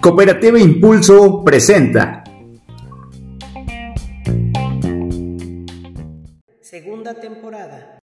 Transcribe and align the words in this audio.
Cooperativa 0.00 0.60
Impulso 0.60 1.42
presenta. 1.44 2.22
Segunda 6.60 7.14
temporada. 7.14 7.98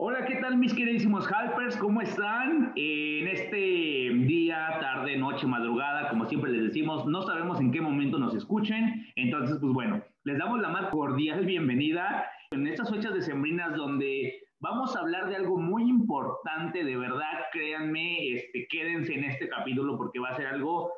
Hola, 0.00 0.24
¿qué 0.26 0.36
tal 0.36 0.58
mis 0.58 0.74
queridísimos 0.74 1.26
Hypers? 1.26 1.76
¿Cómo 1.76 2.00
están? 2.00 2.72
En 2.74 3.28
este 3.28 3.56
día, 3.56 4.78
tarde, 4.80 5.16
noche, 5.16 5.46
madrugada, 5.46 6.08
como 6.08 6.26
siempre 6.26 6.50
les 6.50 6.64
decimos, 6.64 7.06
no 7.06 7.22
sabemos 7.22 7.60
en 7.60 7.70
qué 7.70 7.80
momento 7.80 8.18
nos 8.18 8.34
escuchen. 8.34 9.06
Entonces, 9.16 9.58
pues 9.60 9.72
bueno, 9.72 10.02
les 10.28 10.36
damos 10.36 10.60
la 10.60 10.68
más 10.68 10.90
cordial 10.90 11.46
bienvenida 11.46 12.30
en 12.50 12.66
estas 12.66 12.90
fechas 12.90 13.14
decembrinas 13.14 13.74
donde 13.74 14.42
vamos 14.60 14.94
a 14.94 15.00
hablar 15.00 15.26
de 15.30 15.36
algo 15.36 15.56
muy 15.56 15.88
importante, 15.88 16.84
de 16.84 16.98
verdad, 16.98 17.46
créanme, 17.50 18.32
este, 18.34 18.68
quédense 18.68 19.14
en 19.14 19.24
este 19.24 19.48
capítulo 19.48 19.96
porque 19.96 20.18
va 20.18 20.28
a 20.28 20.36
ser 20.36 20.48
algo 20.48 20.92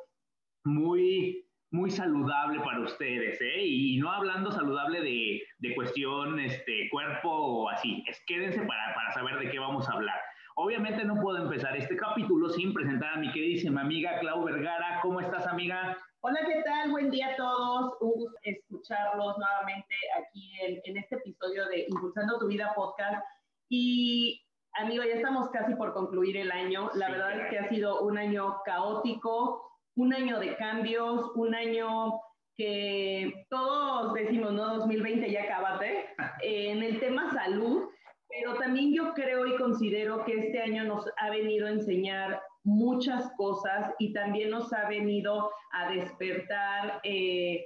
muy 0.65 1.45
muy 1.73 1.89
saludable 1.89 2.59
para 2.59 2.81
ustedes, 2.81 3.39
¿eh? 3.39 3.65
Y 3.65 3.97
no 3.99 4.11
hablando 4.11 4.51
saludable 4.51 4.99
de, 4.99 5.41
de 5.59 5.75
cuestión 5.75 6.37
este, 6.37 6.89
cuerpo 6.89 7.29
o 7.29 7.69
así, 7.69 8.03
es 8.07 8.21
quédense 8.27 8.59
para, 8.63 8.93
para 8.93 9.13
saber 9.13 9.39
de 9.39 9.49
qué 9.49 9.59
vamos 9.59 9.87
a 9.87 9.93
hablar. 9.93 10.19
Obviamente 10.55 11.03
no 11.05 11.19
puedo 11.21 11.37
empezar 11.43 11.75
este 11.77 11.95
capítulo 11.95 12.49
sin 12.49 12.73
presentar 12.73 13.13
a 13.13 13.19
mi 13.19 13.31
queridísima 13.31 13.81
amiga 13.81 14.19
Clau 14.19 14.43
Vergara. 14.43 14.99
¿Cómo 15.01 15.19
estás, 15.21 15.47
amiga? 15.47 15.97
Hola, 16.21 16.39
¿qué 16.45 16.61
tal? 16.63 16.91
Buen 16.91 17.09
día 17.09 17.29
a 17.29 17.35
todos. 17.37 17.97
Un 18.01 18.11
gusto 18.11 18.37
escucharlos 18.43 19.37
nuevamente 19.37 19.95
aquí 20.19 20.51
en, 20.61 20.81
en 20.83 20.97
este 20.97 21.15
episodio 21.15 21.65
de 21.67 21.85
Impulsando 21.87 22.37
tu 22.37 22.47
Vida 22.47 22.73
podcast. 22.75 23.23
Y, 23.69 24.41
amigo, 24.73 25.03
ya 25.03 25.15
estamos 25.15 25.49
casi 25.49 25.73
por 25.75 25.93
concluir 25.93 26.35
el 26.37 26.51
año. 26.51 26.89
La 26.95 27.07
Sí, 27.07 27.11
verdad 27.13 27.39
es 27.39 27.49
que 27.49 27.59
ha 27.59 27.69
sido 27.69 28.01
un 28.01 28.17
año 28.17 28.57
caótico, 28.65 29.71
un 29.95 30.13
año 30.13 30.39
de 30.39 30.55
cambios, 30.57 31.31
un 31.35 31.55
año 31.55 32.19
que 32.57 33.45
todos 33.49 34.13
decimos, 34.13 34.51
no, 34.51 34.77
2020 34.77 35.31
ya 35.31 35.43
acabate, 35.43 36.09
en 36.43 36.83
el 36.83 36.99
tema 36.99 37.31
salud, 37.31 37.89
pero 38.31 38.55
también 38.55 38.93
yo 38.93 39.13
creo 39.13 39.45
y 39.45 39.57
considero 39.57 40.23
que 40.25 40.33
este 40.33 40.61
año 40.61 40.83
nos 40.83 41.05
ha 41.17 41.29
venido 41.29 41.67
a 41.67 41.71
enseñar 41.71 42.41
muchas 42.63 43.31
cosas 43.37 43.93
y 43.99 44.13
también 44.13 44.51
nos 44.51 44.71
ha 44.73 44.87
venido 44.87 45.51
a 45.73 45.91
despertar 45.91 47.01
eh, 47.03 47.65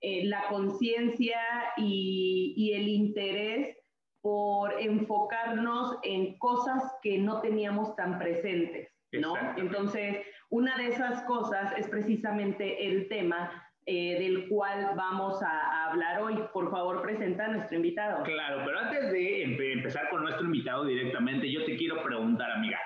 eh, 0.00 0.24
la 0.26 0.46
conciencia 0.48 1.40
y, 1.76 2.54
y 2.56 2.72
el 2.72 2.88
interés 2.88 3.76
por 4.20 4.80
enfocarnos 4.80 5.96
en 6.02 6.38
cosas 6.38 6.82
que 7.02 7.18
no 7.18 7.40
teníamos 7.40 7.94
tan 7.96 8.18
presentes, 8.18 8.88
¿no? 9.12 9.34
Entonces, 9.56 10.18
una 10.50 10.76
de 10.76 10.88
esas 10.88 11.22
cosas 11.24 11.72
es 11.76 11.88
precisamente 11.88 12.86
el 12.86 13.08
tema 13.08 13.67
eh, 13.90 14.18
del 14.18 14.48
cual 14.50 14.92
vamos 14.94 15.42
a, 15.42 15.48
a 15.48 15.90
hablar 15.90 16.20
hoy. 16.20 16.36
Por 16.52 16.70
favor, 16.70 17.00
presenta 17.00 17.46
a 17.46 17.48
nuestro 17.48 17.76
invitado. 17.76 18.22
Claro, 18.22 18.60
pero 18.66 18.78
antes 18.78 19.10
de 19.10 19.46
empe- 19.46 19.72
empezar 19.72 20.10
con 20.10 20.20
nuestro 20.22 20.44
invitado 20.44 20.84
directamente, 20.84 21.50
yo 21.50 21.64
te 21.64 21.74
quiero 21.76 22.02
preguntar, 22.02 22.50
amiga, 22.50 22.78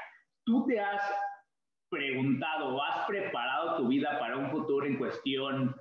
¿tú 0.45 0.65
te 0.67 0.79
has 0.79 1.03
preguntado 1.91 2.77
o 2.77 2.83
has 2.83 3.05
preparado 3.07 3.79
tu 3.79 3.89
vida 3.89 4.17
para 4.21 4.37
un 4.37 4.51
futuro 4.51 4.87
en 4.87 4.97
cuestión 4.97 5.75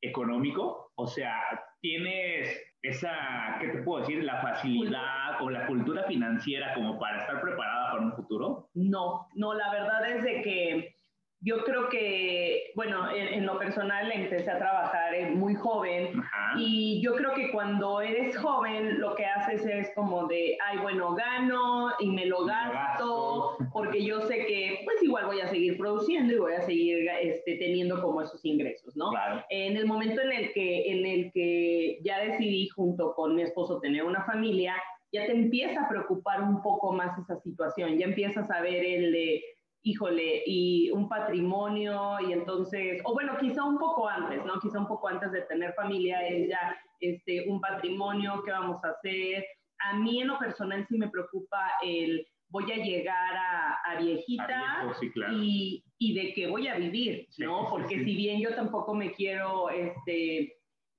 económico? 0.00 0.92
O 0.94 1.06
sea, 1.08 1.34
¿tienes 1.80 2.64
esa, 2.82 3.56
¿qué 3.60 3.68
te 3.68 3.82
puedo 3.82 4.00
decir? 4.00 4.22
La 4.22 4.40
facilidad 4.40 5.42
o 5.42 5.50
la 5.50 5.66
cultura 5.66 6.04
financiera 6.04 6.72
como 6.74 7.00
para 7.00 7.18
estar 7.18 7.40
preparada 7.40 7.90
para 7.90 8.02
un 8.04 8.12
futuro? 8.12 8.70
No, 8.74 9.26
no, 9.34 9.54
la 9.54 9.72
verdad 9.72 10.08
es 10.08 10.22
de 10.22 10.42
que 10.42 10.94
yo 11.40 11.64
creo 11.64 11.88
que, 11.88 12.72
bueno, 12.74 13.10
en, 13.14 13.28
en 13.28 13.46
lo 13.46 13.58
personal 13.58 14.10
empecé 14.10 14.50
a 14.50 14.58
trabajar 14.58 15.14
eh, 15.14 15.30
muy 15.30 15.54
joven 15.54 16.18
Ajá. 16.18 16.54
y 16.58 17.00
yo 17.00 17.14
creo 17.14 17.32
que 17.34 17.52
cuando 17.52 18.00
eres 18.00 18.36
joven 18.36 19.00
lo 19.00 19.14
que 19.14 19.24
haces 19.24 19.64
es 19.64 19.90
como 19.94 20.26
de, 20.26 20.56
ay, 20.64 20.78
bueno, 20.78 21.14
gano 21.14 21.92
y 22.00 22.10
me 22.10 22.26
lo 22.26 22.28
Me 22.28 22.44
lo 22.44 22.44
gasto 22.44 23.56
gasto. 23.56 23.56
porque 23.72 24.04
yo 24.04 24.20
sé 24.22 24.46
que 24.46 24.80
pues 24.84 25.02
igual 25.02 25.26
voy 25.26 25.40
a 25.40 25.48
seguir 25.48 25.78
produciendo 25.78 26.34
y 26.34 26.38
voy 26.38 26.52
a 26.54 26.62
seguir 26.62 27.08
este, 27.22 27.56
teniendo 27.56 28.02
como 28.02 28.22
esos 28.22 28.44
ingresos, 28.44 28.96
¿no? 28.96 29.10
Claro. 29.10 29.44
En 29.50 29.76
el 29.76 29.86
momento 29.86 30.20
en 30.20 30.32
el 30.32 30.52
que, 30.52 30.90
en 30.90 31.06
el 31.06 31.32
que 31.32 31.98
ya 32.02 32.18
decidí 32.20 32.68
junto 32.68 33.14
con 33.14 33.34
mi 33.34 33.42
esposo 33.42 33.80
tener 33.80 34.04
una 34.04 34.24
familia, 34.24 34.74
ya 35.12 35.26
te 35.26 35.32
empieza 35.32 35.84
a 35.84 35.88
preocupar 35.88 36.42
un 36.42 36.62
poco 36.62 36.92
más 36.92 37.18
esa 37.18 37.40
situación, 37.40 37.96
ya 37.96 38.06
empiezas 38.06 38.50
a 38.50 38.60
ver 38.60 38.84
el 38.84 39.12
de, 39.12 39.42
híjole, 39.88 40.42
y 40.46 40.90
un 40.90 41.08
patrimonio, 41.08 42.16
y 42.26 42.32
entonces, 42.32 43.00
o 43.04 43.14
bueno, 43.14 43.36
quizá 43.40 43.64
un 43.64 43.78
poco 43.78 44.08
antes, 44.08 44.44
¿no? 44.44 44.58
Quizá 44.60 44.78
un 44.78 44.86
poco 44.88 45.08
antes 45.08 45.30
de 45.32 45.42
tener 45.42 45.72
familia, 45.74 46.26
es 46.28 46.48
ya 46.48 46.76
este, 47.00 47.48
un 47.48 47.60
patrimonio, 47.60 48.42
¿qué 48.44 48.50
vamos 48.50 48.84
a 48.84 48.90
hacer? 48.90 49.44
A 49.80 49.94
mí 49.96 50.20
en 50.20 50.28
lo 50.28 50.38
personal 50.38 50.84
sí 50.88 50.98
me 50.98 51.08
preocupa 51.08 51.70
el, 51.82 52.26
voy 52.50 52.70
a 52.72 52.76
llegar 52.76 53.36
a, 53.36 53.74
a 53.86 54.00
viejita 54.00 54.44
A 54.80 54.82
viejo, 54.84 54.98
sí, 55.00 55.10
claro. 55.12 55.32
y, 55.36 55.82
y 55.98 56.14
de 56.14 56.32
qué 56.34 56.46
voy 56.48 56.68
a 56.68 56.76
vivir, 56.76 57.26
Sí, 57.30 57.42
¿no? 57.44 57.66
Porque 57.70 57.98
sí. 57.98 58.04
si 58.04 58.14
bien 58.16 58.40
yo 58.40 58.54
tampoco 58.54 58.94
me 58.94 59.12
quiero 59.12 59.70
este, 59.70 60.54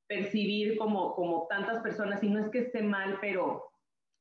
percibir 0.07 0.77
como, 0.77 1.13
como 1.15 1.45
tantas 1.47 1.81
personas, 1.83 2.23
y 2.23 2.29
no 2.29 2.39
es 2.39 2.49
que 2.49 2.59
esté 2.59 2.81
mal, 2.81 3.17
pero, 3.21 3.63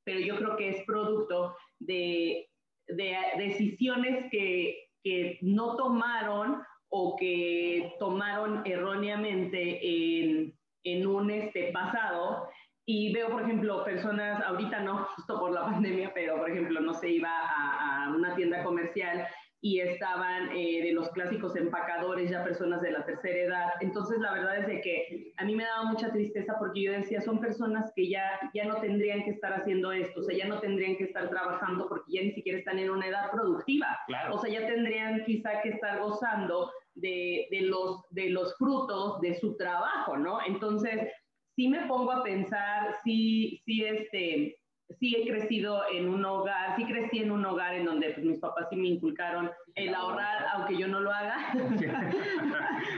pero 0.04 0.20
yo 0.20 0.36
creo 0.36 0.56
que 0.56 0.68
es 0.70 0.84
producto 0.84 1.54
de, 1.78 2.47
de 2.88 3.16
decisiones 3.37 4.26
que, 4.31 4.88
que 5.03 5.38
no 5.43 5.76
tomaron 5.76 6.62
o 6.91 7.16
que 7.16 7.94
tomaron 7.99 8.62
erróneamente 8.65 9.78
en, 9.82 10.54
en 10.84 11.06
un 11.06 11.31
este, 11.31 11.72
pasado. 11.72 12.49
Y 12.87 13.12
veo, 13.12 13.28
por 13.31 13.43
ejemplo, 13.43 13.84
personas, 13.84 14.43
ahorita 14.43 14.81
no, 14.81 15.04
justo 15.15 15.38
por 15.38 15.53
la 15.53 15.65
pandemia, 15.66 16.12
pero 16.15 16.38
por 16.38 16.50
ejemplo, 16.50 16.81
no 16.81 16.94
se 16.94 17.10
iba 17.10 17.31
a, 17.31 18.06
a 18.06 18.10
una 18.10 18.34
tienda 18.34 18.65
comercial 18.65 19.26
y 19.60 19.80
estaban 19.80 20.56
eh, 20.56 20.82
de 20.82 20.92
los 20.92 21.08
clásicos 21.10 21.56
empacadores, 21.56 22.30
ya 22.30 22.44
personas 22.44 22.80
de 22.80 22.92
la 22.92 23.04
tercera 23.04 23.38
edad. 23.38 23.70
Entonces, 23.80 24.19
la 24.20 24.32
verdad 24.32 24.58
es 24.58 24.66
de 24.69 24.80
que 24.80 25.32
a 25.36 25.44
mí 25.44 25.56
me 25.56 25.64
daba 25.64 25.84
mucha 25.84 26.12
tristeza 26.12 26.54
porque 26.58 26.82
yo 26.82 26.92
decía, 26.92 27.20
son 27.20 27.41
personas 27.41 27.92
que 27.96 28.08
ya, 28.08 28.38
ya 28.54 28.66
no 28.66 28.76
tendrían 28.80 29.24
que 29.24 29.30
estar 29.30 29.52
haciendo 29.52 29.91
esto, 29.91 30.20
o 30.20 30.22
sea, 30.22 30.36
ya 30.36 30.46
no 30.46 30.60
tendrían 30.60 30.96
que 30.96 31.04
estar 31.04 31.28
trabajando 31.28 31.88
porque 31.88 32.12
ya 32.12 32.22
ni 32.22 32.32
siquiera 32.32 32.58
están 32.58 32.78
en 32.78 32.91
una 32.91 33.08
edad 33.08 33.30
productiva. 33.32 33.98
Claro. 34.06 34.36
O 34.36 34.38
sea, 34.38 34.50
ya 34.50 34.66
tendrían 34.66 35.24
quizá 35.24 35.60
que 35.60 35.70
estar 35.70 36.00
gozando 36.00 36.70
de, 36.94 37.48
de, 37.50 37.62
los, 37.62 38.02
de 38.10 38.30
los 38.30 38.56
frutos 38.58 39.20
de 39.20 39.34
su 39.34 39.56
trabajo, 39.56 40.16
¿no? 40.16 40.38
Entonces, 40.46 41.10
sí 41.56 41.69
me 41.69 41.86
pongo 41.86 42.12
a 42.12 42.22
pensar, 42.22 42.94
sí, 43.02 43.60
sí, 43.64 43.84
este, 43.84 44.56
sí 44.99 45.15
he 45.16 45.28
crecido 45.28 45.82
en 45.93 46.09
un 46.09 46.25
hogar, 46.25 46.76
sí 46.76 46.84
crecí 46.84 47.19
en 47.19 47.31
un 47.31 47.44
hogar 47.44 47.75
en 47.75 47.84
donde 47.84 48.10
pues, 48.10 48.25
mis 48.25 48.38
papás 48.38 48.66
sí 48.71 48.76
me 48.76 48.88
inculcaron 48.88 49.50
el 49.75 49.94
ahorrar, 49.94 50.47
aunque 50.54 50.76
yo 50.76 50.88
no 50.88 51.00
lo 51.00 51.12
haga. 51.12 51.37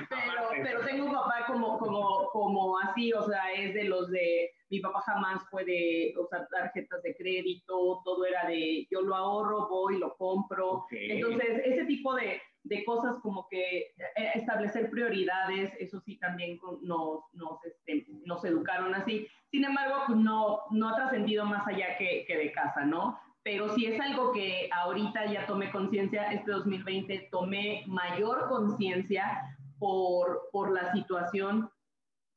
pero, 0.08 0.62
pero 0.62 0.80
tengo 0.86 1.06
un 1.06 1.12
papá 1.12 1.44
como, 1.46 1.78
como, 1.78 2.28
como 2.32 2.78
así, 2.78 3.12
o 3.12 3.22
sea, 3.22 3.52
es 3.52 3.74
de 3.74 3.84
los 3.84 4.10
de, 4.10 4.50
mi 4.70 4.80
papá 4.80 5.00
jamás 5.00 5.42
puede 5.50 6.14
usar 6.16 6.46
tarjetas 6.48 7.02
de 7.02 7.14
crédito, 7.16 8.00
todo 8.04 8.24
era 8.24 8.46
de, 8.46 8.86
yo 8.90 9.02
lo 9.02 9.16
ahorro, 9.16 9.68
voy, 9.68 9.98
lo 9.98 10.14
compro. 10.16 10.86
Entonces, 10.90 11.60
ese 11.64 11.84
tipo 11.86 12.14
de, 12.14 12.40
de 12.64 12.84
cosas 12.84 13.16
como 13.22 13.46
que 13.48 13.78
eh, 13.78 14.30
establecer 14.34 14.90
prioridades, 14.90 15.72
eso 15.78 16.00
sí 16.00 16.16
también 16.18 16.58
nos, 16.82 17.22
nos, 17.32 17.64
este, 17.64 18.06
nos 18.24 18.44
educaron 18.44 18.94
así. 18.94 19.26
Sin 19.50 19.64
embargo, 19.64 20.02
pues 20.06 20.18
no, 20.18 20.60
no 20.70 20.88
ha 20.88 20.96
trascendido 20.96 21.44
más 21.44 21.66
allá 21.66 21.96
que, 21.98 22.24
que 22.26 22.36
de 22.36 22.52
casa, 22.52 22.84
¿no? 22.84 23.18
Pero 23.42 23.74
sí 23.74 23.86
es 23.86 23.98
algo 24.00 24.32
que 24.32 24.68
ahorita 24.70 25.32
ya 25.32 25.46
tomé 25.46 25.70
conciencia, 25.70 26.30
este 26.30 26.50
2020 26.50 27.28
tomé 27.30 27.84
mayor 27.86 28.48
conciencia 28.48 29.56
por, 29.78 30.50
por 30.52 30.70
la 30.72 30.92
situación, 30.92 31.70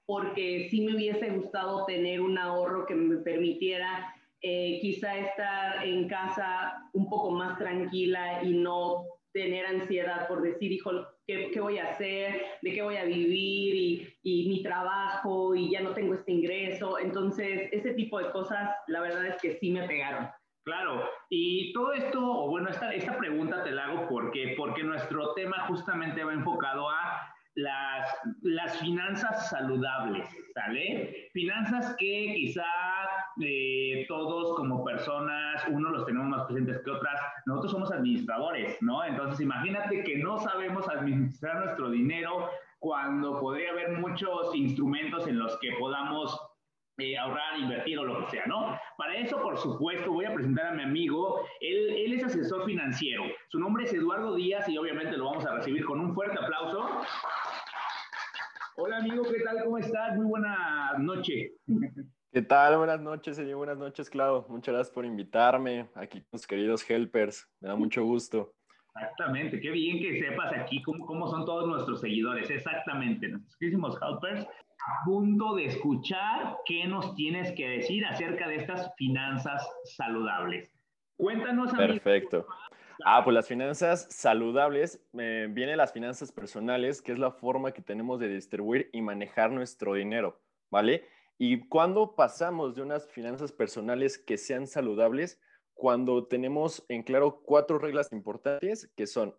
porque 0.06 0.68
sí 0.72 0.86
me 0.86 0.96
hubiese 0.96 1.30
gustado 1.32 1.86
tener 1.86 2.22
un 2.22 2.38
ahorro 2.38 2.86
que 2.86 2.96
me 2.96 3.18
permitiera 3.18 4.14
eh, 4.42 4.80
quizá 4.82 5.18
estar 5.18 5.86
en 5.86 6.08
casa 6.08 6.90
un 6.94 7.10
poco 7.10 7.32
más 7.32 7.58
tranquila 7.58 8.44
y 8.44 8.54
no 8.54 9.06
tener 9.34 9.66
ansiedad 9.66 10.28
por 10.28 10.42
decir, 10.42 10.72
hijo, 10.72 10.92
¿qué, 11.28 11.50
qué 11.52 11.60
voy 11.60 11.80
a 11.80 11.90
hacer? 11.90 12.42
¿De 12.62 12.72
qué 12.72 12.82
voy 12.82 12.98
a 12.98 13.04
vivir? 13.04 13.76
Y, 13.76 14.18
y 14.24 14.50
mi 14.50 14.64
trabajo 14.64 15.56
y 15.56 15.72
ya 15.72 15.82
no 15.82 15.94
tengo 15.94 16.14
este 16.14 16.32
ingreso. 16.32 17.00
Entonces, 17.00 17.70
ese 17.72 17.94
tipo 17.94 18.20
de 18.20 18.32
cosas, 18.32 18.70
la 18.88 19.02
verdad 19.02 19.26
es 19.26 19.42
que 19.42 19.58
sí 19.58 19.72
me 19.72 19.88
pegaron. 19.88 20.30
Claro, 20.66 21.10
y 21.30 21.74
todo 21.74 21.92
esto, 21.92 22.20
o 22.22 22.50
bueno, 22.50 22.70
esta, 22.70 22.94
esta 22.94 23.18
pregunta 23.18 23.64
te 23.66 23.72
la 23.72 23.86
hago 23.86 24.08
porque, 24.08 24.54
porque 24.58 24.82
nuestro 24.82 25.34
tema 25.34 25.66
justamente 25.68 26.24
va 26.24 26.32
enfocado 26.32 26.90
a 26.90 27.20
las, 27.56 28.08
las 28.44 28.80
finanzas 28.80 29.50
saludables, 29.50 30.26
¿sale? 30.54 31.30
Finanzas 31.34 31.96
que 32.00 32.34
quizá 32.34 32.64
eh, 33.42 34.06
todos 34.08 34.56
como 34.56 34.84
personas, 34.84 35.66
unos 35.70 35.92
los 35.92 36.06
tenemos 36.06 36.28
más 36.28 36.46
presentes 36.46 36.82
que 36.84 36.92
otras, 36.92 37.20
nosotros 37.46 37.72
somos 37.72 37.92
administradores, 37.92 38.78
¿no? 38.82 39.04
Entonces 39.04 39.42
imagínate 39.42 40.04
que 40.04 40.18
no 40.18 40.38
sabemos 40.40 40.88
administrar 40.90 41.66
nuestro 41.66 41.90
dinero 41.90 42.50
cuando 42.80 43.40
podría 43.40 43.72
haber 43.72 43.98
muchos 43.98 44.54
instrumentos 44.54 45.28
en 45.28 45.40
los 45.40 45.58
que 45.60 45.72
podamos 45.80 46.40
eh, 47.00 47.18
ahorrar, 47.18 47.58
invertir 47.60 47.98
o 47.98 48.04
lo 48.04 48.20
que 48.20 48.32
sea, 48.32 48.46
¿no? 48.46 48.78
Para 48.98 49.16
eso, 49.16 49.42
por 49.42 49.58
supuesto, 49.58 50.12
voy 50.12 50.26
a 50.26 50.34
presentar 50.34 50.68
a 50.68 50.74
mi 50.74 50.84
amigo. 50.84 51.44
Él, 51.60 51.90
él, 51.90 52.14
es 52.14 52.24
asesor 52.24 52.66
financiero. 52.66 53.24
Su 53.48 53.60
nombre 53.60 53.86
es 53.86 53.94
Eduardo 53.94 54.36
Díaz 54.36 54.70
y 54.70 54.78
obviamente 54.78 55.18
lo 55.18 55.26
vamos 55.26 55.46
a 55.46 55.56
recibir 55.56 55.86
con 55.86 56.00
un 56.00 56.14
fuerte 56.14 56.38
aplauso. 56.38 56.88
Hola 58.76 58.98
amigo, 58.98 59.24
¿qué 59.24 59.40
tal? 59.40 59.64
¿Cómo 59.64 59.78
estás? 59.78 60.16
Muy 60.16 60.26
buena 60.26 60.94
noche. 61.00 61.54
¿Qué 62.34 62.42
tal? 62.42 62.78
Buenas 62.78 63.00
noches, 63.00 63.36
señor. 63.36 63.58
Buenas 63.58 63.78
noches, 63.78 64.10
Clau. 64.10 64.44
Muchas 64.50 64.74
gracias 64.74 64.92
por 64.92 65.06
invitarme 65.06 65.88
aquí 65.94 66.20
con 66.32 66.40
queridos 66.48 66.90
helpers. 66.90 67.48
Me 67.60 67.70
da 67.70 67.76
mucho 67.76 68.04
gusto. 68.04 68.56
Exactamente, 68.96 69.60
qué 69.62 69.70
bien 69.70 70.00
que 70.00 70.20
sepas 70.20 70.52
aquí 70.58 70.82
cómo, 70.82 71.06
cómo 71.06 71.28
son 71.28 71.46
todos 71.46 71.68
nuestros 71.68 72.02
seguidores. 72.02 72.50
Exactamente, 72.50 73.28
nuestros 73.28 73.56
queridísimos 73.58 74.00
helpers 74.02 74.48
a 74.48 75.06
punto 75.06 75.54
de 75.54 75.66
escuchar 75.66 76.58
qué 76.66 76.88
nos 76.88 77.14
tienes 77.14 77.52
que 77.52 77.70
decir 77.70 78.04
acerca 78.04 78.48
de 78.48 78.56
estas 78.56 78.92
finanzas 78.96 79.64
saludables. 79.96 80.72
Cuéntanos. 81.18 81.72
Perfecto. 81.72 82.48
Ah, 83.06 83.24
pues 83.24 83.36
las 83.36 83.48
finanzas 83.48 84.08
saludables, 84.10 85.06
eh, 85.20 85.50
vienen 85.52 85.78
las 85.78 85.94
finanzas 85.94 86.32
personales, 86.32 87.00
que 87.04 87.12
es 87.12 87.20
la 87.20 87.30
forma 87.30 87.74
que 87.74 87.84
tenemos 87.84 88.20
de 88.20 88.28
distribuir 88.30 88.90
y 88.92 89.02
manejar 89.02 89.52
nuestro 89.52 89.94
dinero, 89.94 90.42
¿vale? 90.72 91.13
Y 91.38 91.68
cuando 91.68 92.16
pasamos 92.16 92.76
de 92.76 92.82
unas 92.82 93.08
finanzas 93.10 93.52
personales 93.52 94.18
que 94.18 94.38
sean 94.38 94.68
saludables, 94.68 95.40
cuando 95.74 96.28
tenemos 96.28 96.86
en 96.90 97.04
claro 97.04 97.42
cuatro 97.44 97.80
reglas 97.80 98.12
importantes, 98.12 98.92
que 98.96 99.08
son, 99.08 99.36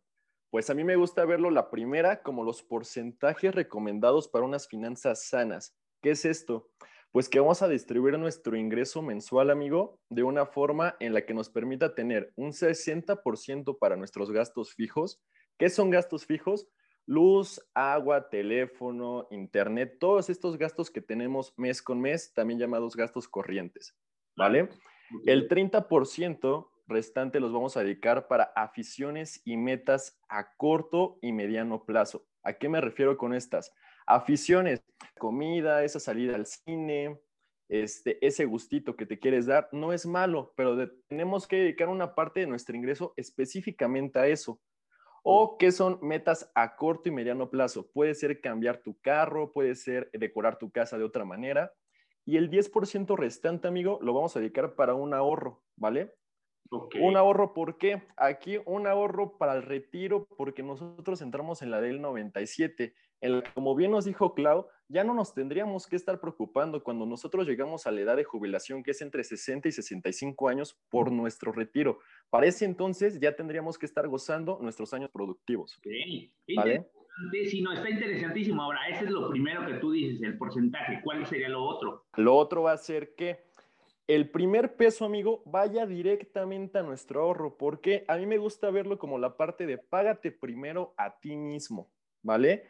pues 0.50 0.70
a 0.70 0.74
mí 0.74 0.84
me 0.84 0.96
gusta 0.96 1.24
verlo 1.24 1.50
la 1.50 1.70
primera 1.70 2.22
como 2.22 2.44
los 2.44 2.62
porcentajes 2.62 3.54
recomendados 3.54 4.28
para 4.28 4.44
unas 4.44 4.68
finanzas 4.68 5.26
sanas. 5.28 5.76
¿Qué 6.02 6.10
es 6.10 6.24
esto? 6.24 6.70
Pues 7.12 7.28
que 7.28 7.38
vamos 7.38 7.62
a 7.62 7.68
distribuir 7.68 8.18
nuestro 8.18 8.56
ingreso 8.56 9.00
mensual, 9.00 9.50
amigo, 9.50 10.00
de 10.10 10.24
una 10.24 10.46
forma 10.46 10.96
en 10.98 11.14
la 11.14 11.24
que 11.24 11.32
nos 11.32 11.48
permita 11.48 11.94
tener 11.94 12.32
un 12.34 12.52
60% 12.52 13.78
para 13.78 13.96
nuestros 13.96 14.32
gastos 14.32 14.74
fijos. 14.74 15.22
¿Qué 15.56 15.70
son 15.70 15.90
gastos 15.90 16.26
fijos? 16.26 16.68
Luz, 17.06 17.60
agua, 17.74 18.28
teléfono, 18.28 19.26
internet, 19.30 19.98
todos 19.98 20.30
estos 20.30 20.56
gastos 20.56 20.90
que 20.90 21.00
tenemos 21.00 21.52
mes 21.56 21.82
con 21.82 22.00
mes, 22.00 22.32
también 22.32 22.58
llamados 22.58 22.96
gastos 22.96 23.28
corrientes, 23.28 23.94
¿vale? 24.36 24.68
El 25.26 25.48
30% 25.48 26.70
restante 26.86 27.40
los 27.40 27.52
vamos 27.52 27.76
a 27.76 27.80
dedicar 27.82 28.26
para 28.26 28.44
aficiones 28.56 29.40
y 29.44 29.56
metas 29.56 30.20
a 30.28 30.54
corto 30.56 31.18
y 31.22 31.32
mediano 31.32 31.84
plazo. 31.84 32.26
¿A 32.42 32.54
qué 32.54 32.68
me 32.68 32.80
refiero 32.80 33.16
con 33.16 33.34
estas? 33.34 33.72
aficiones, 34.06 34.82
comida, 35.18 35.84
esa 35.84 36.00
salida 36.00 36.34
al 36.34 36.46
cine, 36.46 37.20
este, 37.68 38.24
ese 38.24 38.44
gustito 38.44 38.96
que 38.96 39.06
te 39.06 39.18
quieres 39.18 39.46
dar, 39.46 39.68
no 39.72 39.92
es 39.92 40.06
malo, 40.06 40.52
pero 40.56 40.90
tenemos 41.08 41.46
que 41.46 41.56
dedicar 41.56 41.88
una 41.88 42.14
parte 42.14 42.40
de 42.40 42.46
nuestro 42.46 42.76
ingreso 42.76 43.14
específicamente 43.16 44.18
a 44.18 44.26
eso. 44.26 44.60
O 45.26 45.58
que 45.58 45.72
son 45.72 45.98
metas 46.02 46.52
a 46.54 46.76
corto 46.76 47.08
y 47.08 47.12
mediano 47.12 47.50
plazo. 47.50 47.90
Puede 47.90 48.14
ser 48.14 48.40
cambiar 48.40 48.78
tu 48.78 49.00
carro, 49.00 49.52
puede 49.52 49.74
ser 49.74 50.10
decorar 50.12 50.58
tu 50.58 50.70
casa 50.70 50.98
de 50.98 51.04
otra 51.04 51.24
manera. 51.24 51.72
Y 52.26 52.36
el 52.36 52.50
10% 52.50 53.16
restante, 53.16 53.66
amigo, 53.66 53.98
lo 54.02 54.14
vamos 54.14 54.36
a 54.36 54.40
dedicar 54.40 54.74
para 54.74 54.94
un 54.94 55.14
ahorro, 55.14 55.62
¿vale? 55.76 56.14
Un 57.00 57.16
ahorro, 57.16 57.52
¿por 57.54 57.78
qué? 57.78 58.02
Aquí 58.16 58.58
un 58.64 58.86
ahorro 58.86 59.36
para 59.38 59.54
el 59.54 59.62
retiro, 59.62 60.26
porque 60.36 60.62
nosotros 60.62 61.20
entramos 61.22 61.62
en 61.62 61.70
la 61.70 61.80
del 61.80 62.00
97 62.00 62.94
como 63.54 63.74
bien 63.74 63.90
nos 63.90 64.04
dijo 64.04 64.34
Clau, 64.34 64.66
ya 64.88 65.04
no 65.04 65.14
nos 65.14 65.34
tendríamos 65.34 65.86
que 65.86 65.96
estar 65.96 66.20
preocupando 66.20 66.82
cuando 66.82 67.06
nosotros 67.06 67.46
llegamos 67.46 67.86
a 67.86 67.90
la 67.90 68.00
edad 68.00 68.16
de 68.16 68.24
jubilación, 68.24 68.82
que 68.82 68.90
es 68.92 69.00
entre 69.00 69.24
60 69.24 69.68
y 69.68 69.72
65 69.72 70.48
años, 70.48 70.78
por 70.88 71.10
nuestro 71.10 71.52
retiro. 71.52 72.00
Para 72.30 72.46
ese 72.46 72.64
entonces 72.64 73.18
ya 73.20 73.34
tendríamos 73.34 73.78
que 73.78 73.86
estar 73.86 74.06
gozando 74.08 74.58
nuestros 74.60 74.92
años 74.94 75.10
productivos. 75.10 75.80
Sí, 75.82 76.32
¿Vale? 76.56 76.88
Sí, 77.48 77.62
no, 77.62 77.72
está 77.72 77.88
interesantísimo. 77.88 78.62
Ahora, 78.62 78.88
ese 78.88 79.04
es 79.04 79.10
lo 79.10 79.30
primero 79.30 79.64
que 79.64 79.74
tú 79.74 79.92
dices, 79.92 80.20
el 80.22 80.36
porcentaje. 80.36 81.00
¿Cuál 81.02 81.24
sería 81.26 81.48
lo 81.48 81.62
otro? 81.64 82.06
Lo 82.16 82.34
otro 82.34 82.62
va 82.62 82.72
a 82.72 82.78
ser 82.78 83.14
que 83.14 83.44
el 84.06 84.30
primer 84.30 84.76
peso, 84.76 85.04
amigo, 85.04 85.42
vaya 85.46 85.86
directamente 85.86 86.78
a 86.78 86.82
nuestro 86.82 87.22
ahorro, 87.22 87.56
porque 87.56 88.04
a 88.08 88.16
mí 88.16 88.26
me 88.26 88.36
gusta 88.36 88.70
verlo 88.70 88.98
como 88.98 89.18
la 89.18 89.36
parte 89.36 89.64
de 89.66 89.78
págate 89.78 90.30
primero 90.30 90.92
a 90.96 91.18
ti 91.20 91.36
mismo, 91.36 91.90
¿vale? 92.22 92.64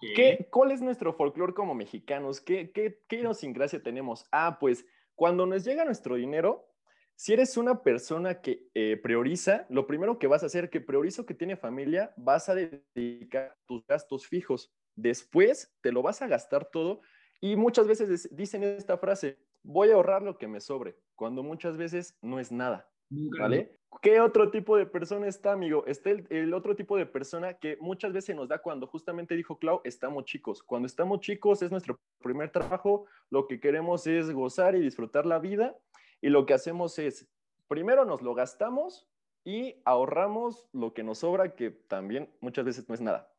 ¿Qué, 0.00 0.48
¿Cuál 0.50 0.70
es 0.72 0.80
nuestro 0.80 1.12
folclore 1.12 1.54
como 1.54 1.74
mexicanos? 1.74 2.40
¿Qué, 2.40 2.70
qué, 2.72 3.02
qué 3.08 3.16
idiosincrasia 3.16 3.82
tenemos? 3.82 4.26
Ah, 4.32 4.58
pues 4.60 4.86
cuando 5.14 5.46
nos 5.46 5.64
llega 5.64 5.84
nuestro 5.84 6.16
dinero, 6.16 6.70
si 7.14 7.34
eres 7.34 7.58
una 7.58 7.82
persona 7.82 8.40
que 8.40 8.70
eh, 8.72 8.96
prioriza, 9.02 9.66
lo 9.68 9.86
primero 9.86 10.18
que 10.18 10.26
vas 10.26 10.42
a 10.42 10.46
hacer, 10.46 10.70
que 10.70 10.80
priorizo 10.80 11.26
que 11.26 11.34
tiene 11.34 11.54
familia, 11.54 12.14
vas 12.16 12.48
a 12.48 12.54
dedicar 12.54 13.58
tus 13.66 13.86
gastos 13.86 14.26
fijos. 14.26 14.72
Después 14.96 15.76
te 15.82 15.92
lo 15.92 16.00
vas 16.00 16.22
a 16.22 16.28
gastar 16.28 16.70
todo 16.70 17.02
y 17.40 17.56
muchas 17.56 17.86
veces 17.86 18.34
dicen 18.34 18.62
esta 18.62 18.96
frase, 18.96 19.38
voy 19.62 19.90
a 19.90 19.94
ahorrar 19.94 20.22
lo 20.22 20.38
que 20.38 20.48
me 20.48 20.60
sobre, 20.60 20.96
cuando 21.14 21.42
muchas 21.42 21.76
veces 21.76 22.18
no 22.22 22.40
es 22.40 22.50
nada. 22.50 22.89
¿Vale? 23.10 23.76
¿Qué 24.02 24.20
otro 24.20 24.50
tipo 24.50 24.76
de 24.76 24.86
persona 24.86 25.26
está, 25.26 25.52
amigo? 25.52 25.84
Está 25.86 26.10
el, 26.10 26.54
otro 26.54 26.76
tipo 26.76 26.96
de 26.96 27.06
persona 27.06 27.54
que 27.54 27.76
muchas 27.80 28.12
veces 28.12 28.34
nos 28.34 28.48
da 28.48 28.62
cuando 28.62 28.86
justamente 28.86 29.34
dijo 29.34 29.58
Clau, 29.58 29.80
estamos 29.84 30.24
chicos. 30.24 30.62
Cuando 30.62 30.86
estamos 30.86 31.20
chicos 31.20 31.60
es 31.60 31.70
nuestro 31.70 31.98
primer 32.22 32.50
trabajo, 32.50 33.06
lo 33.30 33.46
que 33.46 33.60
queremos 33.60 34.06
es 34.06 34.30
gozar 34.30 34.76
y 34.76 34.80
disfrutar 34.80 35.26
la 35.26 35.38
vida 35.38 35.76
y 36.22 36.28
lo 36.28 36.46
que 36.46 36.54
hacemos 36.54 36.98
es, 36.98 37.28
primero 37.68 38.04
nos 38.04 38.22
lo 38.22 38.34
gastamos 38.34 39.08
y 39.44 39.74
ahorramos 39.84 40.66
lo 40.72 40.94
que 40.94 41.02
nos 41.02 41.18
sobra, 41.18 41.54
que 41.54 41.70
también 41.70 42.30
muchas 42.40 42.64
veces 42.64 42.88
no 42.88 42.94
es 42.94 43.00
nada. 43.00 43.29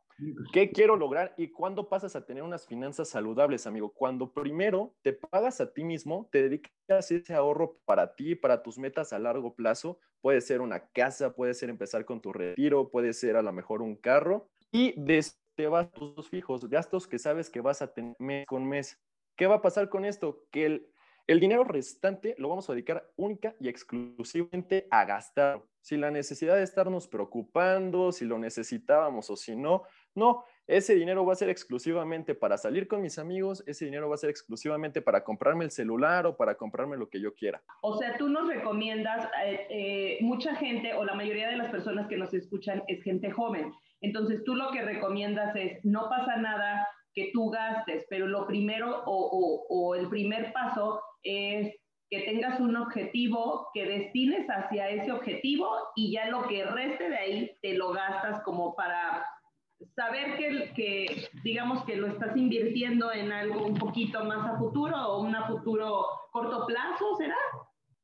¿Qué 0.53 0.71
quiero 0.71 0.95
lograr 0.95 1.33
y 1.37 1.49
cuándo 1.49 1.89
pasas 1.89 2.15
a 2.15 2.25
tener 2.25 2.43
unas 2.43 2.65
finanzas 2.65 3.09
saludables, 3.09 3.67
amigo? 3.67 3.91
Cuando 3.93 4.33
primero 4.33 4.95
te 5.01 5.13
pagas 5.13 5.61
a 5.61 5.73
ti 5.73 5.83
mismo, 5.83 6.29
te 6.31 6.43
dedicas 6.43 7.11
ese 7.11 7.33
ahorro 7.33 7.79
para 7.85 8.15
ti, 8.15 8.35
para 8.35 8.61
tus 8.63 8.77
metas 8.77 9.13
a 9.13 9.19
largo 9.19 9.55
plazo. 9.55 9.99
Puede 10.21 10.41
ser 10.41 10.61
una 10.61 10.87
casa, 10.89 11.33
puede 11.33 11.53
ser 11.53 11.69
empezar 11.69 12.05
con 12.05 12.21
tu 12.21 12.31
retiro, 12.31 12.89
puede 12.89 13.13
ser 13.13 13.35
a 13.35 13.41
lo 13.41 13.51
mejor 13.51 13.81
un 13.81 13.95
carro 13.95 14.49
y 14.71 14.93
te 15.55 15.67
vas 15.67 15.91
tus 15.91 16.29
fijos, 16.29 16.69
gastos 16.69 17.07
que 17.07 17.19
sabes 17.19 17.49
que 17.49 17.61
vas 17.61 17.81
a 17.81 17.93
tener 17.93 18.15
mes 18.19 18.45
con 18.45 18.67
mes. 18.67 18.99
¿Qué 19.35 19.47
va 19.47 19.55
a 19.55 19.61
pasar 19.61 19.89
con 19.89 20.05
esto? 20.05 20.45
Que 20.51 20.65
el, 20.65 20.91
el 21.27 21.39
dinero 21.39 21.63
restante 21.63 22.35
lo 22.37 22.49
vamos 22.49 22.69
a 22.69 22.73
dedicar 22.73 23.09
única 23.15 23.55
y 23.59 23.69
exclusivamente 23.69 24.87
a 24.91 25.05
gastar. 25.05 25.63
Si 25.81 25.97
la 25.97 26.11
necesidad 26.11 26.55
de 26.55 26.63
estarnos 26.63 27.07
preocupando, 27.07 28.11
si 28.11 28.25
lo 28.25 28.37
necesitábamos 28.37 29.29
o 29.29 29.35
si 29.35 29.55
no, 29.55 29.83
no, 30.15 30.43
ese 30.67 30.95
dinero 30.95 31.25
va 31.25 31.33
a 31.33 31.35
ser 31.35 31.49
exclusivamente 31.49 32.35
para 32.35 32.57
salir 32.57 32.87
con 32.87 33.01
mis 33.01 33.17
amigos, 33.17 33.63
ese 33.67 33.85
dinero 33.85 34.09
va 34.09 34.15
a 34.15 34.17
ser 34.17 34.29
exclusivamente 34.29 35.01
para 35.01 35.23
comprarme 35.23 35.65
el 35.65 35.71
celular 35.71 36.25
o 36.25 36.37
para 36.37 36.55
comprarme 36.55 36.97
lo 36.97 37.09
que 37.09 37.19
yo 37.19 37.33
quiera. 37.33 37.61
O 37.81 37.97
sea, 37.97 38.17
tú 38.17 38.29
nos 38.29 38.47
recomiendas, 38.47 39.29
eh, 39.45 39.67
eh, 39.69 40.17
mucha 40.21 40.55
gente 40.55 40.93
o 40.93 41.03
la 41.03 41.13
mayoría 41.13 41.49
de 41.49 41.57
las 41.57 41.71
personas 41.71 42.07
que 42.07 42.17
nos 42.17 42.33
escuchan 42.33 42.83
es 42.87 43.03
gente 43.03 43.31
joven. 43.31 43.73
Entonces 44.01 44.43
tú 44.45 44.55
lo 44.55 44.71
que 44.71 44.81
recomiendas 44.81 45.55
es, 45.55 45.83
no 45.83 46.09
pasa 46.09 46.37
nada 46.37 46.87
que 47.13 47.31
tú 47.33 47.49
gastes, 47.49 48.05
pero 48.09 48.27
lo 48.27 48.47
primero 48.47 49.03
o, 49.05 49.65
o 49.67 49.95
el 49.95 50.07
primer 50.09 50.53
paso 50.53 51.01
es 51.23 51.75
que 52.09 52.21
tengas 52.21 52.59
un 52.59 52.75
objetivo, 52.75 53.69
que 53.73 53.85
destines 53.85 54.45
hacia 54.47 54.89
ese 54.89 55.11
objetivo 55.11 55.69
y 55.95 56.11
ya 56.11 56.29
lo 56.29 56.45
que 56.47 56.65
reste 56.65 57.09
de 57.09 57.17
ahí 57.17 57.57
te 57.61 57.73
lo 57.73 57.91
gastas 57.93 58.41
como 58.43 58.75
para 58.75 59.25
saber 59.95 60.37
que, 60.75 61.29
digamos 61.43 61.83
que 61.85 61.95
lo 61.95 62.07
estás 62.07 62.35
invirtiendo 62.35 63.11
en 63.11 63.31
algo 63.31 63.65
un 63.65 63.75
poquito 63.75 64.23
más 64.23 64.53
a 64.53 64.57
futuro 64.57 64.95
o 64.97 65.21
un 65.21 65.35
futuro 65.47 66.05
corto 66.31 66.65
plazo, 66.65 67.15
¿será? 67.17 67.37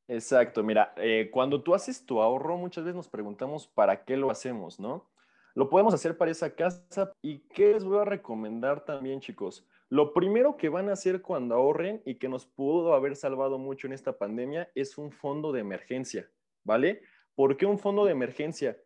Exacto, 0.08 0.62
mira, 0.62 0.94
eh, 0.96 1.28
cuando 1.30 1.62
tú 1.62 1.74
haces 1.74 2.04
tu 2.06 2.20
ahorro, 2.22 2.56
muchas 2.56 2.84
veces 2.84 2.96
nos 2.96 3.08
preguntamos 3.08 3.66
para 3.66 4.04
qué 4.04 4.16
lo 4.16 4.30
hacemos, 4.30 4.80
¿no? 4.80 5.10
Lo 5.54 5.68
podemos 5.68 5.92
hacer 5.92 6.16
para 6.16 6.30
esa 6.30 6.54
casa 6.54 7.12
y 7.20 7.40
qué 7.48 7.72
les 7.72 7.84
voy 7.84 7.98
a 7.98 8.04
recomendar 8.04 8.84
también, 8.84 9.20
chicos. 9.20 9.66
Lo 9.90 10.12
primero 10.12 10.56
que 10.56 10.68
van 10.68 10.88
a 10.88 10.92
hacer 10.92 11.20
cuando 11.20 11.54
ahorren 11.54 12.02
y 12.04 12.16
que 12.16 12.28
nos 12.28 12.46
pudo 12.46 12.94
haber 12.94 13.16
salvado 13.16 13.58
mucho 13.58 13.86
en 13.86 13.92
esta 13.92 14.16
pandemia 14.16 14.70
es 14.74 14.98
un 14.98 15.10
fondo 15.10 15.50
de 15.50 15.60
emergencia, 15.60 16.30
¿vale? 16.62 17.02
¿Por 17.34 17.56
qué 17.56 17.66
un 17.66 17.78
fondo 17.78 18.04
de 18.04 18.12
emergencia? 18.12 18.76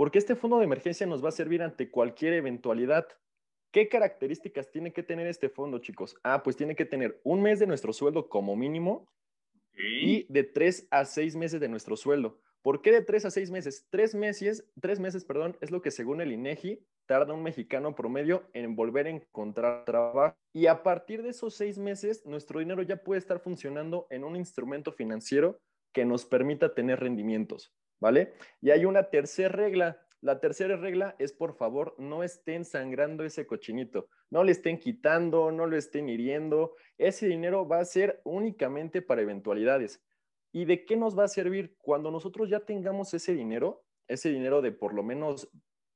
Porque 0.00 0.18
este 0.18 0.34
fondo 0.34 0.56
de 0.56 0.64
emergencia 0.64 1.06
nos 1.06 1.22
va 1.22 1.28
a 1.28 1.32
servir 1.32 1.60
ante 1.60 1.90
cualquier 1.90 2.32
eventualidad. 2.32 3.06
¿Qué 3.70 3.90
características 3.90 4.70
tiene 4.70 4.94
que 4.94 5.02
tener 5.02 5.26
este 5.26 5.50
fondo, 5.50 5.78
chicos? 5.78 6.16
Ah, 6.22 6.42
pues 6.42 6.56
tiene 6.56 6.74
que 6.74 6.86
tener 6.86 7.20
un 7.22 7.42
mes 7.42 7.58
de 7.58 7.66
nuestro 7.66 7.92
sueldo 7.92 8.30
como 8.30 8.56
mínimo 8.56 9.12
y 9.76 10.24
de 10.32 10.44
tres 10.44 10.88
a 10.90 11.04
seis 11.04 11.36
meses 11.36 11.60
de 11.60 11.68
nuestro 11.68 11.98
sueldo. 11.98 12.40
¿Por 12.62 12.80
qué 12.80 12.92
de 12.92 13.02
tres 13.02 13.26
a 13.26 13.30
seis 13.30 13.50
meses? 13.50 13.88
Tres 13.90 14.14
meses, 14.14 14.66
tres 14.80 15.00
meses, 15.00 15.26
perdón, 15.26 15.58
es 15.60 15.70
lo 15.70 15.82
que 15.82 15.90
según 15.90 16.22
el 16.22 16.32
INEGI 16.32 16.82
tarda 17.04 17.34
un 17.34 17.42
mexicano 17.42 17.94
promedio 17.94 18.48
en 18.54 18.76
volver 18.76 19.06
a 19.06 19.10
encontrar 19.10 19.84
trabajo. 19.84 20.34
Y 20.54 20.64
a 20.64 20.82
partir 20.82 21.22
de 21.22 21.28
esos 21.28 21.52
seis 21.52 21.76
meses, 21.76 22.24
nuestro 22.24 22.60
dinero 22.60 22.80
ya 22.80 22.96
puede 23.04 23.18
estar 23.18 23.38
funcionando 23.40 24.06
en 24.08 24.24
un 24.24 24.34
instrumento 24.34 24.92
financiero 24.92 25.60
que 25.92 26.06
nos 26.06 26.24
permita 26.24 26.72
tener 26.74 27.00
rendimientos, 27.00 27.74
¿vale? 28.00 28.32
Y 28.60 28.70
hay 28.70 28.84
una 28.84 29.10
tercera 29.10 29.48
regla. 29.48 30.02
La 30.22 30.40
tercera 30.40 30.76
regla 30.76 31.16
es, 31.18 31.32
por 31.32 31.54
favor, 31.54 31.94
no 31.98 32.22
estén 32.22 32.64
sangrando 32.64 33.24
ese 33.24 33.46
cochinito, 33.46 34.08
no 34.28 34.44
le 34.44 34.52
estén 34.52 34.78
quitando, 34.78 35.50
no 35.50 35.66
lo 35.66 35.76
estén 35.76 36.08
hiriendo. 36.08 36.74
Ese 36.98 37.26
dinero 37.26 37.66
va 37.66 37.80
a 37.80 37.84
ser 37.84 38.20
únicamente 38.24 39.00
para 39.00 39.22
eventualidades. 39.22 40.02
¿Y 40.52 40.64
de 40.64 40.84
qué 40.84 40.96
nos 40.96 41.18
va 41.18 41.24
a 41.24 41.28
servir 41.28 41.76
cuando 41.78 42.10
nosotros 42.10 42.50
ya 42.50 42.60
tengamos 42.60 43.14
ese 43.14 43.34
dinero? 43.34 43.84
Ese 44.08 44.28
dinero 44.30 44.60
de 44.60 44.72
por 44.72 44.92
lo 44.92 45.02
menos 45.02 45.48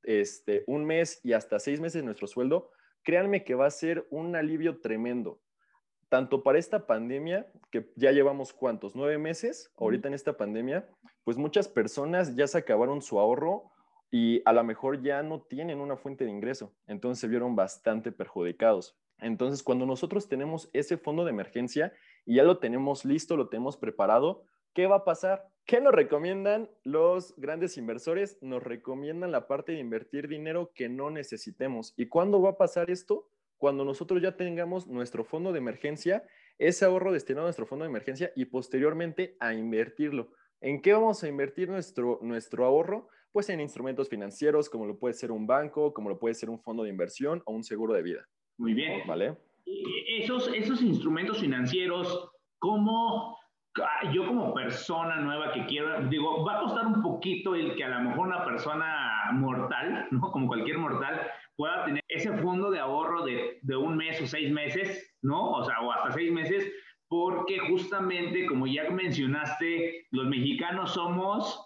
este, 0.05 0.65
un 0.67 0.85
mes 0.85 1.21
y 1.23 1.33
hasta 1.33 1.59
seis 1.59 1.81
meses 1.81 2.01
de 2.01 2.07
nuestro 2.07 2.27
sueldo, 2.27 2.71
créanme 3.03 3.45
que 3.45 3.55
va 3.55 3.67
a 3.67 3.71
ser 3.71 4.07
un 4.11 4.37
alivio 4.37 4.81
tremendo 4.81 5.41
tanto 6.15 6.45
para 6.45 6.61
esta 6.61 6.87
pandemia, 6.87 7.51
que 7.73 7.91
ya 7.97 8.13
llevamos 8.13 8.53
cuántos, 8.53 8.95
nueve 8.95 9.19
meses 9.19 9.73
ahorita 9.77 10.07
en 10.07 10.15
esta 10.15 10.37
pandemia, 10.37 10.89
pues 11.25 11.37
muchas 11.37 11.69
personas 11.69 12.37
ya 12.37 12.47
se 12.47 12.59
acabaron 12.59 13.03
su 13.03 13.19
ahorro 13.19 13.71
y 14.11 14.43
a 14.45 14.53
lo 14.53 14.63
mejor 14.63 15.03
ya 15.03 15.23
no 15.23 15.43
tienen 15.43 15.81
una 15.81 15.97
fuente 15.97 16.25
de 16.25 16.31
ingreso, 16.31 16.73
entonces 16.87 17.21
se 17.21 17.29
vieron 17.29 17.57
bastante 17.57 18.13
perjudicados. 18.13 18.97
Entonces, 19.19 19.63
cuando 19.63 19.87
nosotros 19.87 20.29
tenemos 20.29 20.69
ese 20.73 20.97
fondo 20.97 21.25
de 21.25 21.31
emergencia 21.31 21.93
y 22.27 22.37
ya 22.37 22.43
lo 22.43 22.59
tenemos 22.59 23.05
listo, 23.05 23.37
lo 23.37 23.49
tenemos 23.49 23.77
preparado, 23.77 24.45
¿qué 24.73 24.87
va 24.87 24.97
a 24.97 25.05
pasar? 25.05 25.49
¿Qué 25.65 25.81
nos 25.81 25.95
recomiendan 25.95 26.69
los 26.83 27.35
grandes 27.37 27.79
inversores? 27.79 28.39
Nos 28.43 28.63
recomiendan 28.63 29.33
la 29.33 29.47
parte 29.47 29.73
de 29.73 29.79
invertir 29.79 30.29
dinero 30.29 30.73
que 30.75 30.89
no 30.89 31.11
necesitemos. 31.11 31.95
¿Y 31.97 32.07
cuándo 32.07 32.43
va 32.43 32.51
a 32.51 32.59
pasar 32.59 32.91
esto? 32.91 33.29
cuando 33.65 33.87
nosotros 33.87 34.21
ya 34.21 34.37
tengamos 34.37 34.87
nuestro 34.87 35.25
fondo 35.25 35.51
de 35.51 35.59
emergencia, 35.59 36.23
ese 36.59 36.85
ahorro 36.85 37.13
destinado 37.13 37.47
a 37.47 37.49
nuestro 37.49 37.65
fondo 37.65 37.85
de 37.85 37.89
emergencia 37.89 38.31
y 38.37 38.45
posteriormente 38.45 39.39
a 39.41 39.55
invertirlo. 39.55 40.33
¿En 40.65 40.81
qué 40.81 40.95
vamos 40.95 41.23
a 41.23 41.29
invertir 41.29 41.69
nuestro, 41.69 42.19
nuestro 42.23 42.65
ahorro? 42.65 43.11
Pues 43.33 43.51
en 43.51 43.61
instrumentos 43.61 44.09
financieros, 44.09 44.71
como 44.71 44.87
lo 44.87 44.99
puede 44.99 45.13
ser 45.13 45.31
un 45.31 45.47
banco, 45.47 45.93
como 45.93 46.09
lo 46.09 46.19
puede 46.19 46.35
ser 46.35 46.49
un 46.49 46.59
fondo 46.59 46.85
de 46.85 46.89
inversión 46.89 47.43
o 47.45 47.53
un 47.53 47.63
seguro 47.63 47.93
de 47.93 48.03
vida. 48.03 48.27
Muy 48.57 48.73
bien. 48.73 49.07
¿Vale? 49.07 49.37
Esos, 50.19 50.51
esos 50.55 50.81
instrumentos 50.81 51.39
financieros, 51.39 52.31
¿cómo 52.59 53.37
yo 54.15 54.27
como 54.27 54.55
persona 54.55 55.17
nueva 55.17 55.53
que 55.53 55.67
quiero, 55.67 56.09
digo, 56.09 56.43
va 56.47 56.57
a 56.57 56.61
costar 56.63 56.87
un 56.87 57.03
poquito 57.03 57.55
el 57.55 57.75
que 57.75 57.85
a 57.85 57.99
lo 57.99 58.09
mejor 58.09 58.29
una 58.29 58.43
persona 58.43 59.33
mortal, 59.35 60.09
¿no? 60.13 60.31
Como 60.31 60.47
cualquier 60.47 60.79
mortal, 60.79 61.31
pueda 61.57 61.85
tener 61.85 62.03
ese 62.09 62.33
fondo 62.39 62.71
de 62.71 62.79
ahorro 62.79 63.27
de, 63.27 63.59
de, 63.61 63.77
un 63.77 63.99
mes 63.99 64.19
o 64.23 64.27
seis 64.27 64.51
meses, 64.51 65.15
¿no? 65.21 65.51
O 65.57 65.65
sea, 65.65 65.83
o 65.83 65.93
hasta 65.93 66.13
seis 66.13 66.33
meses, 66.33 66.73
porque 67.15 67.61
justamente, 67.61 68.45
como 68.47 68.67
ya 68.67 68.91
mencionaste, 68.91 70.09
los 70.11 70.27
mexicanos 70.27 70.95
somos, 70.95 71.65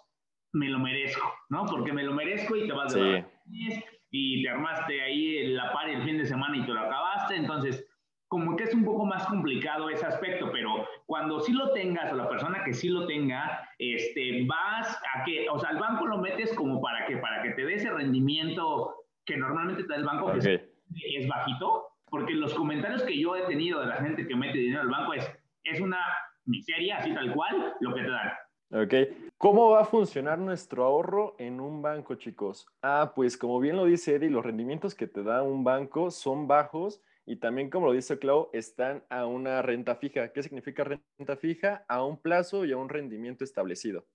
me 0.53 0.69
lo 0.69 0.77
merezco, 0.77 1.33
¿no? 1.49 1.65
Porque 1.65 1.91
me 1.91 2.03
lo 2.03 2.13
merezco 2.13 2.55
y 2.55 2.67
te 2.67 2.71
vas 2.71 2.93
de 2.93 3.25
sí. 3.47 3.83
y 4.11 4.43
te 4.43 4.49
armaste 4.49 5.01
ahí 5.01 5.47
la 5.47 5.73
par 5.73 5.89
el 5.89 6.03
fin 6.03 6.19
de 6.19 6.27
semana 6.27 6.55
y 6.55 6.65
te 6.67 6.71
lo 6.71 6.81
acabaste, 6.81 7.35
entonces 7.35 7.83
como 8.27 8.55
que 8.55 8.65
es 8.65 8.75
un 8.75 8.85
poco 8.85 9.07
más 9.07 9.25
complicado 9.25 9.89
ese 9.89 10.05
aspecto, 10.05 10.51
pero 10.51 10.87
cuando 11.07 11.39
sí 11.39 11.51
lo 11.51 11.71
tengas 11.71 12.13
o 12.13 12.15
la 12.15 12.29
persona 12.29 12.63
que 12.63 12.73
sí 12.73 12.87
lo 12.87 13.07
tenga, 13.07 13.67
este, 13.79 14.45
vas 14.45 15.01
a 15.15 15.23
que, 15.23 15.49
o 15.49 15.57
sea, 15.57 15.71
el 15.71 15.79
banco 15.79 16.05
lo 16.05 16.19
metes 16.19 16.53
como 16.53 16.79
para 16.79 17.07
que, 17.07 17.17
para 17.17 17.41
que 17.41 17.49
te 17.53 17.65
dé 17.65 17.73
ese 17.73 17.89
rendimiento 17.89 18.93
que 19.25 19.35
normalmente 19.35 19.81
te 19.81 19.89
da 19.89 19.95
el 19.95 20.05
banco, 20.05 20.31
que 20.31 20.69
es, 21.17 21.27
bajito, 21.27 21.87
porque 22.05 22.33
los 22.33 22.53
comentarios 22.53 23.01
que 23.01 23.19
yo 23.19 23.35
he 23.35 23.47
tenido 23.47 23.79
de 23.79 23.87
la 23.87 23.95
gente 23.95 24.27
que 24.27 24.35
mete 24.35 24.59
dinero 24.59 24.81
al 24.81 24.89
banco 24.89 25.13
es, 25.15 25.38
es 25.63 25.79
una 25.81 25.99
miseria, 26.45 26.97
así 26.97 27.13
tal 27.13 27.33
cual, 27.33 27.73
lo 27.79 27.93
que 27.93 28.01
te 28.01 28.09
dan. 28.09 28.31
Ok. 28.71 28.93
¿Cómo 29.37 29.71
va 29.71 29.81
a 29.81 29.85
funcionar 29.85 30.37
nuestro 30.37 30.83
ahorro 30.83 31.35
en 31.39 31.59
un 31.59 31.81
banco, 31.81 32.15
chicos? 32.15 32.67
Ah, 32.81 33.13
pues 33.15 33.37
como 33.37 33.59
bien 33.59 33.75
lo 33.75 33.85
dice 33.85 34.15
Eddie, 34.15 34.29
los 34.29 34.45
rendimientos 34.45 34.93
que 34.93 35.07
te 35.07 35.23
da 35.23 35.41
un 35.41 35.63
banco 35.63 36.11
son 36.11 36.47
bajos 36.47 37.01
y 37.25 37.35
también, 37.35 37.69
como 37.69 37.85
lo 37.85 37.93
dice 37.93 38.17
Clau, 38.17 38.49
están 38.53 39.03
a 39.09 39.27
una 39.27 39.61
renta 39.61 39.95
fija. 39.95 40.31
¿Qué 40.33 40.41
significa 40.41 40.83
renta 40.83 41.35
fija? 41.35 41.85
A 41.87 42.03
un 42.03 42.19
plazo 42.19 42.65
y 42.65 42.71
a 42.71 42.77
un 42.77 42.89
rendimiento 42.89 43.43
establecido. 43.43 44.07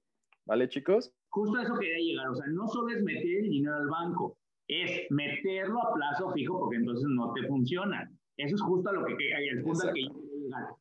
¿Vale, 0.47 0.69
chicos? 0.69 1.15
Justo 1.31 1.57
a 1.57 1.63
eso 1.63 1.75
quería 1.79 1.99
llegar. 1.99 2.29
O 2.29 2.35
sea, 2.35 2.47
no 2.49 2.67
solo 2.67 2.95
es 2.95 3.03
meter 3.03 3.45
el 3.45 3.51
dinero 3.51 3.77
al 3.77 3.89
banco, 3.89 4.37
es 4.69 5.07
meterlo 5.11 5.81
a 5.81 5.95
plazo 5.95 6.33
fijo 6.33 6.59
porque 6.59 6.77
entonces 6.77 7.07
no 7.09 7.33
te 7.33 7.47
funciona. 7.47 8.11
Eso 8.37 8.57
es 8.57 8.63
justo 8.63 8.93
lo 8.93 9.05
que, 9.07 9.15
el 9.15 9.63
punto 9.63 9.93
que 9.95 10.09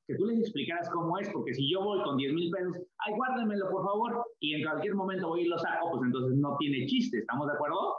que 0.08 0.16
tú 0.16 0.26
les 0.26 0.40
explicaras 0.40 0.90
cómo 0.90 1.18
es, 1.20 1.30
porque 1.30 1.54
si 1.54 1.72
yo 1.72 1.84
voy 1.84 2.02
con 2.04 2.18
10 2.18 2.34
mil 2.34 2.52
pesos, 2.52 2.78
ay, 3.00 3.14
guárdemelo 3.16 3.70
por 3.70 3.84
favor, 3.84 4.26
y 4.40 4.56
en 4.56 4.64
cualquier 4.64 4.96
momento 4.96 5.30
voy 5.30 5.42
y 5.42 5.48
lo 5.48 5.58
saco, 5.58 5.92
pues 5.92 6.04
entonces 6.06 6.38
no 6.38 6.56
tiene 6.58 6.86
chiste, 6.86 7.20
¿estamos 7.20 7.48
de 7.48 7.54
acuerdo? 7.54 7.96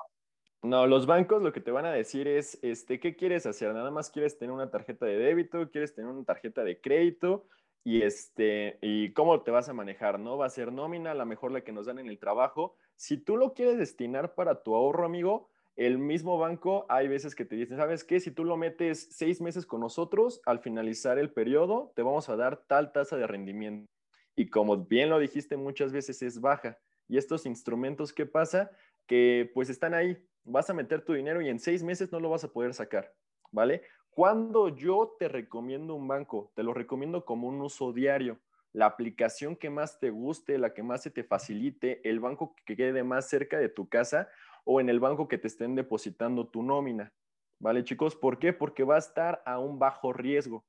No, 0.62 0.86
los 0.86 1.04
bancos 1.04 1.42
lo 1.42 1.52
que 1.52 1.60
te 1.60 1.70
van 1.70 1.84
a 1.84 1.92
decir 1.92 2.26
es, 2.26 2.58
este, 2.62 2.98
¿qué 2.98 3.16
quieres 3.16 3.44
hacer? 3.44 3.74
Nada 3.74 3.90
más 3.90 4.10
quieres 4.10 4.38
tener 4.38 4.50
una 4.50 4.70
tarjeta 4.70 5.04
de 5.04 5.18
débito, 5.18 5.70
quieres 5.70 5.94
tener 5.94 6.10
una 6.10 6.24
tarjeta 6.24 6.64
de 6.64 6.80
crédito 6.80 7.44
y 7.84 8.00
este, 8.00 8.78
y 8.80 9.12
cómo 9.12 9.42
te 9.42 9.50
vas 9.50 9.68
a 9.68 9.74
manejar, 9.74 10.18
¿no? 10.18 10.38
Va 10.38 10.46
a 10.46 10.50
ser 10.50 10.72
nómina, 10.72 11.10
a 11.10 11.14
lo 11.14 11.26
mejor 11.26 11.52
la 11.52 11.60
que 11.60 11.72
nos 11.72 11.84
dan 11.84 11.98
en 11.98 12.08
el 12.08 12.18
trabajo. 12.18 12.76
Si 12.96 13.18
tú 13.18 13.36
lo 13.36 13.52
quieres 13.52 13.76
destinar 13.76 14.34
para 14.34 14.62
tu 14.62 14.74
ahorro, 14.74 15.04
amigo, 15.04 15.50
el 15.76 15.98
mismo 15.98 16.38
banco, 16.38 16.86
hay 16.88 17.08
veces 17.08 17.34
que 17.34 17.44
te 17.44 17.56
dicen, 17.56 17.76
¿sabes 17.76 18.04
qué? 18.04 18.20
Si 18.20 18.30
tú 18.30 18.44
lo 18.44 18.56
metes 18.56 19.08
seis 19.10 19.40
meses 19.40 19.66
con 19.66 19.80
nosotros, 19.80 20.40
al 20.46 20.60
finalizar 20.60 21.18
el 21.18 21.32
periodo, 21.32 21.92
te 21.96 22.02
vamos 22.02 22.28
a 22.28 22.36
dar 22.36 22.64
tal 22.68 22.92
tasa 22.92 23.16
de 23.16 23.26
rendimiento. 23.26 23.90
Y 24.36 24.48
como 24.48 24.76
bien 24.76 25.10
lo 25.10 25.18
dijiste, 25.18 25.56
muchas 25.56 25.92
veces 25.92 26.22
es 26.22 26.40
baja. 26.40 26.78
Y 27.08 27.18
estos 27.18 27.44
instrumentos, 27.44 28.12
¿qué 28.12 28.24
pasa? 28.24 28.70
Que 29.06 29.50
pues 29.52 29.68
están 29.68 29.94
ahí. 29.94 30.16
Vas 30.44 30.70
a 30.70 30.74
meter 30.74 31.04
tu 31.04 31.12
dinero 31.14 31.40
y 31.40 31.48
en 31.48 31.58
seis 31.58 31.82
meses 31.82 32.12
no 32.12 32.20
lo 32.20 32.30
vas 32.30 32.44
a 32.44 32.52
poder 32.52 32.72
sacar, 32.74 33.12
¿vale? 33.50 33.82
Cuando 34.10 34.68
yo 34.68 35.16
te 35.18 35.28
recomiendo 35.28 35.94
un 35.94 36.06
banco, 36.06 36.52
te 36.54 36.62
lo 36.62 36.72
recomiendo 36.72 37.24
como 37.24 37.48
un 37.48 37.60
uso 37.60 37.92
diario. 37.92 38.38
La 38.72 38.86
aplicación 38.86 39.56
que 39.56 39.70
más 39.70 39.98
te 39.98 40.10
guste, 40.10 40.58
la 40.58 40.74
que 40.74 40.82
más 40.82 41.02
se 41.02 41.10
te 41.10 41.24
facilite, 41.24 42.08
el 42.08 42.20
banco 42.20 42.54
que 42.64 42.76
quede 42.76 43.02
más 43.02 43.28
cerca 43.28 43.58
de 43.58 43.68
tu 43.68 43.88
casa 43.88 44.28
o 44.64 44.80
en 44.80 44.88
el 44.88 45.00
banco 45.00 45.28
que 45.28 45.38
te 45.38 45.46
estén 45.46 45.74
depositando 45.74 46.48
tu 46.48 46.62
nómina. 46.62 47.12
¿Vale, 47.60 47.84
chicos? 47.84 48.16
¿Por 48.16 48.38
qué? 48.38 48.52
Porque 48.52 48.84
va 48.84 48.96
a 48.96 48.98
estar 48.98 49.42
a 49.46 49.58
un 49.58 49.78
bajo 49.78 50.12
riesgo. 50.12 50.64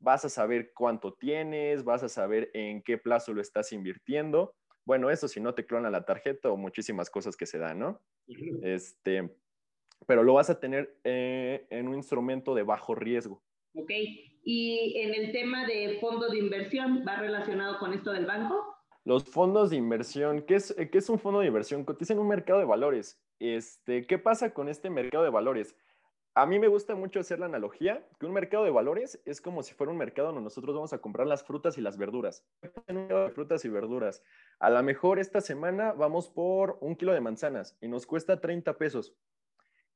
Vas 0.00 0.24
a 0.24 0.28
saber 0.28 0.72
cuánto 0.74 1.12
tienes, 1.14 1.82
vas 1.84 2.02
a 2.02 2.08
saber 2.08 2.50
en 2.54 2.82
qué 2.82 2.98
plazo 2.98 3.32
lo 3.32 3.40
estás 3.40 3.72
invirtiendo. 3.72 4.54
Bueno, 4.86 5.10
eso 5.10 5.28
si 5.28 5.40
no 5.40 5.54
te 5.54 5.66
clona 5.66 5.90
la 5.90 6.04
tarjeta 6.04 6.50
o 6.50 6.56
muchísimas 6.56 7.10
cosas 7.10 7.36
que 7.36 7.46
se 7.46 7.58
dan, 7.58 7.80
¿no? 7.80 8.00
Este, 8.62 9.28
pero 10.06 10.22
lo 10.22 10.34
vas 10.34 10.50
a 10.50 10.60
tener 10.60 10.96
eh, 11.04 11.66
en 11.70 11.88
un 11.88 11.96
instrumento 11.96 12.54
de 12.54 12.62
bajo 12.62 12.94
riesgo. 12.94 13.42
Ok. 13.74 13.90
Y 14.44 14.98
en 15.00 15.14
el 15.14 15.32
tema 15.32 15.66
de 15.66 15.98
fondo 16.00 16.28
de 16.28 16.38
inversión, 16.38 17.04
¿va 17.06 17.16
relacionado 17.16 17.78
con 17.78 17.92
esto 17.92 18.12
del 18.12 18.24
banco? 18.24 18.77
Los 19.08 19.24
fondos 19.24 19.70
de 19.70 19.76
inversión, 19.76 20.42
¿qué 20.42 20.56
es, 20.56 20.74
qué 20.74 20.98
es 20.98 21.08
un 21.08 21.18
fondo 21.18 21.40
de 21.40 21.46
inversión? 21.46 21.82
Cotiza 21.82 22.12
en 22.12 22.18
un 22.18 22.28
mercado 22.28 22.58
de 22.58 22.66
valores. 22.66 23.18
Este, 23.38 24.06
¿Qué 24.06 24.18
pasa 24.18 24.52
con 24.52 24.68
este 24.68 24.90
mercado 24.90 25.24
de 25.24 25.30
valores? 25.30 25.74
A 26.34 26.44
mí 26.44 26.58
me 26.58 26.68
gusta 26.68 26.94
mucho 26.94 27.18
hacer 27.18 27.38
la 27.38 27.46
analogía 27.46 28.06
que 28.20 28.26
un 28.26 28.34
mercado 28.34 28.64
de 28.64 28.70
valores 28.70 29.18
es 29.24 29.40
como 29.40 29.62
si 29.62 29.72
fuera 29.72 29.92
un 29.92 29.96
mercado 29.96 30.28
donde 30.28 30.42
nosotros 30.42 30.74
vamos 30.74 30.92
a 30.92 30.98
comprar 30.98 31.26
las 31.26 31.42
frutas 31.42 31.78
y 31.78 31.80
las 31.80 31.96
verduras. 31.96 32.44
frutas 33.32 33.64
y 33.64 33.70
verduras. 33.70 34.22
A 34.58 34.68
lo 34.68 34.82
mejor 34.82 35.18
esta 35.18 35.40
semana 35.40 35.94
vamos 35.94 36.28
por 36.28 36.76
un 36.82 36.94
kilo 36.94 37.14
de 37.14 37.22
manzanas 37.22 37.78
y 37.80 37.88
nos 37.88 38.04
cuesta 38.04 38.42
30 38.42 38.76
pesos. 38.76 39.16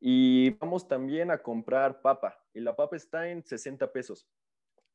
Y 0.00 0.52
vamos 0.52 0.88
también 0.88 1.30
a 1.30 1.42
comprar 1.42 2.00
papa 2.00 2.42
y 2.54 2.60
la 2.60 2.74
papa 2.74 2.96
está 2.96 3.28
en 3.28 3.44
60 3.44 3.92
pesos. 3.92 4.26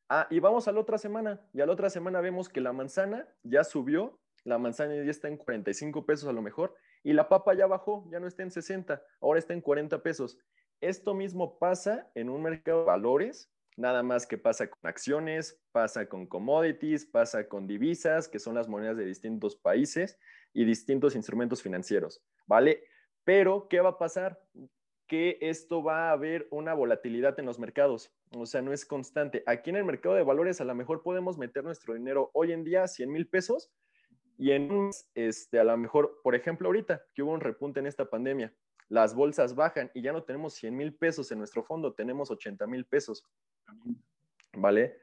Ah, 0.10 0.26
y 0.30 0.40
vamos 0.40 0.68
a 0.68 0.72
la 0.72 0.80
otra 0.80 0.98
semana 0.98 1.42
y 1.54 1.60
a 1.60 1.66
la 1.66 1.74
otra 1.74 1.90
semana 1.90 2.22
vemos 2.22 2.48
que 2.48 2.62
la 2.62 2.72
manzana 2.72 3.28
ya 3.44 3.66
subió, 3.66 4.20
la 4.46 4.58
manzana 4.58 4.96
ya 4.96 5.12
está 5.12 5.28
en 5.28 5.36
45 5.36 6.06
pesos 6.06 6.30
a 6.30 6.32
lo 6.32 6.42
mejor 6.42 6.76
y 7.04 7.12
la 7.12 7.28
papa 7.28 7.54
ya 7.54 7.68
bajó, 7.68 8.08
ya 8.10 8.20
no 8.22 8.28
está 8.28 8.44
en 8.44 8.52
60, 8.52 9.02
ahora 9.20 9.40
está 9.40 9.54
en 9.54 9.60
40 9.60 10.02
pesos. 10.04 10.40
Esto 10.80 11.14
mismo 11.14 11.60
pasa 11.60 12.10
en 12.16 12.30
un 12.30 12.42
mercado 12.42 12.82
de 12.82 12.86
valores, 12.86 13.52
nada 13.76 14.02
más 14.02 14.26
que 14.26 14.38
pasa 14.38 14.70
con 14.70 14.80
acciones, 14.84 15.60
pasa 15.74 16.08
con 16.08 16.26
commodities, 16.26 17.06
pasa 17.06 17.50
con 17.50 17.68
divisas, 17.68 18.30
que 18.30 18.40
son 18.40 18.56
las 18.56 18.70
monedas 18.70 18.96
de 18.96 19.06
distintos 19.06 19.58
países 19.58 20.18
y 20.54 20.64
distintos 20.64 21.16
instrumentos 21.16 21.62
financieros, 21.62 22.24
¿vale? 22.46 22.86
Pero, 23.26 23.68
¿qué 23.68 23.82
va 23.82 23.90
a 23.90 23.98
pasar? 23.98 24.40
que 25.08 25.38
esto 25.42 25.82
va 25.82 26.10
a 26.10 26.12
haber 26.12 26.48
una 26.52 26.74
volatilidad 26.74 27.40
en 27.40 27.46
los 27.46 27.60
mercados, 27.60 28.14
o 28.32 28.46
sea, 28.46 28.62
no 28.62 28.74
es 28.74 28.86
constante. 28.86 29.44
Aquí 29.46 29.70
en 29.70 29.78
el 29.78 29.86
mercado 29.86 30.16
de 30.16 30.24
valores 30.24 30.60
a 30.62 30.66
lo 30.66 30.76
mejor 30.76 31.02
podemos 31.04 31.38
meter 31.38 31.64
nuestro 31.64 31.94
dinero 31.94 32.30
hoy 32.34 32.52
en 32.52 32.64
día 32.64 32.88
100 32.88 33.12
mil 33.12 33.28
pesos 33.28 33.72
y 34.38 34.52
en 34.52 34.92
este, 35.16 35.60
a 35.60 35.64
lo 35.64 35.78
mejor, 35.78 36.20
por 36.24 36.36
ejemplo, 36.36 36.68
ahorita 36.68 37.02
que 37.14 37.24
hubo 37.24 37.32
un 37.32 37.42
repunte 37.42 37.80
en 37.80 37.88
esta 37.88 38.10
pandemia, 38.10 38.54
las 38.90 39.16
bolsas 39.16 39.56
bajan 39.56 39.92
y 39.94 40.02
ya 40.02 40.14
no 40.14 40.24
tenemos 40.24 40.54
100 40.54 40.76
mil 40.76 40.96
pesos 40.96 41.32
en 41.32 41.40
nuestro 41.40 41.64
fondo, 41.64 41.94
tenemos 41.94 42.32
80 42.32 42.68
mil 42.68 42.86
pesos. 42.86 43.26
¿Vale? 44.54 44.98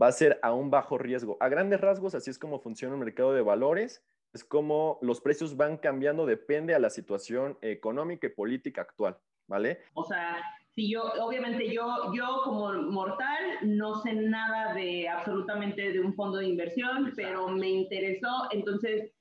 Va 0.00 0.08
a 0.08 0.12
ser 0.12 0.38
a 0.42 0.52
un 0.52 0.70
bajo 0.70 0.98
riesgo. 0.98 1.36
A 1.40 1.48
grandes 1.48 1.80
rasgos, 1.80 2.14
así 2.14 2.30
es 2.30 2.38
como 2.38 2.60
funciona 2.60 2.94
el 2.94 3.00
mercado 3.00 3.32
de 3.32 3.42
valores. 3.42 4.04
Es 4.32 4.44
como 4.44 4.98
los 5.02 5.20
precios 5.20 5.56
van 5.56 5.76
cambiando, 5.76 6.26
depende 6.26 6.74
a 6.74 6.78
la 6.78 6.90
situación 6.90 7.58
económica 7.60 8.26
y 8.26 8.30
política 8.30 8.82
actual. 8.82 9.18
¿Vale? 9.46 9.80
O 9.94 10.04
sea, 10.04 10.42
si 10.74 10.90
yo, 10.90 11.02
obviamente 11.20 11.72
yo, 11.72 12.12
yo 12.14 12.40
como 12.44 12.72
mortal 12.72 13.58
no 13.62 14.00
sé 14.02 14.14
nada 14.14 14.72
de 14.74 15.08
absolutamente 15.08 15.92
de 15.92 16.00
un 16.00 16.14
fondo 16.14 16.38
de 16.38 16.46
inversión, 16.46 17.12
pero 17.14 17.48
me 17.48 17.68
interesó, 17.68 18.48
entonces, 18.50 19.12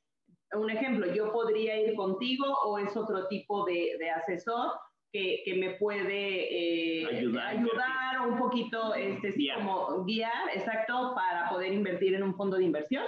un 0.54 0.70
ejemplo, 0.70 1.14
yo 1.14 1.32
podría 1.32 1.80
ir 1.80 1.96
contigo 1.96 2.46
o 2.66 2.78
es 2.78 2.96
otro 2.96 3.28
tipo 3.28 3.66
de, 3.66 3.98
de 4.00 4.10
asesor 4.12 4.72
que, 5.12 5.42
que, 5.44 5.56
me 5.56 5.72
puede 5.72 7.02
eh, 7.02 7.06
ayudar, 7.06 7.48
ayudar 7.48 8.30
un 8.30 8.38
poquito, 8.38 8.96
este, 8.96 9.34
sí, 9.34 9.50
como 9.54 10.06
guiar, 10.06 10.50
exacto, 10.54 11.14
para 11.16 11.50
poder 11.50 11.74
invertir 11.74 12.16
en 12.16 12.24
un 12.24 12.36
fondo 12.36 12.58
de 12.58 12.64
inversión. 12.64 13.04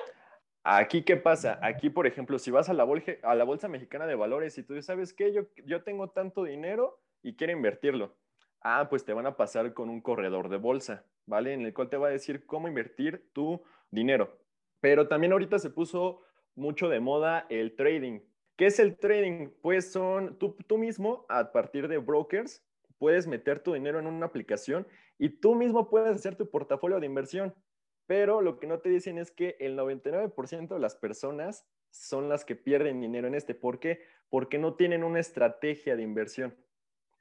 Aquí, 0.66 1.04
¿qué 1.04 1.16
pasa? 1.16 1.60
Aquí, 1.62 1.90
por 1.90 2.08
ejemplo, 2.08 2.40
si 2.40 2.52
vas 2.52 2.70
a 2.70 2.74
la, 2.74 2.84
bolsa, 2.84 3.14
a 3.24 3.36
la 3.36 3.44
Bolsa 3.44 3.68
Mexicana 3.70 4.06
de 4.06 4.16
Valores 4.16 4.58
y 4.58 4.64
tú 4.64 4.82
sabes 4.82 5.14
que 5.14 5.34
yo, 5.34 5.44
yo 5.66 5.84
tengo 5.84 6.10
tanto 6.10 6.44
dinero 6.44 7.02
y 7.22 7.36
quiero 7.36 7.54
invertirlo, 7.54 8.16
Ah, 8.64 8.88
pues 8.90 9.04
te 9.04 9.14
van 9.14 9.26
a 9.26 9.36
pasar 9.36 9.74
con 9.74 9.90
un 9.90 10.02
corredor 10.02 10.48
de 10.50 10.58
bolsa, 10.58 11.06
¿vale? 11.26 11.54
En 11.54 11.62
el 11.66 11.74
cual 11.74 11.90
te 11.90 11.98
va 11.98 12.08
a 12.08 12.12
decir 12.12 12.46
cómo 12.46 12.68
invertir 12.68 13.30
tu 13.34 13.62
dinero. 13.92 14.38
Pero 14.80 15.08
también 15.08 15.34
ahorita 15.34 15.60
se 15.60 15.70
puso 15.70 16.22
mucho 16.56 16.88
de 16.88 17.00
moda 17.02 17.46
el 17.50 17.76
trading. 17.76 18.22
¿Qué 18.56 18.68
es 18.68 18.80
el 18.80 18.98
trading? 18.98 19.50
Pues 19.62 19.92
son 19.92 20.38
tú, 20.38 20.56
tú 20.68 20.78
mismo, 20.78 21.26
a 21.28 21.52
partir 21.52 21.88
de 21.88 21.98
brokers, 21.98 22.66
puedes 22.98 23.28
meter 23.28 23.60
tu 23.60 23.74
dinero 23.74 24.00
en 24.00 24.08
una 24.08 24.28
aplicación 24.28 24.88
y 25.18 25.30
tú 25.30 25.56
mismo 25.56 25.90
puedes 25.90 26.16
hacer 26.16 26.36
tu 26.36 26.50
portafolio 26.50 27.00
de 27.00 27.06
inversión. 27.06 27.54
Pero 28.06 28.42
lo 28.42 28.60
que 28.60 28.68
no 28.68 28.80
te 28.80 28.90
dicen 28.90 29.18
es 29.18 29.32
que 29.32 29.58
el 29.60 29.76
99% 29.76 30.76
de 30.76 30.80
las 30.80 30.96
personas 30.96 31.68
son 31.90 32.30
las 32.30 32.46
que 32.46 32.56
pierden 32.56 33.02
dinero 33.02 33.28
en 33.28 33.36
este. 33.36 33.56
¿Por 33.56 33.80
qué? 33.80 34.02
Porque 34.30 34.58
no 34.58 34.76
tienen 34.76 35.04
una 35.04 35.20
estrategia 35.20 35.96
de 35.96 36.04
inversión. 36.04 36.56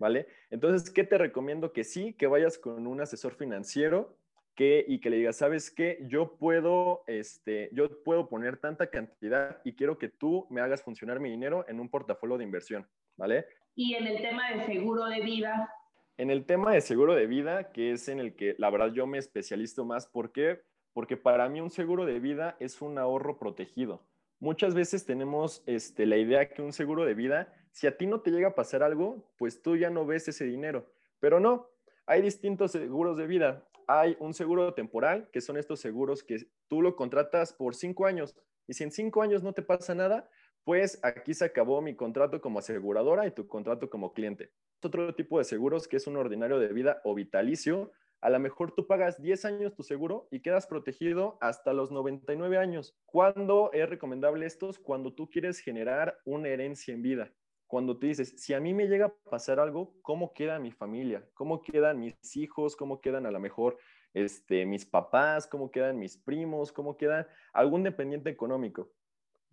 ¿Vale? 0.02 0.26
Entonces, 0.50 0.90
¿qué 0.90 1.04
te 1.04 1.16
recomiendo? 1.16 1.72
Que 1.72 1.84
sí, 1.84 2.12
que 2.14 2.26
vayas 2.26 2.58
con 2.58 2.88
un 2.88 3.00
asesor 3.00 3.34
financiero 3.34 4.16
que, 4.56 4.84
y 4.88 4.98
que 4.98 5.10
le 5.10 5.16
digas, 5.18 5.36
¿sabes 5.36 5.70
qué? 5.70 6.00
Yo 6.08 6.36
puedo, 6.38 7.04
este, 7.06 7.70
yo 7.72 8.02
puedo 8.02 8.28
poner 8.28 8.56
tanta 8.56 8.88
cantidad 8.88 9.60
y 9.64 9.74
quiero 9.74 9.98
que 9.98 10.08
tú 10.08 10.48
me 10.50 10.60
hagas 10.60 10.82
funcionar 10.82 11.20
mi 11.20 11.30
dinero 11.30 11.64
en 11.68 11.78
un 11.78 11.88
portafolio 11.88 12.36
de 12.36 12.42
inversión, 12.42 12.84
¿vale? 13.16 13.46
Y 13.76 13.94
en 13.94 14.08
el 14.08 14.20
tema 14.20 14.50
de 14.50 14.66
seguro 14.66 15.04
de 15.06 15.20
vida. 15.20 15.72
En 16.18 16.32
el 16.32 16.46
tema 16.46 16.74
de 16.74 16.80
seguro 16.80 17.14
de 17.14 17.28
vida, 17.28 17.70
que 17.70 17.92
es 17.92 18.08
en 18.08 18.18
el 18.18 18.34
que 18.34 18.56
la 18.58 18.70
verdad 18.70 18.92
yo 18.92 19.06
me 19.06 19.18
especializo 19.18 19.84
más, 19.84 20.08
¿por 20.08 20.32
qué? 20.32 20.62
Porque 20.92 21.16
para 21.16 21.48
mí 21.48 21.60
un 21.60 21.70
seguro 21.70 22.06
de 22.06 22.18
vida 22.18 22.56
es 22.58 22.82
un 22.82 22.98
ahorro 22.98 23.38
protegido. 23.38 24.04
Muchas 24.40 24.74
veces 24.74 25.06
tenemos 25.06 25.62
este, 25.66 26.06
la 26.06 26.16
idea 26.16 26.48
que 26.48 26.60
un 26.60 26.72
seguro 26.72 27.04
de 27.04 27.14
vida 27.14 27.54
si 27.72 27.86
a 27.86 27.96
ti 27.96 28.06
no 28.06 28.20
te 28.20 28.30
llega 28.30 28.48
a 28.48 28.54
pasar 28.54 28.82
algo, 28.82 29.24
pues 29.38 29.62
tú 29.62 29.76
ya 29.76 29.90
no 29.90 30.06
ves 30.06 30.28
ese 30.28 30.44
dinero. 30.44 30.86
Pero 31.20 31.40
no, 31.40 31.70
hay 32.06 32.20
distintos 32.20 32.72
seguros 32.72 33.16
de 33.16 33.26
vida. 33.26 33.66
Hay 33.88 34.16
un 34.20 34.34
seguro 34.34 34.74
temporal, 34.74 35.28
que 35.32 35.40
son 35.40 35.56
estos 35.56 35.80
seguros 35.80 36.22
que 36.22 36.46
tú 36.68 36.82
lo 36.82 36.94
contratas 36.94 37.52
por 37.52 37.74
cinco 37.74 38.06
años. 38.06 38.36
Y 38.68 38.74
si 38.74 38.84
en 38.84 38.92
cinco 38.92 39.22
años 39.22 39.42
no 39.42 39.54
te 39.54 39.62
pasa 39.62 39.94
nada, 39.94 40.28
pues 40.64 41.00
aquí 41.02 41.34
se 41.34 41.46
acabó 41.46 41.80
mi 41.80 41.96
contrato 41.96 42.40
como 42.40 42.58
aseguradora 42.58 43.26
y 43.26 43.32
tu 43.32 43.48
contrato 43.48 43.90
como 43.90 44.12
cliente. 44.12 44.52
Otro 44.82 45.14
tipo 45.14 45.38
de 45.38 45.44
seguros 45.44 45.88
que 45.88 45.96
es 45.96 46.06
un 46.06 46.16
ordinario 46.16 46.58
de 46.58 46.72
vida 46.72 47.00
o 47.04 47.14
vitalicio. 47.14 47.90
A 48.20 48.30
lo 48.30 48.38
mejor 48.38 48.72
tú 48.72 48.86
pagas 48.86 49.20
10 49.20 49.44
años 49.46 49.74
tu 49.74 49.82
seguro 49.82 50.28
y 50.30 50.40
quedas 50.40 50.66
protegido 50.66 51.38
hasta 51.40 51.72
los 51.72 51.90
99 51.90 52.56
años. 52.58 52.94
¿Cuándo 53.06 53.70
es 53.72 53.88
recomendable 53.88 54.46
estos? 54.46 54.78
Cuando 54.78 55.12
tú 55.12 55.28
quieres 55.28 55.58
generar 55.58 56.20
una 56.24 56.48
herencia 56.48 56.94
en 56.94 57.02
vida 57.02 57.32
cuando 57.72 57.96
tú 57.96 58.06
dices, 58.06 58.34
si 58.36 58.52
a 58.52 58.60
mí 58.60 58.74
me 58.74 58.86
llega 58.86 59.06
a 59.06 59.14
pasar 59.30 59.58
algo, 59.58 59.94
¿cómo 60.02 60.34
queda 60.34 60.58
mi 60.58 60.72
familia? 60.72 61.26
¿Cómo 61.32 61.62
quedan 61.62 62.00
mis 62.00 62.36
hijos? 62.36 62.76
¿Cómo 62.76 63.00
quedan 63.00 63.24
a 63.24 63.30
lo 63.30 63.40
mejor 63.40 63.78
este, 64.12 64.66
mis 64.66 64.84
papás? 64.84 65.46
¿Cómo 65.46 65.70
quedan 65.70 65.98
mis 65.98 66.18
primos? 66.18 66.70
¿Cómo 66.70 66.98
queda 66.98 67.28
algún 67.54 67.82
dependiente 67.82 68.28
económico? 68.28 68.92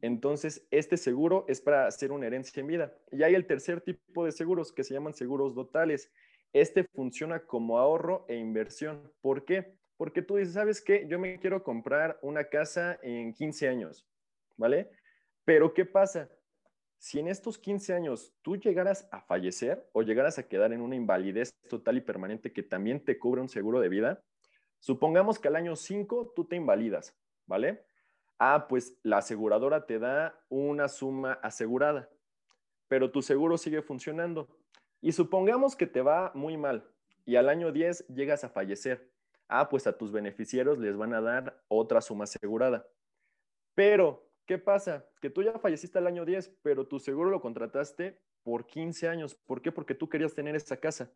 Entonces, 0.01 0.67
este 0.69 0.97
seguro 0.97 1.45
es 1.47 1.61
para 1.61 1.87
hacer 1.87 2.11
una 2.11 2.27
herencia 2.27 2.59
en 2.59 2.67
vida. 2.67 2.93
Y 3.09 3.23
hay 3.23 3.35
el 3.35 3.47
tercer 3.47 3.79
tipo 3.79 4.25
de 4.25 4.33
seguros 4.33 4.73
que 4.73 4.83
se 4.83 4.93
llaman 4.93 5.13
seguros 5.13 5.55
dotales. 5.55 6.11
Este 6.51 6.83
funciona 6.83 7.45
como 7.45 7.79
ahorro 7.79 8.25
e 8.27 8.35
inversión. 8.35 9.13
¿Por 9.21 9.45
qué? 9.45 9.77
Porque 9.95 10.21
tú 10.21 10.35
dices, 10.35 10.55
¿sabes 10.55 10.81
qué? 10.81 11.07
Yo 11.07 11.19
me 11.19 11.39
quiero 11.39 11.63
comprar 11.63 12.19
una 12.21 12.43
casa 12.43 12.99
en 13.01 13.33
15 13.33 13.69
años, 13.69 14.05
¿vale? 14.57 14.91
Pero 15.45 15.73
¿qué 15.73 15.85
pasa? 15.85 16.29
Si 16.99 17.17
en 17.17 17.29
estos 17.29 17.57
15 17.57 17.93
años 17.93 18.33
tú 18.41 18.57
llegaras 18.57 19.07
a 19.11 19.21
fallecer 19.21 19.89
o 19.93 20.01
llegaras 20.01 20.37
a 20.37 20.47
quedar 20.47 20.73
en 20.73 20.81
una 20.81 20.97
invalidez 20.97 21.57
total 21.69 21.97
y 21.97 22.01
permanente 22.01 22.51
que 22.51 22.61
también 22.61 23.03
te 23.03 23.17
cubre 23.17 23.41
un 23.41 23.47
seguro 23.47 23.79
de 23.79 23.87
vida, 23.87 24.21
supongamos 24.79 25.39
que 25.39 25.47
al 25.47 25.55
año 25.55 25.77
5 25.77 26.33
tú 26.35 26.45
te 26.45 26.57
invalidas, 26.57 27.17
¿vale? 27.47 27.85
Ah, 28.37 28.67
pues 28.67 28.97
la 29.01 29.19
aseguradora 29.19 29.85
te 29.85 29.97
da 29.97 30.37
una 30.49 30.89
suma 30.89 31.33
asegurada, 31.41 32.09
pero 32.89 33.11
tu 33.11 33.21
seguro 33.21 33.57
sigue 33.57 33.81
funcionando. 33.81 34.49
Y 35.01 35.13
supongamos 35.13 35.77
que 35.77 35.87
te 35.87 36.01
va 36.01 36.33
muy 36.35 36.57
mal 36.57 36.85
y 37.25 37.37
al 37.37 37.47
año 37.47 37.71
10 37.71 38.07
llegas 38.09 38.43
a 38.43 38.49
fallecer. 38.49 39.09
Ah, 39.47 39.69
pues 39.69 39.87
a 39.87 39.97
tus 39.97 40.11
beneficiarios 40.11 40.77
les 40.79 40.97
van 40.97 41.13
a 41.13 41.21
dar 41.21 41.63
otra 41.69 42.01
suma 42.01 42.25
asegurada. 42.25 42.85
Pero 43.73 44.28
¿Qué 44.49 44.57
pasa? 44.57 45.05
Que 45.21 45.29
tú 45.29 45.43
ya 45.43 45.59
falleciste 45.59 45.99
el 45.99 46.07
año 46.07 46.25
10, 46.25 46.57
pero 46.63 46.87
tu 46.87 46.97
seguro 46.97 47.29
lo 47.29 47.39
contrataste 47.39 48.19
por 48.41 48.65
15 48.65 49.07
años. 49.07 49.35
¿Por 49.35 49.61
qué? 49.61 49.71
Porque 49.71 49.93
tú 49.93 50.09
querías 50.09 50.33
tener 50.33 50.55
esa 50.55 50.77
casa. 50.77 51.13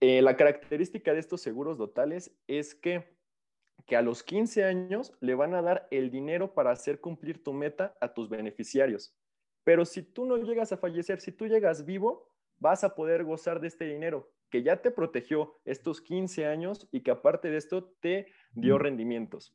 Eh, 0.00 0.22
la 0.22 0.34
característica 0.34 1.12
de 1.12 1.20
estos 1.20 1.42
seguros 1.42 1.76
dotales 1.76 2.34
es 2.46 2.74
que, 2.74 3.04
que 3.84 3.96
a 3.96 4.00
los 4.00 4.22
15 4.22 4.64
años 4.64 5.12
le 5.20 5.34
van 5.34 5.54
a 5.54 5.60
dar 5.60 5.88
el 5.90 6.10
dinero 6.10 6.54
para 6.54 6.70
hacer 6.70 7.02
cumplir 7.02 7.44
tu 7.44 7.52
meta 7.52 7.98
a 8.00 8.14
tus 8.14 8.30
beneficiarios. 8.30 9.14
Pero 9.62 9.84
si 9.84 10.02
tú 10.02 10.24
no 10.24 10.38
llegas 10.38 10.72
a 10.72 10.78
fallecer, 10.78 11.20
si 11.20 11.32
tú 11.32 11.48
llegas 11.48 11.84
vivo, 11.84 12.32
vas 12.56 12.82
a 12.82 12.94
poder 12.94 13.24
gozar 13.24 13.60
de 13.60 13.68
este 13.68 13.84
dinero 13.84 14.32
que 14.48 14.62
ya 14.62 14.80
te 14.80 14.90
protegió 14.90 15.60
estos 15.66 16.00
15 16.00 16.46
años 16.46 16.88
y 16.92 17.02
que 17.02 17.10
aparte 17.10 17.50
de 17.50 17.58
esto 17.58 17.92
te 18.00 18.32
dio 18.54 18.78
rendimientos. 18.78 19.54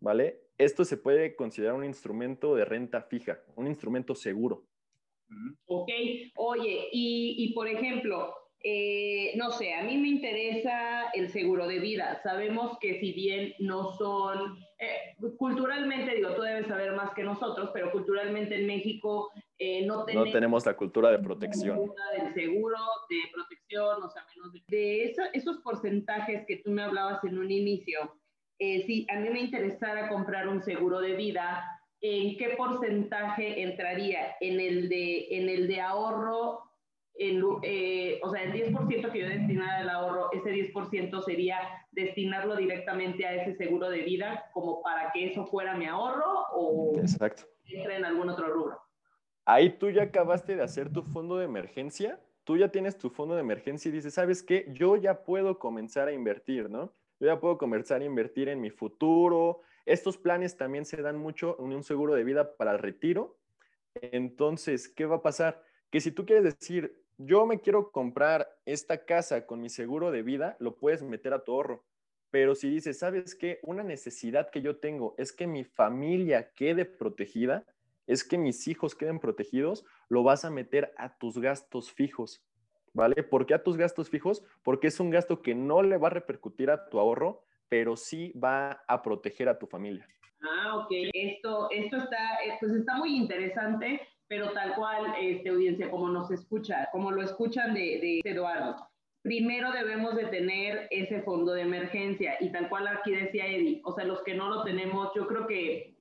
¿Vale? 0.00 0.40
Esto 0.60 0.84
se 0.84 0.98
puede 0.98 1.34
considerar 1.36 1.74
un 1.74 1.84
instrumento 1.84 2.54
de 2.54 2.66
renta 2.66 3.02
fija, 3.02 3.40
un 3.56 3.66
instrumento 3.66 4.14
seguro. 4.14 4.66
Ok, 5.66 5.88
oye, 6.36 6.88
y, 6.92 7.52
por 7.54 7.66
ejemplo, 7.66 8.34
eh, 8.62 9.32
no 9.36 9.52
sé, 9.52 9.72
a 9.72 9.84
mí 9.84 9.96
me 9.96 10.08
interesa 10.08 11.08
el 11.14 11.30
seguro 11.30 11.66
de 11.66 11.78
vida. 11.78 12.20
Sabemos 12.22 12.76
que 12.78 13.00
si 13.00 13.12
bien 13.12 13.54
no 13.58 13.92
son, 13.96 14.58
eh, 14.78 15.16
culturalmente, 15.38 16.14
digo, 16.14 16.34
tú 16.34 16.42
debes 16.42 16.66
saber 16.66 16.92
más 16.92 17.14
que 17.14 17.22
nosotros, 17.22 17.70
pero 17.72 17.90
culturalmente 17.90 18.56
en 18.56 18.66
México 18.66 19.30
eh, 19.56 19.86
no, 19.86 20.04
tenemos, 20.04 20.26
no, 20.26 20.32
tenemos, 20.32 20.66
la 20.66 20.76
cultura 20.76 21.10
de 21.10 21.20
protección. 21.20 21.90
Del 22.18 22.34
seguro, 22.34 22.76
de 23.08 23.16
protección, 23.32 24.02
o 24.02 24.10
sea, 24.10 24.26
menos 24.34 24.52
de, 24.52 24.62
de 24.68 25.14
esos 25.32 25.58
porcentajes 25.62 26.44
que 26.46 26.56
tú 26.56 26.70
me 26.70 26.82
hablabas 26.82 27.24
en 27.24 27.38
un 27.38 27.50
inicio 27.50 28.19
eh, 28.60 28.84
si 28.86 29.06
a 29.10 29.18
mí 29.18 29.30
me 29.30 29.40
interesara 29.40 30.10
comprar 30.10 30.46
un 30.46 30.62
seguro 30.62 31.00
de 31.00 31.14
vida, 31.14 31.64
¿en 32.02 32.36
qué 32.36 32.50
porcentaje 32.58 33.62
entraría? 33.62 34.36
¿En 34.38 34.60
el 34.60 34.90
de, 34.90 35.28
en 35.30 35.48
el 35.48 35.66
de 35.66 35.80
ahorro? 35.80 36.60
Eh, 37.14 38.20
o 38.22 38.30
sea, 38.30 38.42
el 38.42 38.52
10% 38.52 39.12
que 39.12 39.18
yo 39.18 39.28
destinara 39.28 39.78
al 39.78 39.88
ahorro, 39.88 40.30
ese 40.32 40.50
10% 40.50 41.22
sería 41.22 41.58
destinarlo 41.90 42.54
directamente 42.54 43.26
a 43.26 43.34
ese 43.34 43.56
seguro 43.56 43.88
de 43.88 44.02
vida 44.02 44.44
como 44.52 44.82
para 44.82 45.10
que 45.12 45.30
eso 45.30 45.46
fuera 45.46 45.74
mi 45.74 45.86
ahorro 45.86 46.46
o 46.52 46.98
Exacto. 46.98 47.44
entra 47.64 47.96
en 47.96 48.04
algún 48.04 48.28
otro 48.28 48.46
rubro. 48.48 48.78
Ahí 49.46 49.70
tú 49.70 49.90
ya 49.90 50.04
acabaste 50.04 50.54
de 50.54 50.62
hacer 50.62 50.92
tu 50.92 51.02
fondo 51.02 51.38
de 51.38 51.46
emergencia, 51.46 52.20
tú 52.44 52.58
ya 52.58 52.68
tienes 52.68 52.98
tu 52.98 53.08
fondo 53.08 53.34
de 53.34 53.40
emergencia 53.40 53.88
y 53.88 53.92
dices, 53.92 54.12
¿sabes 54.12 54.42
qué? 54.42 54.66
Yo 54.68 54.96
ya 54.96 55.24
puedo 55.24 55.58
comenzar 55.58 56.08
a 56.08 56.12
invertir, 56.12 56.68
¿no? 56.68 56.92
Yo 57.20 57.26
ya 57.26 57.38
puedo 57.38 57.58
comenzar 57.58 58.00
a 58.00 58.04
invertir 58.04 58.48
en 58.48 58.60
mi 58.60 58.70
futuro. 58.70 59.60
Estos 59.84 60.16
planes 60.16 60.56
también 60.56 60.86
se 60.86 61.00
dan 61.02 61.18
mucho 61.18 61.56
en 61.60 61.72
un 61.72 61.84
seguro 61.84 62.14
de 62.14 62.24
vida 62.24 62.56
para 62.56 62.72
el 62.72 62.78
retiro. 62.78 63.38
Entonces, 63.94 64.88
¿qué 64.88 65.04
va 65.04 65.16
a 65.16 65.22
pasar? 65.22 65.62
Que 65.90 66.00
si 66.00 66.10
tú 66.10 66.24
quieres 66.24 66.44
decir, 66.44 67.04
yo 67.18 67.44
me 67.44 67.60
quiero 67.60 67.90
comprar 67.92 68.48
esta 68.64 69.04
casa 69.04 69.46
con 69.46 69.60
mi 69.60 69.68
seguro 69.68 70.10
de 70.10 70.22
vida, 70.22 70.56
lo 70.58 70.76
puedes 70.76 71.02
meter 71.02 71.34
a 71.34 71.44
tu 71.44 71.52
ahorro. 71.52 71.84
Pero 72.30 72.54
si 72.54 72.70
dices, 72.70 72.98
¿sabes 72.98 73.34
qué? 73.34 73.58
Una 73.62 73.82
necesidad 73.82 74.50
que 74.50 74.62
yo 74.62 74.78
tengo 74.78 75.14
es 75.18 75.32
que 75.32 75.46
mi 75.46 75.64
familia 75.64 76.52
quede 76.52 76.86
protegida, 76.86 77.66
es 78.06 78.24
que 78.24 78.38
mis 78.38 78.66
hijos 78.68 78.94
queden 78.94 79.18
protegidos, 79.18 79.84
lo 80.08 80.22
vas 80.22 80.44
a 80.44 80.50
meter 80.50 80.94
a 80.96 81.18
tus 81.18 81.38
gastos 81.38 81.92
fijos, 81.92 82.42
¿vale? 82.92 83.22
¿Por 83.22 83.46
qué 83.46 83.54
a 83.54 83.62
tus 83.62 83.76
gastos 83.76 84.10
fijos? 84.10 84.42
Porque 84.62 84.88
es 84.88 85.00
un 85.00 85.10
gasto 85.10 85.42
que 85.42 85.54
no 85.54 85.82
le 85.82 85.96
va 85.96 86.08
a 86.08 86.12
repercutir 86.12 86.70
a 86.70 86.88
tu 86.88 86.98
ahorro, 86.98 87.44
pero 87.68 87.96
sí 87.96 88.32
va 88.32 88.82
a 88.86 89.02
proteger 89.02 89.48
a 89.48 89.58
tu 89.58 89.66
familia. 89.66 90.06
Ah, 90.42 90.76
ok. 90.78 90.90
Esto, 91.12 91.70
esto 91.70 91.96
está, 91.96 92.44
eh, 92.44 92.56
pues 92.58 92.72
está 92.72 92.96
muy 92.96 93.16
interesante, 93.16 94.00
pero 94.26 94.52
tal 94.52 94.74
cual, 94.74 95.14
este, 95.20 95.50
audiencia, 95.50 95.90
como 95.90 96.08
nos 96.08 96.30
escucha, 96.30 96.88
como 96.92 97.10
lo 97.10 97.22
escuchan 97.22 97.74
de, 97.74 98.20
de 98.24 98.30
Eduardo 98.30 98.76
primero 99.22 99.70
debemos 99.72 100.16
de 100.16 100.26
tener 100.26 100.88
ese 100.90 101.22
fondo 101.22 101.52
de 101.52 101.62
emergencia 101.62 102.36
y 102.40 102.50
tal 102.50 102.68
cual 102.68 102.88
aquí 102.88 103.12
decía 103.12 103.46
Eddie, 103.46 103.80
o 103.84 103.92
sea, 103.92 104.04
los 104.04 104.22
que 104.22 104.34
no 104.34 104.48
lo 104.48 104.62
tenemos, 104.64 105.10
yo 105.14 105.26
creo 105.26 105.46
que, 105.46 105.96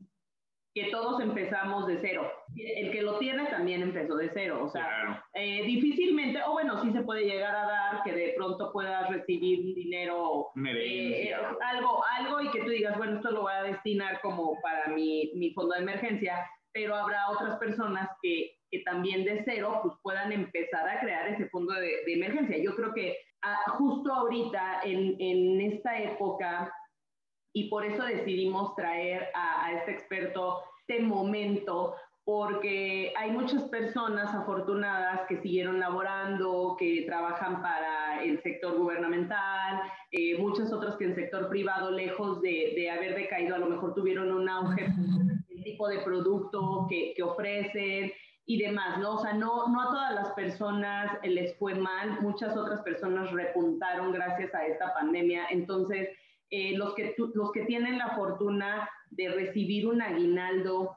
que 0.74 0.92
todos 0.92 1.20
empezamos 1.22 1.88
de 1.88 2.00
cero. 2.02 2.32
El 2.56 2.92
que 2.92 3.02
lo 3.02 3.18
tiene 3.18 3.46
también 3.48 3.82
empezó 3.82 4.16
de 4.16 4.30
cero, 4.34 4.62
o 4.64 4.70
sea, 4.70 5.24
eh, 5.34 5.64
difícilmente, 5.64 6.40
o 6.46 6.52
bueno, 6.52 6.82
sí 6.82 6.92
se 6.92 7.02
puede 7.02 7.26
llegar 7.26 7.56
a 7.56 7.68
dar 7.68 8.04
que 8.04 8.12
de 8.12 8.34
pronto 8.36 8.72
puedas 8.72 9.10
recibir 9.10 9.76
dinero, 9.76 10.48
eh, 10.66 11.34
algo, 11.62 12.04
algo 12.18 12.42
y 12.42 12.52
que 12.52 12.62
tú 12.62 12.70
digas, 12.70 12.98
bueno, 12.98 13.18
esto 13.18 13.32
lo 13.32 13.42
voy 13.44 13.54
a 13.54 13.64
destinar 13.64 14.22
como 14.22 14.58
para 14.62 14.88
mi, 14.94 15.32
mi 15.36 15.52
fondo 15.54 15.76
de 15.76 15.82
emergencia, 15.82 16.46
pero 16.72 16.96
habrá 16.96 17.30
otras 17.32 17.58
personas 17.58 18.10
que 18.22 18.60
que 18.72 18.80
también 18.80 19.24
de 19.26 19.42
cero 19.46 19.80
pues 19.84 19.96
puedan 20.02 20.32
empezar 20.32 20.88
a 20.88 21.00
crear 21.00 21.28
ese 21.28 21.50
fondo 21.50 21.74
de, 21.74 22.02
emergencia. 22.08 22.58
Yo 22.58 22.76
creo 22.76 22.94
que 22.94 23.18
ah, 23.42 23.58
justo 23.78 24.14
ahorita, 24.14 24.82
en, 24.84 25.16
en, 25.20 25.62
esta 25.62 25.98
época, 26.00 26.72
y 27.54 27.70
por 27.70 27.86
eso 27.86 28.04
decidimos 28.04 28.76
traer 28.76 29.28
a, 29.34 29.66
a 29.66 29.74
este 29.74 29.92
experto 29.92 30.60
este 30.90 31.04
momento, 31.04 31.96
porque 32.24 33.14
hay 33.16 33.32
muchas 33.32 33.64
personas 33.66 34.34
afortunadas 34.34 35.22
que 35.28 35.38
siguieron 35.42 35.80
laborando, 35.80 36.76
que 36.80 37.04
trabajan 37.06 37.62
para 37.62 38.24
el 38.24 38.42
sector 38.42 38.78
gubernamental, 38.78 39.82
eh, 40.12 40.38
muchas 40.40 40.72
otras 40.74 40.96
que 40.96 41.06
en 41.06 41.12
el 41.12 41.16
sector 41.16 41.50
privado, 41.50 41.92
lejos 41.92 42.42
de, 42.42 42.74
de, 42.76 42.90
haber 42.90 43.16
decaído, 43.16 43.56
a 43.56 43.60
lo 43.60 43.68
mejor 43.68 43.94
tuvieron 43.94 44.32
un 44.32 44.50
auge 44.50 44.88
el 45.50 45.64
tipo 45.64 45.88
de 45.88 46.00
producto 46.00 46.88
que, 46.90 47.14
que 47.16 47.24
ofrecen, 47.24 48.12
y 48.46 48.58
demás, 48.58 48.98
¿no? 48.98 49.14
O 49.14 49.20
sea, 49.20 49.34
no, 49.34 49.68
no 49.68 49.80
a 49.80 49.92
todas 49.92 50.16
las 50.16 50.32
personas 50.32 51.20
les 51.22 51.56
fue 51.58 51.76
mal, 51.76 52.20
muchas 52.22 52.58
otras 52.58 52.82
personas 52.82 53.32
repuntaron 53.32 54.12
gracias 54.12 54.56
a 54.56 54.66
esta 54.66 54.92
pandemia, 54.96 55.46
entonces 55.52 56.10
eh, 56.52 56.78
los, 56.78 56.94
que 56.96 57.16
los 57.34 57.52
que 57.52 57.66
tienen 57.66 57.98
la 57.98 58.16
fortuna 58.16 58.90
de 59.12 59.30
recibir 59.30 59.88
un 59.88 60.02
aguinaldo, 60.02 60.96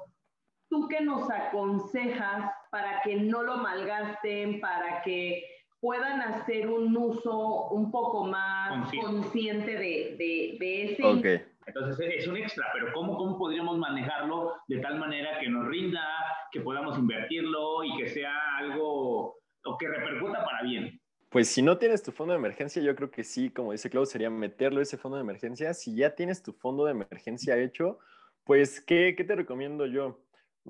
¿tú 0.68 0.88
qué 0.88 1.00
nos 1.00 1.30
aconsejas 1.30 2.50
para 2.70 3.02
que 3.02 3.16
no 3.16 3.42
lo 3.42 3.58
malgasten, 3.58 4.60
para 4.60 5.02
que 5.02 5.44
puedan 5.80 6.22
hacer 6.22 6.68
un 6.68 6.96
uso 6.96 7.68
un 7.70 7.90
poco 7.90 8.24
más 8.24 8.90
consciente, 8.92 9.72
de, 9.72 10.16
de, 10.16 10.56
de, 10.58 10.84
ese 10.84 11.04
okay. 11.04 11.40
Entonces 11.66 12.14
es 12.18 12.26
un 12.26 12.36
extra, 12.36 12.66
pero 12.72 12.92
¿cómo, 12.92 13.16
¿cómo 13.16 13.38
podríamos 13.38 13.78
manejarlo 13.78 14.54
de 14.68 14.78
tal 14.78 14.98
manera 14.98 15.38
que 15.40 15.48
nos 15.48 15.66
rinda, 15.66 16.02
que 16.50 16.60
podamos 16.60 16.98
invertirlo 16.98 17.84
y 17.84 17.96
que 17.96 18.08
sea 18.08 18.56
algo 18.58 19.36
o 19.64 19.78
que 19.78 19.88
repercuta 19.88 20.44
para 20.44 20.62
bien? 20.62 21.01
Pues 21.32 21.48
si 21.48 21.62
no 21.62 21.78
tienes 21.78 22.02
tu 22.02 22.12
fondo 22.12 22.34
de 22.34 22.38
emergencia, 22.38 22.82
yo 22.82 22.94
creo 22.94 23.10
que 23.10 23.24
sí, 23.24 23.48
como 23.48 23.72
dice 23.72 23.88
Claudio, 23.88 24.04
sería 24.04 24.28
meterlo 24.28 24.82
ese 24.82 24.98
fondo 24.98 25.16
de 25.16 25.22
emergencia. 25.22 25.72
Si 25.72 25.96
ya 25.96 26.14
tienes 26.14 26.42
tu 26.42 26.52
fondo 26.52 26.84
de 26.84 26.90
emergencia 26.90 27.56
hecho, 27.56 27.98
pues, 28.44 28.82
¿qué, 28.82 29.14
qué 29.16 29.24
te 29.24 29.34
recomiendo 29.34 29.86
yo? 29.86 30.20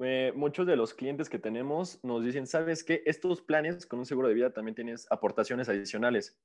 Eh, 0.00 0.32
muchos 0.36 0.64
de 0.68 0.76
los 0.76 0.94
clientes 0.94 1.28
que 1.28 1.40
tenemos 1.40 1.98
nos 2.04 2.24
dicen, 2.24 2.46
¿sabes 2.46 2.84
qué? 2.84 3.02
Estos 3.06 3.42
planes 3.42 3.86
con 3.86 3.98
un 3.98 4.06
seguro 4.06 4.28
de 4.28 4.34
vida 4.34 4.52
también 4.52 4.76
tienes 4.76 5.10
aportaciones 5.10 5.68
adicionales. 5.68 6.40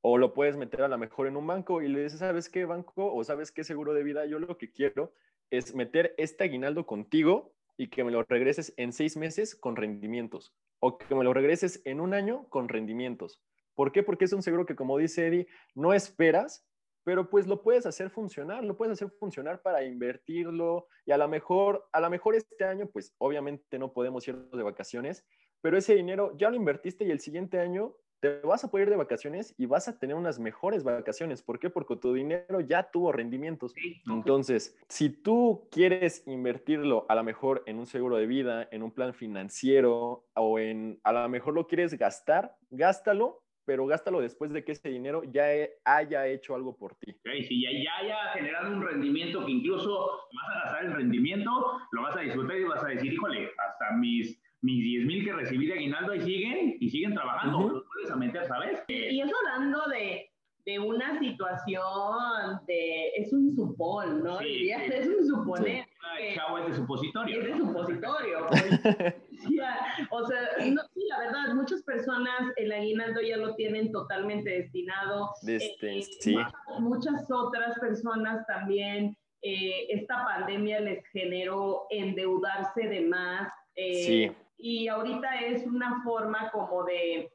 O 0.00 0.16
lo 0.16 0.32
puedes 0.32 0.56
meter 0.56 0.80
a 0.80 0.88
lo 0.88 0.96
mejor 0.96 1.26
en 1.26 1.36
un 1.36 1.46
banco 1.46 1.82
y 1.82 1.88
le 1.88 2.04
dices, 2.04 2.20
¿sabes 2.20 2.48
qué 2.48 2.64
banco? 2.64 3.12
O 3.14 3.22
¿sabes 3.24 3.52
qué 3.52 3.62
seguro 3.62 3.92
de 3.92 4.02
vida? 4.02 4.24
Yo 4.24 4.38
lo 4.38 4.56
que 4.56 4.72
quiero 4.72 5.12
es 5.50 5.74
meter 5.74 6.14
este 6.16 6.44
aguinaldo 6.44 6.86
contigo 6.86 7.52
y 7.76 7.88
que 7.88 8.04
me 8.04 8.10
lo 8.10 8.22
regreses 8.22 8.72
en 8.78 8.94
seis 8.94 9.18
meses 9.18 9.54
con 9.54 9.76
rendimientos. 9.76 10.54
O 10.78 10.96
que 10.96 11.14
me 11.14 11.24
lo 11.24 11.34
regreses 11.34 11.82
en 11.84 12.00
un 12.00 12.14
año 12.14 12.48
con 12.48 12.70
rendimientos. 12.70 13.42
¿Por 13.80 13.92
qué? 13.92 14.02
Porque 14.02 14.26
es 14.26 14.34
un 14.34 14.42
seguro 14.42 14.66
que, 14.66 14.76
como 14.76 14.98
dice 14.98 15.26
Eddie, 15.26 15.46
no 15.74 15.94
esperas, 15.94 16.68
pero 17.02 17.30
pues 17.30 17.46
lo 17.46 17.62
puedes 17.62 17.86
hacer 17.86 18.10
funcionar, 18.10 18.62
lo 18.62 18.76
puedes 18.76 18.92
hacer 18.92 19.08
funcionar 19.18 19.62
para 19.62 19.82
invertirlo 19.82 20.86
y 21.06 21.12
a 21.12 21.16
lo 21.16 21.26
mejor, 21.28 21.88
a 21.90 22.00
lo 22.02 22.10
mejor 22.10 22.34
este 22.34 22.62
año, 22.62 22.90
pues 22.92 23.14
obviamente 23.16 23.78
no 23.78 23.94
podemos 23.94 24.28
ir 24.28 24.36
de 24.36 24.62
vacaciones, 24.62 25.24
pero 25.62 25.78
ese 25.78 25.94
dinero 25.94 26.36
ya 26.36 26.50
lo 26.50 26.56
invertiste 26.56 27.06
y 27.06 27.10
el 27.10 27.20
siguiente 27.20 27.58
año 27.58 27.96
te 28.20 28.40
vas 28.40 28.64
a 28.64 28.70
poder 28.70 28.88
ir 28.88 28.90
de 28.90 28.96
vacaciones 28.98 29.54
y 29.56 29.64
vas 29.64 29.88
a 29.88 29.98
tener 29.98 30.14
unas 30.14 30.38
mejores 30.38 30.84
vacaciones. 30.84 31.42
¿Por 31.42 31.58
qué? 31.58 31.70
Porque 31.70 31.96
tu 31.96 32.12
dinero 32.12 32.60
ya 32.60 32.90
tuvo 32.90 33.12
rendimientos. 33.12 33.72
Entonces, 34.06 34.76
si 34.90 35.08
tú 35.08 35.68
quieres 35.70 36.22
invertirlo 36.26 37.06
a 37.08 37.14
lo 37.14 37.24
mejor 37.24 37.62
en 37.64 37.78
un 37.78 37.86
seguro 37.86 38.18
de 38.18 38.26
vida, 38.26 38.68
en 38.72 38.82
un 38.82 38.90
plan 38.90 39.14
financiero 39.14 40.26
o 40.34 40.58
en, 40.58 41.00
a 41.02 41.12
lo 41.12 41.26
mejor 41.30 41.54
lo 41.54 41.66
quieres 41.66 41.94
gastar, 41.94 42.54
gástalo, 42.68 43.42
pero 43.64 43.86
gástalo 43.86 44.20
después 44.20 44.52
de 44.52 44.64
que 44.64 44.72
ese 44.72 44.88
dinero 44.88 45.22
ya 45.24 45.46
haya 45.84 46.26
hecho 46.26 46.54
algo 46.54 46.76
por 46.76 46.94
ti. 46.96 47.14
Okay, 47.20 47.44
si 47.44 47.62
ya, 47.62 47.70
ya 47.70 47.96
haya 47.98 48.32
generado 48.32 48.72
un 48.72 48.82
rendimiento 48.82 49.44
que 49.44 49.52
incluso 49.52 50.20
vas 50.32 50.56
a 50.56 50.64
gastar 50.64 50.84
el 50.86 50.92
rendimiento, 50.94 51.50
lo 51.92 52.02
vas 52.02 52.16
a 52.16 52.20
disfrutar 52.20 52.58
y 52.58 52.64
vas 52.64 52.84
a 52.84 52.88
decir, 52.88 53.12
híjole, 53.12 53.50
hasta 53.58 53.96
mis 53.96 54.40
mis 54.62 54.84
10 54.84 55.06
mil 55.06 55.24
que 55.24 55.32
recibí 55.32 55.66
de 55.66 55.74
aguinaldo 55.74 56.12
ahí 56.12 56.20
siguen 56.20 56.76
y 56.80 56.90
siguen 56.90 57.14
trabajando, 57.14 57.68
los 57.68 57.84
puedes 57.84 58.10
a 58.10 58.16
meter, 58.16 58.46
¿sabes? 58.46 58.82
Y 58.88 59.20
eso 59.20 59.32
hablando 59.46 59.86
de, 59.88 60.30
de 60.66 60.78
una 60.78 61.18
situación 61.18 62.60
de, 62.66 63.08
es 63.16 63.32
un 63.32 63.54
supón, 63.54 64.22
¿no? 64.22 64.38
Sí, 64.38 64.70
Es 64.70 65.08
un 65.08 65.26
suponer. 65.26 65.84
Sí. 65.84 66.34
chavo 66.34 66.58
es 66.58 66.66
de 66.66 66.74
supositorio. 66.74 67.40
Es 67.40 67.46
de 67.46 67.56
supositorio. 67.56 68.46
o 70.10 70.26
sea, 70.26 70.44
no, 70.70 70.82
sí, 70.82 70.89
la 71.10 71.18
verdad, 71.18 71.54
muchas 71.54 71.82
personas 71.82 72.52
el 72.56 72.72
aguinaldo 72.72 73.20
ya 73.20 73.36
lo 73.36 73.54
tienen 73.54 73.92
totalmente 73.92 74.50
destinado. 74.50 75.30
Este, 75.46 76.02
sí. 76.20 76.36
Muchas 76.78 77.30
otras 77.30 77.78
personas 77.78 78.46
también, 78.46 79.16
eh, 79.42 79.86
esta 79.90 80.24
pandemia 80.24 80.80
les 80.80 81.06
generó 81.08 81.86
endeudarse 81.90 82.88
de 82.88 83.00
más. 83.02 83.52
Eh, 83.74 84.04
sí 84.04 84.30
y 84.62 84.88
ahorita 84.88 85.40
es 85.40 85.66
una 85.66 86.02
forma 86.04 86.50
como 86.52 86.84
de, 86.84 87.32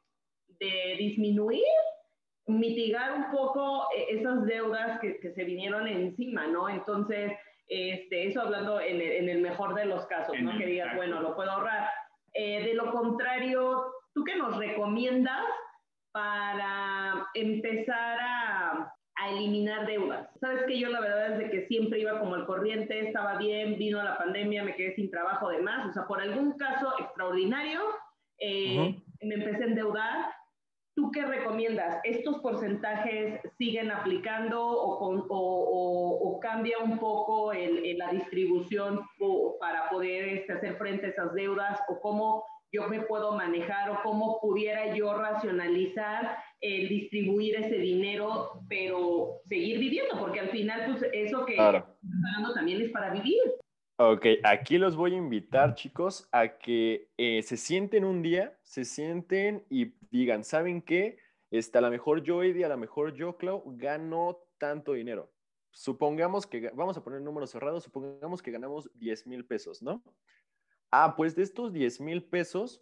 de 0.59 0.95
disminuir, 0.97 1.63
mitigar 2.47 3.13
un 3.13 3.31
poco 3.31 3.87
eh, 3.95 4.05
esas 4.09 4.45
deudas 4.45 4.99
que, 4.99 5.19
que, 5.19 5.31
se 5.31 5.43
vinieron 5.43 5.87
encima, 5.87 6.45
¿no? 6.47 6.69
Entonces, 6.69 7.33
este, 7.67 8.27
eso 8.27 8.41
hablando 8.41 8.79
en 8.79 9.01
el, 9.01 9.11
en 9.11 9.29
el 9.29 9.41
mejor 9.41 9.73
de 9.73 9.85
los 9.85 10.05
casos, 10.05 10.35
¿no? 10.39 10.55
Que 10.57 10.67
digas, 10.67 10.95
bueno, 10.95 11.19
lo 11.21 11.35
puedo 11.35 11.49
ahorrar. 11.49 11.89
Eh, 12.35 12.63
de 12.63 12.73
lo 12.73 12.91
contrario, 12.91 13.85
¿tú 14.13 14.23
qué 14.23 14.35
nos 14.35 14.57
recomiendas 14.57 15.43
para 16.11 17.27
empezar 17.33 18.17
a 18.21 18.95
a 19.15 19.29
eliminar 19.29 19.87
deudas. 19.87 20.29
Sabes 20.39 20.63
que 20.67 20.77
yo 20.77 20.89
la 20.89 20.99
verdad 20.99 21.33
es 21.33 21.37
de 21.39 21.49
que 21.49 21.67
siempre 21.67 21.99
iba 21.99 22.19
como 22.19 22.35
al 22.35 22.45
corriente, 22.45 23.07
estaba 23.07 23.37
bien, 23.37 23.77
vino 23.77 24.03
la 24.03 24.17
pandemia, 24.17 24.63
me 24.63 24.75
quedé 24.75 24.93
sin 24.95 25.09
trabajo 25.09 25.47
además, 25.47 25.89
o 25.89 25.93
sea, 25.93 26.05
por 26.05 26.21
algún 26.21 26.57
caso 26.57 26.93
extraordinario, 26.99 27.81
eh, 28.39 29.01
me 29.21 29.35
empecé 29.35 29.63
a 29.63 29.67
endeudar. 29.67 30.33
¿Tú 30.95 31.11
qué 31.11 31.25
recomiendas? 31.25 31.99
¿Estos 32.05 32.39
porcentajes 32.39 33.41
siguen 33.57 33.91
aplicando 33.91 34.65
o, 34.65 35.25
o, 35.29 36.39
cambia 36.39 36.79
un 36.79 36.99
poco 36.99 37.51
el, 37.51 37.97
la 37.97 38.11
distribución 38.11 39.01
para 39.59 39.89
poder 39.89 40.29
este, 40.29 40.53
hacer 40.53 40.77
frente 40.77 41.07
a 41.07 41.09
esas 41.09 41.33
deudas? 41.33 41.79
¿O 41.89 41.99
cómo 41.99 42.45
yo 42.71 42.87
me 42.87 43.01
puedo 43.01 43.33
manejar 43.33 43.89
o 43.89 43.99
cómo 44.03 44.39
pudiera 44.41 44.93
yo 44.93 45.17
racionalizar 45.17 46.37
el 46.61 46.89
distribuir 46.89 47.55
ese 47.57 47.77
dinero, 47.77 48.61
pero 48.67 49.41
seguir 49.45 49.79
viviendo, 49.79 50.19
porque 50.19 50.39
al 50.39 50.49
final, 50.49 50.91
pues 50.91 51.09
eso 51.13 51.45
que 51.45 51.55
claro. 51.55 51.85
pagando 52.23 52.53
también 52.53 52.81
es 52.81 52.91
para 52.91 53.11
vivir. 53.11 53.39
Ok, 53.97 54.25
aquí 54.43 54.77
los 54.77 54.97
voy 54.97 55.13
a 55.13 55.17
invitar, 55.17 55.73
chicos, 55.73 56.27
a 56.33 56.57
que 56.57 57.09
eh, 57.17 57.41
se 57.43 57.55
sienten 57.55 58.03
un 58.03 58.21
día, 58.21 58.57
se 58.61 58.83
sienten 58.83 59.63
y 59.69 59.93
digan, 60.11 60.43
¿saben 60.43 60.81
qué? 60.81 61.17
Este, 61.49 61.77
a 61.77 61.81
lo 61.81 61.89
mejor 61.89 62.21
yo, 62.21 62.43
Eddie, 62.43 62.65
a 62.65 62.69
lo 62.69 62.77
mejor 62.77 63.13
yo, 63.13 63.37
Clau, 63.37 63.63
gano 63.77 64.41
tanto 64.57 64.93
dinero. 64.93 65.31
Supongamos 65.71 66.45
que, 66.45 66.71
vamos 66.73 66.97
a 66.97 67.03
poner 67.03 67.21
números 67.21 67.51
cerrados, 67.51 67.85
supongamos 67.85 68.41
que 68.41 68.51
ganamos 68.51 68.89
10 68.95 69.27
mil 69.27 69.45
pesos, 69.45 69.81
¿no? 69.81 70.03
Ah, 70.91 71.15
pues 71.15 71.35
de 71.35 71.43
estos 71.43 71.71
10 71.71 72.01
mil 72.01 72.23
pesos, 72.23 72.81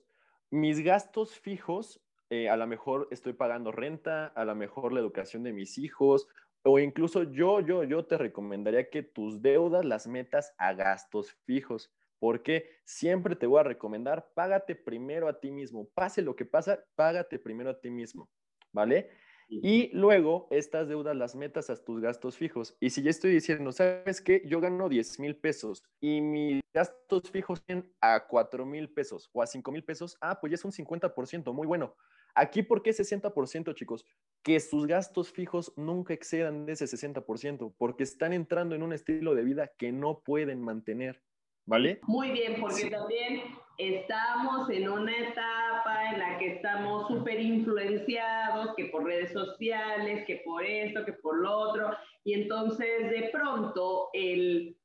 mis 0.50 0.80
gastos 0.82 1.40
fijos 1.40 2.04
eh, 2.36 2.50
a 2.50 2.58
lo 2.58 2.66
mejor 2.66 3.08
estoy 3.12 3.34
pagando 3.34 3.72
renta, 3.72 4.26
a 4.26 4.44
lo 4.44 4.56
mejor 4.56 4.92
la 4.92 5.00
educación 5.00 5.44
de 5.44 5.54
mis 5.54 5.78
hijos, 5.78 6.28
o 6.64 6.80
incluso 6.80 7.24
yo, 7.24 7.60
yo, 7.60 7.84
yo 7.84 8.06
te 8.06 8.18
recomendaría 8.18 8.90
que 8.90 9.04
tus 9.04 9.42
deudas 9.42 9.86
las 9.86 10.08
metas 10.08 10.54
a 10.58 10.74
gastos 10.74 11.32
fijos. 11.46 11.92
Porque 12.20 12.70
siempre 12.86 13.36
te 13.36 13.48
voy 13.48 13.60
a 13.60 13.64
recomendar, 13.64 14.32
págate 14.34 14.76
primero 14.76 15.28
a 15.28 15.42
ti 15.42 15.52
mismo. 15.52 15.90
Pase 15.94 16.22
lo 16.22 16.38
que 16.38 16.46
pasa, 16.46 16.86
págate 16.96 17.38
primero 17.38 17.70
a 17.70 17.80
ti 17.82 17.92
mismo. 17.92 18.30
¿Vale? 18.72 19.10
Y 19.50 19.90
luego 19.94 20.48
estas 20.50 20.88
deudas 20.88 21.16
las 21.16 21.36
metas 21.36 21.70
a 21.70 21.76
tus 21.76 22.02
gastos 22.02 22.38
fijos. 22.38 22.76
Y 22.80 22.90
si 22.90 23.04
ya 23.04 23.10
estoy 23.10 23.32
diciendo, 23.32 23.72
¿sabes 23.72 24.22
qué? 24.22 24.42
Yo 24.46 24.62
gano 24.62 24.90
10 24.90 25.20
mil 25.20 25.36
pesos 25.36 25.84
y 26.00 26.22
mis 26.22 26.62
gastos 26.74 27.30
fijos 27.30 27.64
tienen 27.64 27.94
a 28.02 28.26
4 28.26 28.66
mil 28.66 28.90
pesos 28.92 29.30
o 29.34 29.42
a 29.42 29.48
5 29.48 29.72
mil 29.72 29.84
pesos, 29.84 30.18
ah, 30.22 30.40
pues 30.40 30.52
ya 30.52 30.56
es 30.56 30.66
un 30.66 30.72
50%, 30.72 31.54
muy 31.54 31.68
bueno. 31.68 31.96
Aquí, 32.36 32.64
¿por 32.64 32.82
qué 32.82 32.92
60%, 32.92 33.76
chicos? 33.76 34.06
Que 34.44 34.60
sus 34.60 34.88
gastos 34.88 35.32
fijos 35.32 35.74
nunca 35.76 36.14
excedan 36.14 36.66
de 36.66 36.74
ese 36.74 36.86
60%, 36.86 37.74
porque 37.78 38.04
están 38.04 38.34
entrando 38.34 38.76
en 38.76 38.84
un 38.84 38.94
estilo 38.94 39.36
de 39.36 39.44
vida 39.44 39.72
que 39.78 39.92
no 39.92 40.20
pueden 40.20 40.62
mantener. 40.62 41.22
¿Vale? 41.66 42.02
Muy 42.08 42.32
bien, 42.32 42.60
porque 42.60 42.90
también 42.90 43.44
estamos 43.78 44.70
en 44.70 44.90
una 44.90 45.18
etapa 45.18 46.12
en 46.12 46.20
la 46.20 46.38
que 46.38 46.56
estamos 46.56 47.08
súper 47.08 47.40
influenciados, 47.40 48.76
que 48.76 48.86
por 48.86 49.06
redes 49.06 49.32
sociales, 49.32 50.26
que 50.28 50.42
por 50.44 50.66
esto, 50.66 51.06
que 51.06 51.14
por 51.14 51.38
lo 51.38 51.58
otro, 51.58 51.96
y 52.26 52.34
entonces 52.34 53.10
de 53.10 53.30
pronto 53.32 54.10
el, 54.12 54.78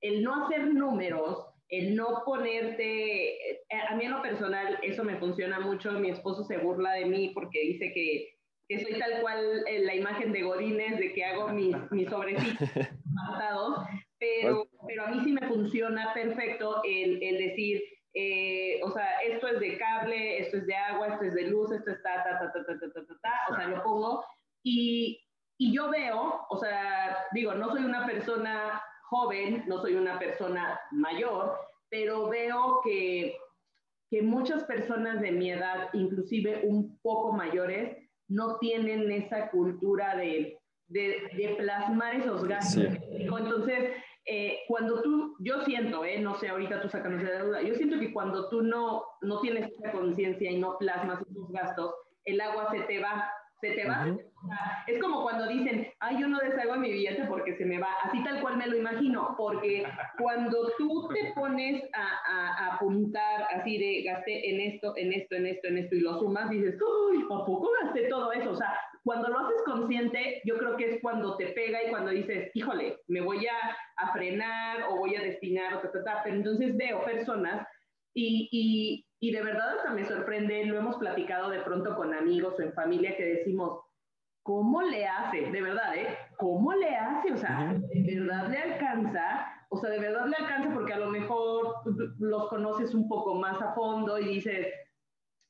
el 0.00 0.22
no 0.22 0.46
hacer 0.46 0.72
números, 0.72 1.51
el 1.72 1.96
no 1.96 2.22
ponerte, 2.26 3.50
eh, 3.50 3.60
a 3.88 3.96
mí 3.96 4.04
en 4.04 4.10
lo 4.10 4.20
personal 4.20 4.78
eso 4.82 5.02
me 5.04 5.16
funciona 5.16 5.58
mucho, 5.58 5.92
mi 5.92 6.10
esposo 6.10 6.44
se 6.44 6.58
burla 6.58 6.92
de 6.92 7.06
mí 7.06 7.30
porque 7.30 7.60
dice 7.62 7.92
que, 7.94 8.36
que 8.68 8.84
soy 8.84 8.98
tal 8.98 9.22
cual 9.22 9.64
eh, 9.66 9.80
la 9.80 9.94
imagen 9.94 10.32
de 10.32 10.42
Godines, 10.42 10.98
de 10.98 11.14
que 11.14 11.24
hago 11.24 11.48
mis, 11.48 11.74
mis 11.90 12.10
sobrecitos 12.10 12.68
pero, 14.18 14.68
pero 14.86 15.06
a 15.06 15.10
mí 15.12 15.20
sí 15.24 15.32
me 15.32 15.48
funciona 15.48 16.12
perfecto 16.12 16.82
el, 16.84 17.22
el 17.22 17.38
decir, 17.38 17.82
eh, 18.12 18.78
o 18.84 18.90
sea, 18.90 19.22
esto 19.22 19.48
es 19.48 19.58
de 19.58 19.78
cable, 19.78 20.40
esto 20.40 20.58
es 20.58 20.66
de 20.66 20.76
agua, 20.76 21.08
esto 21.08 21.24
es 21.24 21.34
de 21.34 21.44
luz, 21.44 21.72
esto 21.72 21.90
es 21.90 22.02
ta, 22.02 22.22
ta, 22.22 22.38
ta, 22.38 22.52
ta, 22.52 22.66
ta, 22.66 22.78
ta, 22.78 22.92
ta, 22.92 23.14
ta, 23.22 23.32
o 23.48 23.54
sea, 23.56 23.68
lo 23.68 23.82
pongo 23.82 24.22
y, 24.62 25.24
y 25.56 25.74
yo 25.74 25.88
veo, 25.88 26.44
o 26.50 26.56
sea, 26.58 27.16
digo, 27.32 27.54
no 27.54 27.70
soy 27.70 27.82
una 27.82 28.04
persona 28.04 28.82
joven, 29.12 29.62
no 29.66 29.82
soy 29.82 29.94
una 29.94 30.18
persona 30.18 30.80
mayor, 30.90 31.58
pero 31.90 32.30
veo 32.30 32.80
que, 32.82 33.36
que 34.10 34.22
muchas 34.22 34.64
personas 34.64 35.20
de 35.20 35.32
mi 35.32 35.50
edad, 35.50 35.90
inclusive 35.92 36.62
un 36.64 36.98
poco 37.02 37.32
mayores, 37.32 37.98
no 38.28 38.56
tienen 38.58 39.12
esa 39.12 39.50
cultura 39.50 40.16
de, 40.16 40.58
de, 40.88 41.28
de 41.36 41.54
plasmar 41.58 42.14
esos 42.14 42.44
gastos. 42.44 42.86
Entonces, 43.10 43.90
eh, 44.24 44.60
cuando 44.68 45.02
tú, 45.02 45.36
yo 45.40 45.60
siento, 45.64 46.04
eh, 46.06 46.18
no 46.18 46.34
sé, 46.36 46.48
ahorita 46.48 46.80
tú 46.80 46.88
sacas 46.88 47.22
de 47.22 47.38
duda, 47.38 47.60
yo 47.60 47.74
siento 47.74 48.00
que 48.00 48.12
cuando 48.14 48.48
tú 48.48 48.62
no, 48.62 49.04
no 49.20 49.40
tienes 49.40 49.70
esa 49.70 49.92
conciencia 49.92 50.50
y 50.50 50.58
no 50.58 50.78
plasmas 50.78 51.20
esos 51.28 51.52
gastos, 51.52 51.94
el 52.24 52.40
agua 52.40 52.70
se 52.70 52.80
te 52.84 53.00
va, 53.00 53.30
se 53.62 53.70
te 53.70 53.86
va. 53.86 54.04
Es 54.88 55.00
como 55.00 55.22
cuando 55.22 55.46
dicen, 55.46 55.86
ay, 56.00 56.20
yo 56.20 56.26
no 56.26 56.38
deshago 56.40 56.74
mi 56.74 56.90
billete 56.90 57.24
porque 57.26 57.56
se 57.56 57.64
me 57.64 57.78
va. 57.78 57.88
Así 58.02 58.22
tal 58.24 58.40
cual 58.40 58.56
me 58.56 58.66
lo 58.66 58.76
imagino, 58.76 59.36
porque 59.38 59.84
cuando 60.18 60.68
tú 60.76 61.08
te 61.14 61.32
pones 61.32 61.84
a, 61.94 62.08
a, 62.26 62.74
apuntar 62.74 63.46
así 63.54 63.78
de 63.78 64.02
gasté 64.02 64.50
en 64.50 64.60
esto, 64.72 64.94
en 64.96 65.12
esto, 65.12 65.36
en 65.36 65.46
esto, 65.46 65.68
en 65.68 65.78
esto 65.78 65.94
y 65.94 66.00
lo 66.00 66.18
sumas, 66.18 66.50
dices, 66.50 66.76
uy, 66.82 67.24
¿a 67.24 67.44
poco 67.46 67.70
gasté 67.84 68.08
todo 68.08 68.32
eso? 68.32 68.50
O 68.50 68.56
sea, 68.56 68.76
cuando 69.04 69.28
lo 69.28 69.38
haces 69.38 69.62
consciente, 69.64 70.42
yo 70.44 70.58
creo 70.58 70.76
que 70.76 70.90
es 70.90 71.00
cuando 71.00 71.36
te 71.36 71.46
pega 71.48 71.84
y 71.84 71.90
cuando 71.90 72.10
dices, 72.10 72.50
híjole, 72.54 72.98
me 73.06 73.20
voy 73.20 73.46
a, 73.46 74.12
frenar 74.12 74.88
o 74.90 74.96
voy 74.96 75.14
a 75.14 75.22
destinar 75.22 75.74
o 75.74 75.78
ta, 75.78 75.92
ta, 75.92 76.02
ta. 76.02 76.20
Pero 76.24 76.36
entonces 76.36 76.76
veo 76.76 77.04
personas 77.04 77.66
y, 78.12 78.48
y, 78.50 79.06
y 79.22 79.30
de 79.30 79.40
verdad 79.40 79.78
hasta 79.78 79.90
me 79.90 80.04
sorprende, 80.04 80.66
lo 80.66 80.76
hemos 80.76 80.96
platicado 80.96 81.48
de 81.48 81.60
pronto 81.60 81.94
con 81.94 82.12
amigos 82.12 82.58
o 82.58 82.62
en 82.62 82.72
familia 82.72 83.16
que 83.16 83.24
decimos, 83.24 83.78
¿cómo 84.42 84.82
le 84.82 85.06
hace? 85.06 85.42
De 85.42 85.62
verdad, 85.62 85.96
¿eh? 85.96 86.18
¿Cómo 86.36 86.72
le 86.72 86.88
hace? 86.96 87.32
O 87.32 87.36
sea, 87.36 87.72
¿de 87.72 88.18
verdad 88.18 88.48
le 88.48 88.58
alcanza? 88.58 89.46
O 89.70 89.76
sea, 89.76 89.90
de 89.90 90.00
verdad 90.00 90.26
le 90.26 90.34
alcanza 90.34 90.74
porque 90.74 90.94
a 90.94 90.98
lo 90.98 91.10
mejor 91.10 91.72
los 92.18 92.48
conoces 92.48 92.94
un 92.94 93.08
poco 93.08 93.36
más 93.36 93.62
a 93.62 93.72
fondo 93.74 94.18
y 94.18 94.24
dices, 94.24 94.66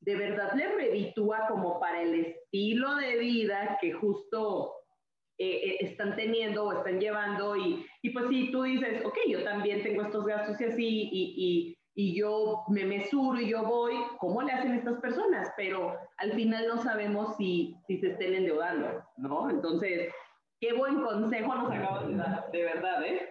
de 0.02 0.16
verdad 0.16 0.52
le 0.52 0.68
reditúa 0.74 1.46
como 1.48 1.80
para 1.80 2.02
el 2.02 2.14
estilo 2.14 2.96
de 2.96 3.16
vida 3.20 3.78
que 3.80 3.94
justo 3.94 4.74
eh, 5.38 5.48
eh, 5.48 5.76
están 5.80 6.14
teniendo 6.14 6.66
o 6.66 6.72
están 6.74 7.00
llevando 7.00 7.56
y, 7.56 7.86
y, 8.02 8.10
pues 8.10 8.28
si 8.28 8.52
tú 8.52 8.64
dices, 8.64 9.02
ok, 9.02 9.16
yo 9.30 9.42
también 9.44 9.82
tengo 9.82 10.02
estos 10.02 10.26
gastos 10.26 10.60
y 10.60 10.64
así 10.64 11.08
y, 11.10 11.78
y, 11.94 12.18
yo 12.18 12.64
me 12.68 12.84
mesuro 12.84 13.40
y 13.40 13.50
yo 13.50 13.64
voy, 13.64 13.94
¿cómo 14.18 14.42
le 14.42 14.52
hacen 14.52 14.74
estas 14.74 15.00
personas? 15.00 15.50
Pero 15.56 15.96
al 16.18 16.32
final 16.32 16.66
no 16.68 16.82
sabemos 16.82 17.36
si, 17.36 17.76
si 17.86 17.98
se 17.98 18.12
estén 18.12 18.34
endeudando, 18.34 19.04
¿no? 19.16 19.50
Entonces, 19.50 20.12
qué 20.60 20.72
buen 20.72 21.02
consejo 21.02 21.54
nos 21.54 21.70
acabas 21.70 22.08
de 22.08 22.16
dar, 22.16 22.50
de 22.50 22.62
verdad, 22.62 23.04
¿eh? 23.04 23.28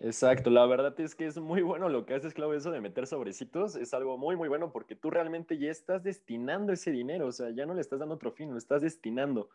Exacto, 0.00 0.50
la 0.50 0.66
verdad 0.66 0.98
es 1.00 1.14
que 1.14 1.26
es 1.26 1.38
muy 1.38 1.62
bueno 1.62 1.88
lo 1.88 2.06
que 2.06 2.14
haces, 2.14 2.34
Claudio, 2.34 2.58
eso 2.58 2.70
de 2.70 2.80
meter 2.80 3.06
sobrecitos, 3.06 3.76
es 3.76 3.94
algo 3.94 4.18
muy, 4.18 4.36
muy 4.36 4.48
bueno 4.48 4.72
porque 4.72 4.96
tú 4.96 5.10
realmente 5.10 5.58
ya 5.58 5.70
estás 5.70 6.02
destinando 6.02 6.72
ese 6.72 6.90
dinero, 6.90 7.26
o 7.26 7.32
sea, 7.32 7.50
ya 7.50 7.66
no 7.66 7.74
le 7.74 7.80
estás 7.80 8.00
dando 8.00 8.14
otro 8.14 8.32
fin, 8.32 8.50
lo 8.50 8.58
estás 8.58 8.82
destinando. 8.82 9.50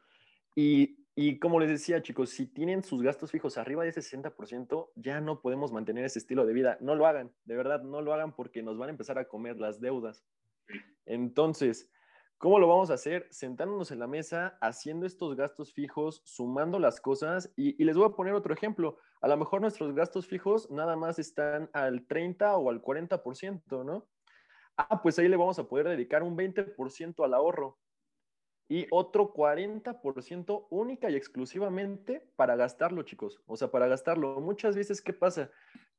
Y, 0.55 0.98
y 1.21 1.37
como 1.37 1.59
les 1.59 1.69
decía, 1.69 2.01
chicos, 2.01 2.29
si 2.29 2.45
tienen 2.45 2.81
sus 2.81 3.01
gastos 3.01 3.29
fijos 3.29 3.57
arriba 3.57 3.83
de 3.83 3.89
ese 3.89 3.99
60%, 3.99 4.91
ya 4.95 5.19
no 5.19 5.41
podemos 5.41 5.73
mantener 5.73 6.05
ese 6.05 6.17
estilo 6.17 6.45
de 6.45 6.53
vida. 6.53 6.77
No 6.79 6.95
lo 6.95 7.05
hagan, 7.05 7.29
de 7.43 7.57
verdad, 7.57 7.83
no 7.83 8.01
lo 8.01 8.13
hagan 8.13 8.33
porque 8.33 8.63
nos 8.63 8.77
van 8.77 8.87
a 8.87 8.91
empezar 8.91 9.19
a 9.19 9.27
comer 9.27 9.59
las 9.59 9.81
deudas. 9.81 10.23
Entonces, 11.05 11.91
¿Cómo 12.37 12.57
lo 12.57 12.69
vamos 12.69 12.89
a 12.89 12.93
hacer? 12.93 13.27
Sentándonos 13.31 13.91
en 13.91 13.99
la 13.99 14.07
mesa, 14.07 14.57
haciendo 14.61 15.05
estos 15.05 15.35
gastos 15.35 15.73
fijos, 15.73 16.21
sumando 16.23 16.79
las 16.79 17.01
cosas 17.01 17.51
y, 17.57 17.83
les 17.83 17.97
voy 17.97 18.07
a 18.07 18.15
poner 18.15 18.33
otro 18.33 18.53
ejemplo. 18.53 18.97
A 19.19 19.27
lo 19.27 19.35
mejor 19.35 19.59
nuestros 19.59 19.93
gastos 19.93 20.25
fijos 20.25 20.71
nada 20.71 20.95
más 20.95 21.19
están 21.19 21.69
al 21.73 22.07
30 22.07 22.55
o 22.55 22.69
al 22.69 22.81
40%, 22.81 23.83
¿no? 23.83 24.07
Ah, 24.77 25.01
pues 25.01 25.19
ahí 25.19 25.27
le 25.27 25.35
vamos 25.35 25.59
a 25.59 25.67
poder 25.67 25.89
dedicar 25.89 26.23
un 26.23 26.37
20% 26.37 27.25
al 27.25 27.33
ahorro 27.33 27.77
y 28.69 28.85
otro 28.91 29.33
40% 29.33 30.67
única 30.69 31.09
y 31.09 31.15
exclusivamente 31.15 32.23
para 32.35 32.55
gastarlo, 32.55 33.01
chicos. 33.01 33.41
O 33.47 33.57
sea, 33.57 33.71
para 33.71 33.87
gastarlo. 33.87 34.39
Muchas 34.39 34.75
veces, 34.75 35.01
¿qué 35.01 35.11
pasa? 35.11 35.49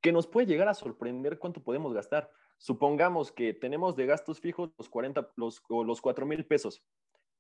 Que 0.00 0.12
nos 0.12 0.28
puede 0.28 0.46
llegar 0.46 0.68
a 0.68 0.74
sorprender 0.74 1.40
cuánto 1.40 1.62
podemos 1.62 1.92
gastar. 1.92 2.30
Supongamos 2.58 3.32
que 3.32 3.52
tenemos 3.52 3.96
de 3.96 4.06
gastos 4.06 4.40
fijos 4.40 4.70
los 4.78 4.88
40, 4.88 5.32
los, 5.36 5.62
los 5.68 6.00
4 6.00 6.26
mil 6.26 6.46
pesos 6.46 6.84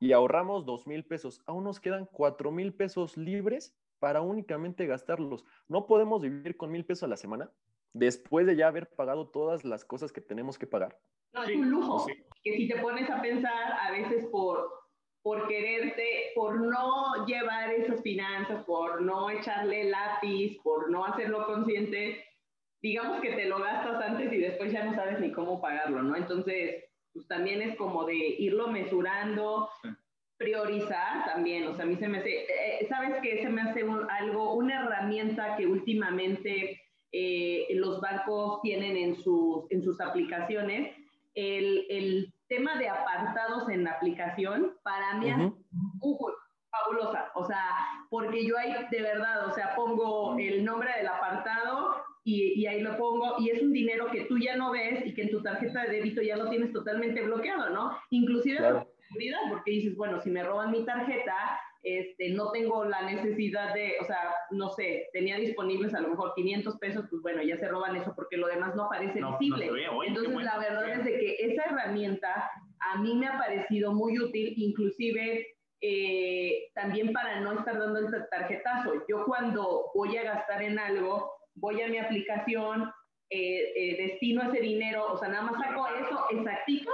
y 0.00 0.12
ahorramos 0.12 0.66
2 0.66 0.86
mil 0.88 1.04
pesos. 1.04 1.42
Aún 1.46 1.62
nos 1.62 1.78
quedan 1.78 2.06
4 2.06 2.50
mil 2.50 2.74
pesos 2.74 3.16
libres 3.16 3.76
para 4.00 4.22
únicamente 4.22 4.86
gastarlos. 4.86 5.44
¿No 5.68 5.86
podemos 5.86 6.22
vivir 6.22 6.56
con 6.56 6.72
mil 6.72 6.84
pesos 6.84 7.04
a 7.04 7.08
la 7.08 7.16
semana 7.16 7.52
después 7.92 8.46
de 8.46 8.56
ya 8.56 8.66
haber 8.66 8.88
pagado 8.88 9.28
todas 9.28 9.64
las 9.64 9.84
cosas 9.84 10.10
que 10.10 10.20
tenemos 10.20 10.58
que 10.58 10.66
pagar? 10.66 10.98
No, 11.32 11.44
es 11.44 11.54
un 11.54 11.70
lujo. 11.70 12.06
Que 12.42 12.56
si 12.56 12.66
te 12.66 12.80
pones 12.80 13.08
a 13.10 13.20
pensar 13.20 13.72
a 13.78 13.92
veces 13.92 14.26
por, 14.32 14.79
por 15.22 15.48
quererte, 15.48 16.32
por 16.34 16.60
no 16.60 17.26
llevar 17.26 17.70
esas 17.72 18.02
finanzas, 18.02 18.64
por 18.64 19.02
no 19.02 19.30
echarle 19.30 19.84
lápiz, 19.84 20.58
por 20.62 20.90
no 20.90 21.04
hacerlo 21.04 21.46
consciente, 21.46 22.24
digamos 22.82 23.20
que 23.20 23.32
te 23.32 23.46
lo 23.46 23.58
gastas 23.58 24.02
antes 24.02 24.32
y 24.32 24.38
después 24.38 24.72
ya 24.72 24.84
no 24.84 24.94
sabes 24.94 25.20
ni 25.20 25.32
cómo 25.32 25.60
pagarlo, 25.60 26.02
¿no? 26.02 26.16
Entonces, 26.16 26.84
pues 27.12 27.26
también 27.28 27.60
es 27.60 27.76
como 27.76 28.04
de 28.04 28.16
irlo 28.16 28.68
mesurando, 28.68 29.68
priorizar 30.38 31.26
también, 31.26 31.66
o 31.66 31.74
sea, 31.74 31.84
a 31.84 31.88
mí 31.88 31.96
se 31.96 32.08
me 32.08 32.18
hace, 32.18 32.44
eh, 32.44 32.86
¿sabes 32.88 33.16
qué? 33.22 33.42
Se 33.42 33.50
me 33.50 33.60
hace 33.60 33.84
algo, 34.08 34.54
una 34.54 34.82
herramienta 34.82 35.56
que 35.56 35.66
últimamente 35.66 36.80
eh, 37.12 37.66
los 37.74 38.00
bancos 38.00 38.62
tienen 38.62 38.96
en 38.96 39.16
sus, 39.16 39.70
en 39.70 39.82
sus 39.82 40.00
aplicaciones, 40.00 40.96
el, 41.34 41.86
el 41.90 42.32
tema 42.50 42.76
de 42.76 42.88
apartados 42.88 43.68
en 43.70 43.84
la 43.84 43.92
aplicación, 43.92 44.74
para 44.82 45.14
mí 45.14 45.30
es 45.30 45.36
fabulosa, 46.70 47.30
o 47.34 47.46
sea, 47.46 47.64
porque 48.10 48.44
yo 48.44 48.58
ahí 48.58 48.74
de 48.90 49.02
verdad, 49.02 49.46
o 49.46 49.52
sea, 49.52 49.74
pongo 49.74 50.36
el 50.38 50.64
nombre 50.64 50.90
del 50.96 51.08
apartado 51.08 51.96
y, 52.24 52.66
ahí 52.66 52.80
lo 52.80 52.96
pongo 52.96 53.36
y 53.38 53.50
es 53.50 53.62
un 53.62 53.72
dinero 53.72 54.10
que 54.10 54.24
tú 54.24 54.38
ya 54.38 54.56
no 54.56 54.72
ves 54.72 55.06
y 55.06 55.14
que 55.14 55.22
en 55.22 55.30
tu 55.30 55.42
tarjeta 55.42 55.82
de 55.82 55.90
débito 55.90 56.22
ya 56.22 56.36
lo 56.36 56.50
tienes 56.50 56.72
totalmente 56.72 57.22
bloqueado, 57.22 57.70
¿no? 57.70 57.96
Inclusive 58.10 58.58
por 58.58 58.88
seguridad, 59.08 59.40
porque 59.48 59.70
dices, 59.70 59.96
bueno, 59.96 60.20
si 60.20 60.30
me 60.30 60.42
roban 60.42 60.70
mi 60.70 60.84
tarjeta, 60.84 61.60
este, 61.82 62.30
no 62.30 62.50
tengo 62.52 62.84
la 62.84 63.02
necesidad 63.02 63.72
de, 63.72 63.94
o 64.00 64.04
sea, 64.04 64.34
no 64.50 64.68
sé, 64.70 65.08
tenía 65.12 65.36
disponibles 65.36 65.94
a 65.94 66.00
lo 66.00 66.08
mejor 66.08 66.32
500 66.34 66.76
pesos, 66.78 67.06
pues 67.08 67.22
bueno, 67.22 67.42
ya 67.42 67.56
se 67.56 67.68
roban 67.68 67.96
eso 67.96 68.12
porque 68.14 68.36
lo 68.36 68.48
demás 68.48 68.74
no 68.76 68.88
parece 68.88 69.20
visible. 69.22 69.70
Entonces, 70.06 70.42
la 70.42 70.58
verdad 70.58 70.90
es 70.90 71.04
de 71.04 71.18
que 71.18 71.36
esa 71.40 71.62
herramienta 71.64 72.50
a 72.80 72.98
mí 72.98 73.14
me 73.14 73.28
ha 73.28 73.38
parecido 73.38 73.92
muy 73.92 74.18
útil, 74.18 74.54
inclusive 74.56 75.46
eh, 75.80 76.70
también 76.74 77.12
para 77.12 77.40
no 77.40 77.58
estar 77.58 77.78
dando 77.78 77.98
el 78.00 78.28
tarjetazo. 78.30 78.92
Yo 79.08 79.24
cuando 79.24 79.90
voy 79.94 80.16
a 80.18 80.24
gastar 80.24 80.62
en 80.62 80.78
algo, 80.78 81.32
voy 81.54 81.80
a 81.80 81.88
mi 81.88 81.98
aplicación, 81.98 82.90
eh, 83.30 83.72
eh, 83.74 83.96
destino 83.96 84.42
ese 84.42 84.60
dinero, 84.60 85.12
o 85.12 85.18
sea, 85.18 85.28
nada 85.28 85.42
más 85.42 85.64
saco 85.64 85.86
eso 86.04 86.26
exactito 86.30 86.90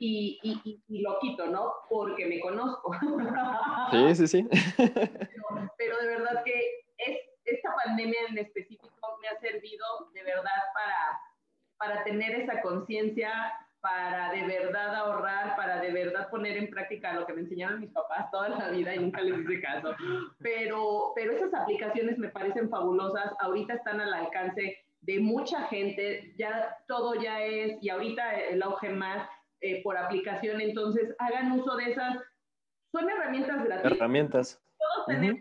y, 0.00 0.38
y, 0.42 0.82
y, 0.88 1.02
lo 1.02 1.18
quito, 1.20 1.46
¿no? 1.46 1.72
Porque 1.88 2.26
me 2.26 2.40
conozco. 2.40 2.92
Sí, 3.90 4.14
sí, 4.14 4.26
sí. 4.26 4.48
Pero, 4.76 5.70
pero, 5.76 5.98
de 5.98 6.06
verdad 6.06 6.42
que 6.44 6.84
es, 6.98 7.18
esta 7.44 7.74
pandemia 7.84 8.18
en 8.28 8.38
específico 8.38 8.88
me 9.20 9.28
ha 9.28 9.38
servido 9.40 10.10
de 10.12 10.22
verdad 10.22 10.62
para, 10.74 11.20
para 11.76 12.04
tener 12.04 12.40
esa 12.40 12.60
conciencia 12.62 13.30
para 13.84 14.32
de 14.32 14.46
verdad 14.46 14.94
ahorrar, 14.94 15.56
para 15.56 15.78
de 15.78 15.92
verdad 15.92 16.30
poner 16.30 16.56
en 16.56 16.70
práctica 16.70 17.12
lo 17.12 17.26
que 17.26 17.34
me 17.34 17.42
enseñaron 17.42 17.80
mis 17.80 17.92
papás 17.92 18.30
toda 18.30 18.48
la 18.48 18.70
vida 18.70 18.94
y 18.94 18.98
nunca 18.98 19.20
les 19.20 19.38
hice 19.38 19.60
caso. 19.60 19.94
Pero, 20.38 21.12
pero 21.14 21.32
esas 21.32 21.52
aplicaciones 21.52 22.16
me 22.16 22.30
parecen 22.30 22.70
fabulosas, 22.70 23.34
ahorita 23.40 23.74
están 23.74 24.00
al 24.00 24.14
alcance 24.14 24.78
de 25.02 25.20
mucha 25.20 25.64
gente, 25.66 26.32
ya 26.38 26.74
todo 26.88 27.14
ya 27.14 27.42
es, 27.42 27.76
y 27.82 27.90
ahorita 27.90 28.34
el 28.34 28.62
auge 28.62 28.88
más 28.88 29.28
eh, 29.64 29.82
por 29.82 29.96
aplicación, 29.96 30.60
entonces 30.60 31.14
hagan 31.18 31.52
uso 31.52 31.74
de 31.76 31.90
esas, 31.92 32.18
son 32.92 33.08
herramientas 33.08 33.64
gratuitas. 33.64 33.92
Herramientas. 33.92 34.62
Todos 34.78 35.06
tenemos 35.06 35.40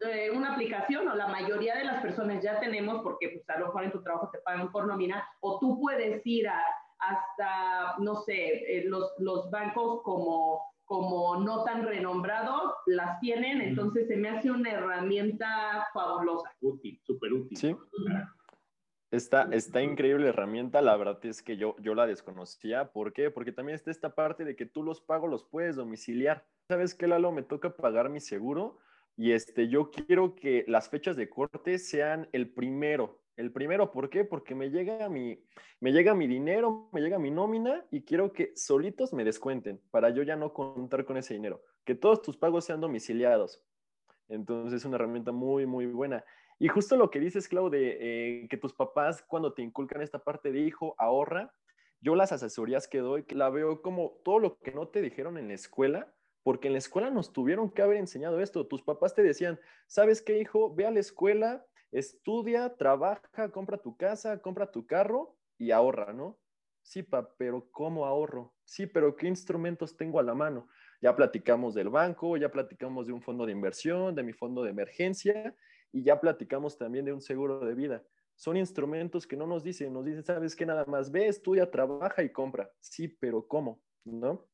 eh, 0.00 0.30
una 0.30 0.52
aplicación 0.52 1.08
o 1.08 1.14
la 1.14 1.28
mayoría 1.28 1.76
de 1.76 1.84
las 1.84 2.02
personas 2.02 2.42
ya 2.42 2.60
tenemos, 2.60 3.02
porque 3.02 3.30
pues, 3.30 3.48
a 3.48 3.58
lo 3.58 3.66
mejor 3.66 3.84
en 3.84 3.92
tu 3.92 4.02
trabajo 4.02 4.28
te 4.30 4.40
pagan 4.40 4.70
por 4.70 4.86
nómina, 4.86 5.26
o 5.40 5.58
tú 5.58 5.80
puedes 5.80 6.20
ir 6.26 6.48
a 6.48 6.60
hasta, 6.98 7.96
no 7.98 8.16
sé, 8.16 8.34
eh, 8.34 8.84
los, 8.86 9.12
los 9.18 9.50
bancos 9.50 10.02
como, 10.02 10.60
como 10.84 11.36
no 11.40 11.64
tan 11.64 11.84
renombrados 11.84 12.74
las 12.86 13.18
tienen, 13.20 13.60
entonces 13.60 14.06
se 14.06 14.16
me 14.16 14.28
hace 14.28 14.50
una 14.50 14.70
herramienta 14.70 15.88
fabulosa. 15.92 16.48
Útil, 16.60 17.00
súper 17.04 17.32
útil. 17.32 17.58
Sí. 17.58 17.76
Está, 19.12 19.42
está 19.52 19.82
increíble 19.82 20.30
herramienta, 20.30 20.80
la 20.80 20.96
verdad 20.96 21.22
es 21.26 21.42
que 21.42 21.58
yo, 21.58 21.76
yo 21.80 21.94
la 21.94 22.06
desconocía. 22.06 22.92
¿Por 22.92 23.12
qué? 23.12 23.30
Porque 23.30 23.52
también 23.52 23.76
está 23.76 23.90
esta 23.90 24.14
parte 24.14 24.42
de 24.42 24.56
que 24.56 24.64
tú 24.64 24.82
los 24.82 25.02
pagos 25.02 25.28
los 25.28 25.44
puedes 25.44 25.76
domiciliar. 25.76 26.46
¿Sabes 26.66 26.94
qué, 26.94 27.06
Lalo? 27.06 27.30
Me 27.30 27.42
toca 27.42 27.76
pagar 27.76 28.08
mi 28.08 28.20
seguro 28.20 28.78
y 29.14 29.32
este, 29.32 29.68
yo 29.68 29.90
quiero 29.90 30.34
que 30.34 30.64
las 30.66 30.88
fechas 30.88 31.14
de 31.14 31.28
corte 31.28 31.78
sean 31.78 32.26
el 32.32 32.48
primero, 32.48 33.20
el 33.36 33.52
primero, 33.52 33.92
¿por 33.92 34.08
qué? 34.08 34.24
Porque 34.24 34.54
me 34.54 34.70
llega 34.70 35.06
mi, 35.10 35.38
me 35.80 35.92
llega 35.92 36.14
mi 36.14 36.26
dinero, 36.26 36.88
me 36.92 37.02
llega 37.02 37.18
mi 37.18 37.30
nómina 37.30 37.84
y 37.90 38.04
quiero 38.04 38.32
que 38.32 38.52
solitos 38.56 39.12
me 39.12 39.24
descuenten 39.24 39.78
para 39.90 40.08
yo 40.08 40.22
ya 40.22 40.36
no 40.36 40.54
contar 40.54 41.04
con 41.04 41.18
ese 41.18 41.34
dinero. 41.34 41.62
Que 41.84 41.94
todos 41.94 42.22
tus 42.22 42.38
pagos 42.38 42.64
sean 42.64 42.80
domiciliados. 42.80 43.62
Entonces 44.30 44.80
es 44.80 44.84
una 44.86 44.96
herramienta 44.96 45.32
muy, 45.32 45.66
muy 45.66 45.84
buena. 45.84 46.24
Y 46.62 46.68
justo 46.68 46.96
lo 46.96 47.10
que 47.10 47.18
dices, 47.18 47.48
Clau, 47.48 47.70
de 47.70 47.96
eh, 48.44 48.46
que 48.48 48.56
tus 48.56 48.72
papás 48.72 49.20
cuando 49.20 49.52
te 49.52 49.62
inculcan 49.62 50.00
esta 50.00 50.20
parte 50.20 50.52
de 50.52 50.60
hijo, 50.60 50.94
ahorra, 50.96 51.52
yo 52.00 52.14
las 52.14 52.30
asesorías 52.30 52.86
que 52.86 52.98
doy, 52.98 53.24
la 53.30 53.50
veo 53.50 53.82
como 53.82 54.20
todo 54.24 54.38
lo 54.38 54.60
que 54.60 54.70
no 54.70 54.86
te 54.86 55.02
dijeron 55.02 55.38
en 55.38 55.48
la 55.48 55.54
escuela, 55.54 56.14
porque 56.44 56.68
en 56.68 56.74
la 56.74 56.78
escuela 56.78 57.10
nos 57.10 57.32
tuvieron 57.32 57.68
que 57.72 57.82
haber 57.82 57.96
enseñado 57.96 58.38
esto. 58.38 58.68
Tus 58.68 58.80
papás 58.80 59.12
te 59.12 59.24
decían, 59.24 59.58
¿sabes 59.88 60.22
qué, 60.22 60.38
hijo? 60.38 60.72
Ve 60.72 60.86
a 60.86 60.92
la 60.92 61.00
escuela, 61.00 61.66
estudia, 61.90 62.76
trabaja, 62.76 63.50
compra 63.50 63.78
tu 63.78 63.96
casa, 63.96 64.40
compra 64.40 64.70
tu 64.70 64.86
carro 64.86 65.36
y 65.58 65.72
ahorra, 65.72 66.12
¿no? 66.12 66.38
Sí, 66.80 67.02
pa, 67.02 67.34
pero 67.38 67.72
¿cómo 67.72 68.06
ahorro? 68.06 68.54
Sí, 68.64 68.86
pero 68.86 69.16
¿qué 69.16 69.26
instrumentos 69.26 69.96
tengo 69.96 70.20
a 70.20 70.22
la 70.22 70.34
mano? 70.34 70.68
Ya 71.00 71.16
platicamos 71.16 71.74
del 71.74 71.88
banco, 71.88 72.36
ya 72.36 72.52
platicamos 72.52 73.08
de 73.08 73.14
un 73.14 73.20
fondo 73.20 73.46
de 73.46 73.50
inversión, 73.50 74.14
de 74.14 74.22
mi 74.22 74.32
fondo 74.32 74.62
de 74.62 74.70
emergencia 74.70 75.56
y 75.92 76.02
ya 76.02 76.20
platicamos 76.20 76.76
también 76.76 77.04
de 77.04 77.12
un 77.12 77.20
seguro 77.20 77.60
de 77.60 77.74
vida. 77.74 78.02
Son 78.34 78.56
instrumentos 78.56 79.26
que 79.26 79.36
no 79.36 79.46
nos 79.46 79.62
dicen, 79.62 79.92
nos 79.92 80.04
dicen, 80.04 80.24
¿sabes 80.24 80.56
qué? 80.56 80.66
Nada 80.66 80.84
más 80.86 81.12
ve, 81.12 81.28
estudia, 81.28 81.70
trabaja 81.70 82.22
y 82.22 82.32
compra. 82.32 82.70
Sí, 82.80 83.08
pero 83.08 83.46
¿cómo? 83.46 83.80
¿No? 84.04 84.44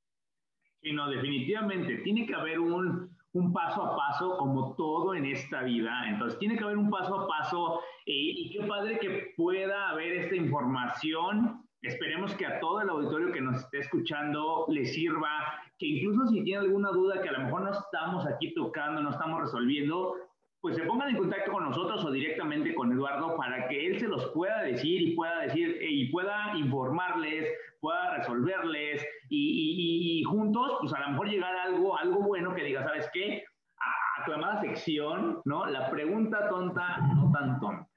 Sí, 0.83 0.93
no, 0.93 1.09
definitivamente. 1.09 1.97
Tiene 1.99 2.27
que 2.27 2.35
haber 2.35 2.59
un, 2.59 3.17
un 3.33 3.53
paso 3.53 3.83
a 3.83 3.97
paso 3.97 4.37
como 4.37 4.75
todo 4.75 5.15
en 5.15 5.27
esta 5.27 5.63
vida. 5.63 6.09
Entonces, 6.09 6.39
tiene 6.39 6.57
que 6.57 6.65
haber 6.65 6.77
un 6.77 6.91
paso 6.91 7.21
a 7.21 7.29
paso 7.29 7.81
eh, 8.07 8.13
y 8.13 8.51
qué 8.51 8.67
padre 8.67 8.99
que 8.99 9.33
pueda 9.37 9.91
haber 9.91 10.13
esta 10.13 10.37
información. 10.37 11.65
Esperemos 11.83 12.35
que 12.35 12.45
a 12.45 12.59
todo 12.59 12.81
el 12.81 12.91
auditorio 12.91 13.33
que 13.33 13.41
nos 13.41 13.61
esté 13.61 13.79
escuchando 13.79 14.67
le 14.69 14.85
sirva, 14.85 15.31
que 15.79 15.87
incluso 15.87 16.27
si 16.27 16.43
tiene 16.43 16.65
alguna 16.65 16.91
duda 16.91 17.23
que 17.23 17.29
a 17.29 17.33
lo 17.33 17.45
mejor 17.45 17.63
no 17.63 17.71
estamos 17.71 18.27
aquí 18.27 18.53
tocando, 18.53 19.01
no 19.01 19.11
estamos 19.11 19.41
resolviendo, 19.41 20.17
pues 20.61 20.77
se 20.77 20.83
pongan 20.83 21.11
en 21.11 21.17
contacto 21.17 21.53
con 21.53 21.65
nosotros 21.65 22.05
o 22.05 22.11
directamente 22.11 22.75
con 22.75 22.93
Eduardo 22.93 23.37
para 23.37 23.69
que 23.69 23.87
él 23.87 24.01
se 24.01 24.09
los 24.09 24.27
pueda 24.33 24.63
decir 24.63 25.03
y 25.03 25.15
pueda 25.15 25.41
decir 25.41 25.79
y 25.81 26.11
pueda 26.11 26.57
informarles, 26.57 27.49
pueda 27.81 28.17
resolverles 28.17 29.07
y, 29.31 30.23
juntos, 30.27 30.79
pues 30.81 30.93
a 30.93 31.01
lo 31.01 31.11
mejor 31.11 31.29
llegar 31.29 31.55
a 31.55 31.63
algo, 31.65 31.97
algo 31.97 32.21
bueno 32.23 32.55
que 32.55 32.65
diga, 32.65 32.83
¿sabes 32.83 33.09
qué? 33.13 33.45
A 33.79 34.25
tu 34.25 34.33
llamada 34.33 34.61
sección, 34.61 35.41
¿no? 35.45 35.67
La 35.67 35.91
pregunta 35.91 36.49
tonta, 36.49 36.99
no 37.15 37.31
tan 37.31 37.61
tonta. 37.61 37.89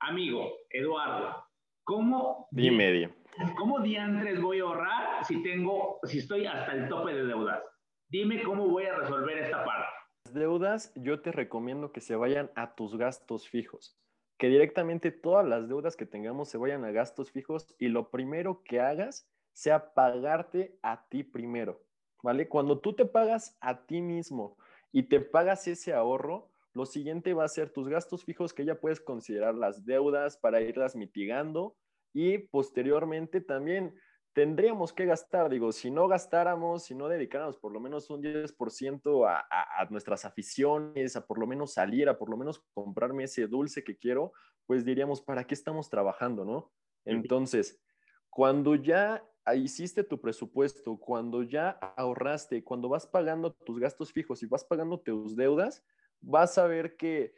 Amigo, 0.00 0.52
Eduardo, 0.70 1.44
¿cómo... 1.84 2.46
Dime, 2.52 3.10
¿Cómo 3.58 3.80
diantres 3.80 4.40
voy 4.40 4.60
a 4.60 4.62
ahorrar 4.62 5.24
si 5.24 5.42
tengo, 5.42 5.98
si 6.04 6.18
estoy 6.18 6.46
hasta 6.46 6.72
el 6.72 6.88
tope 6.88 7.12
de 7.12 7.24
deudas? 7.24 7.62
Dime 8.08 8.42
cómo 8.42 8.68
voy 8.68 8.84
a 8.84 8.94
resolver 8.94 9.36
esta 9.38 9.64
parte 9.64 9.88
deudas, 10.32 10.92
yo 10.94 11.20
te 11.20 11.32
recomiendo 11.32 11.92
que 11.92 12.00
se 12.00 12.16
vayan 12.16 12.50
a 12.54 12.74
tus 12.74 12.96
gastos 12.96 13.48
fijos, 13.48 13.98
que 14.38 14.48
directamente 14.48 15.10
todas 15.10 15.46
las 15.46 15.68
deudas 15.68 15.96
que 15.96 16.06
tengamos 16.06 16.48
se 16.48 16.58
vayan 16.58 16.84
a 16.84 16.90
gastos 16.90 17.30
fijos 17.30 17.74
y 17.78 17.88
lo 17.88 18.10
primero 18.10 18.62
que 18.62 18.80
hagas 18.80 19.28
sea 19.52 19.94
pagarte 19.94 20.78
a 20.82 21.08
ti 21.08 21.22
primero, 21.22 21.82
¿vale? 22.22 22.48
Cuando 22.48 22.78
tú 22.78 22.94
te 22.94 23.06
pagas 23.06 23.56
a 23.60 23.86
ti 23.86 24.00
mismo 24.00 24.58
y 24.92 25.04
te 25.04 25.20
pagas 25.20 25.66
ese 25.66 25.94
ahorro, 25.94 26.50
lo 26.74 26.84
siguiente 26.84 27.32
va 27.32 27.44
a 27.44 27.48
ser 27.48 27.70
tus 27.70 27.88
gastos 27.88 28.24
fijos 28.24 28.52
que 28.52 28.66
ya 28.66 28.74
puedes 28.74 29.00
considerar 29.00 29.54
las 29.54 29.86
deudas 29.86 30.36
para 30.36 30.60
irlas 30.60 30.94
mitigando 30.94 31.74
y 32.12 32.38
posteriormente 32.38 33.40
también 33.40 33.94
tendríamos 34.36 34.92
que 34.92 35.06
gastar, 35.06 35.48
digo, 35.48 35.72
si 35.72 35.90
no 35.90 36.08
gastáramos, 36.08 36.84
si 36.84 36.94
no 36.94 37.08
dedicáramos 37.08 37.56
por 37.56 37.72
lo 37.72 37.80
menos 37.80 38.10
un 38.10 38.20
10% 38.20 39.26
a, 39.26 39.46
a, 39.50 39.86
nuestras 39.86 40.26
aficiones, 40.26 41.16
a 41.16 41.26
por 41.26 41.38
lo 41.38 41.46
menos 41.46 41.72
salir, 41.72 42.06
a 42.10 42.18
por 42.18 42.28
lo 42.28 42.36
menos 42.36 42.62
comprarme 42.74 43.24
ese 43.24 43.46
dulce 43.46 43.82
que 43.82 43.96
quiero, 43.96 44.34
pues 44.66 44.84
diríamos, 44.84 45.22
¿para 45.22 45.46
qué 45.46 45.54
estamos 45.54 45.88
trabajando, 45.88 46.44
no? 46.44 46.70
Entonces, 47.06 47.80
cuando 48.28 48.74
ya 48.74 49.24
hiciste 49.54 50.04
tu 50.04 50.20
presupuesto, 50.20 50.98
cuando 50.98 51.42
ya 51.42 51.70
ahorraste, 51.96 52.62
cuando 52.62 52.90
vas 52.90 53.06
pagando 53.06 53.54
tus 53.54 53.78
gastos 53.78 54.12
fijos 54.12 54.42
y 54.42 54.46
vas 54.46 54.66
pagando 54.66 55.00
tus 55.00 55.34
deudas, 55.34 55.82
vas 56.20 56.58
a 56.58 56.66
ver 56.66 56.98
que 56.98 57.32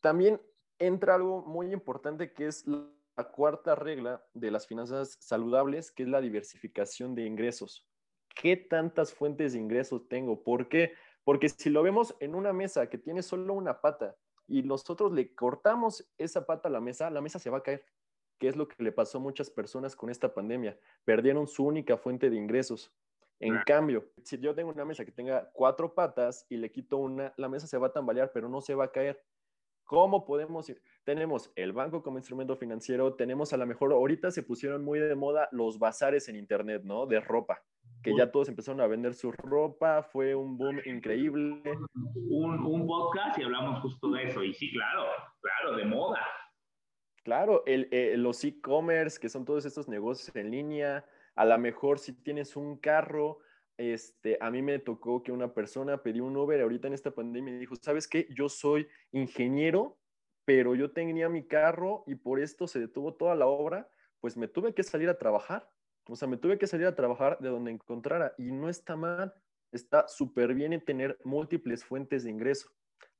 también 0.00 0.40
entra 0.78 1.16
algo 1.16 1.44
muy 1.44 1.72
importante 1.72 2.32
que 2.32 2.46
es 2.46 2.64
la 3.16 3.24
cuarta 3.24 3.74
regla 3.74 4.22
de 4.34 4.50
las 4.50 4.66
finanzas 4.66 5.16
saludables, 5.20 5.90
que 5.90 6.02
es 6.02 6.08
la 6.08 6.20
diversificación 6.20 7.14
de 7.14 7.24
ingresos. 7.24 7.86
¿Qué 8.34 8.56
tantas 8.56 9.14
fuentes 9.14 9.54
de 9.54 9.58
ingresos 9.58 10.06
tengo? 10.08 10.42
¿Por 10.42 10.68
qué? 10.68 10.92
Porque 11.24 11.48
si 11.48 11.70
lo 11.70 11.82
vemos 11.82 12.14
en 12.20 12.34
una 12.34 12.52
mesa 12.52 12.88
que 12.88 12.98
tiene 12.98 13.22
solo 13.22 13.54
una 13.54 13.80
pata 13.80 14.16
y 14.46 14.62
nosotros 14.62 15.12
le 15.12 15.34
cortamos 15.34 16.06
esa 16.18 16.44
pata 16.44 16.68
a 16.68 16.72
la 16.72 16.80
mesa, 16.80 17.10
la 17.10 17.22
mesa 17.22 17.38
se 17.38 17.50
va 17.50 17.58
a 17.58 17.62
caer. 17.62 17.84
¿Qué 18.38 18.48
es 18.48 18.56
lo 18.56 18.68
que 18.68 18.82
le 18.82 18.92
pasó 18.92 19.16
a 19.16 19.22
muchas 19.22 19.48
personas 19.48 19.96
con 19.96 20.10
esta 20.10 20.34
pandemia? 20.34 20.78
Perdieron 21.04 21.46
su 21.46 21.64
única 21.64 21.96
fuente 21.96 22.28
de 22.28 22.36
ingresos. 22.36 22.92
En 23.40 23.58
cambio, 23.66 24.04
si 24.22 24.38
yo 24.38 24.54
tengo 24.54 24.70
una 24.70 24.84
mesa 24.84 25.04
que 25.04 25.12
tenga 25.12 25.50
cuatro 25.52 25.94
patas 25.94 26.46
y 26.48 26.56
le 26.56 26.70
quito 26.70 26.96
una, 26.96 27.34
la 27.36 27.48
mesa 27.48 27.66
se 27.66 27.76
va 27.76 27.88
a 27.88 27.92
tambalear, 27.92 28.30
pero 28.32 28.48
no 28.48 28.60
se 28.60 28.74
va 28.74 28.84
a 28.84 28.92
caer. 28.92 29.22
¿Cómo 29.86 30.24
podemos 30.24 30.68
ir? 30.68 30.82
Tenemos 31.04 31.52
el 31.54 31.72
banco 31.72 32.02
como 32.02 32.18
instrumento 32.18 32.56
financiero, 32.56 33.14
tenemos 33.14 33.52
a 33.52 33.56
lo 33.56 33.66
mejor, 33.66 33.92
ahorita 33.92 34.32
se 34.32 34.42
pusieron 34.42 34.84
muy 34.84 34.98
de 34.98 35.14
moda 35.14 35.48
los 35.52 35.78
bazares 35.78 36.28
en 36.28 36.34
Internet, 36.34 36.82
¿no? 36.84 37.06
De 37.06 37.20
ropa, 37.20 37.62
que 38.02 38.16
ya 38.16 38.32
todos 38.32 38.48
empezaron 38.48 38.80
a 38.80 38.88
vender 38.88 39.14
su 39.14 39.30
ropa, 39.30 40.02
fue 40.02 40.34
un 40.34 40.58
boom 40.58 40.80
increíble. 40.86 41.62
Un, 41.94 42.66
un 42.66 42.86
podcast 42.86 43.38
y 43.38 43.44
hablamos 43.44 43.80
justo 43.80 44.10
de 44.10 44.24
eso, 44.24 44.42
y 44.42 44.52
sí, 44.54 44.72
claro, 44.72 45.04
claro, 45.40 45.76
de 45.76 45.84
moda. 45.84 46.20
Claro, 47.22 47.62
el, 47.64 47.88
eh, 47.92 48.16
los 48.16 48.42
e-commerce, 48.42 49.20
que 49.20 49.28
son 49.28 49.44
todos 49.44 49.64
estos 49.66 49.88
negocios 49.88 50.34
en 50.34 50.50
línea, 50.50 51.04
a 51.36 51.44
lo 51.44 51.56
mejor 51.58 52.00
si 52.00 52.12
tienes 52.12 52.56
un 52.56 52.76
carro, 52.76 53.38
este, 53.78 54.38
a 54.40 54.50
mí 54.50 54.62
me 54.62 54.78
tocó 54.78 55.22
que 55.22 55.32
una 55.32 55.52
persona 55.52 56.02
pidió 56.02 56.24
un 56.24 56.36
Uber 56.36 56.60
ahorita 56.60 56.88
en 56.88 56.94
esta 56.94 57.10
pandemia 57.10 57.54
y 57.54 57.58
dijo, 57.58 57.76
¿sabes 57.76 58.08
qué? 58.08 58.26
Yo 58.30 58.48
soy 58.48 58.88
ingeniero, 59.12 59.98
pero 60.44 60.74
yo 60.74 60.92
tenía 60.92 61.28
mi 61.28 61.46
carro 61.46 62.04
y 62.06 62.14
por 62.14 62.40
esto 62.40 62.66
se 62.66 62.80
detuvo 62.80 63.14
toda 63.14 63.34
la 63.34 63.46
obra, 63.46 63.88
pues 64.20 64.36
me 64.36 64.48
tuve 64.48 64.74
que 64.74 64.82
salir 64.82 65.08
a 65.08 65.18
trabajar. 65.18 65.68
O 66.08 66.16
sea, 66.16 66.28
me 66.28 66.36
tuve 66.36 66.58
que 66.58 66.66
salir 66.66 66.86
a 66.86 66.94
trabajar 66.94 67.38
de 67.40 67.48
donde 67.48 67.72
encontrara 67.72 68.32
y 68.38 68.52
no 68.52 68.68
está 68.68 68.96
mal, 68.96 69.34
está 69.72 70.06
súper 70.06 70.54
bien 70.54 70.72
en 70.72 70.84
tener 70.84 71.18
múltiples 71.24 71.84
fuentes 71.84 72.24
de 72.24 72.30
ingreso. 72.30 72.70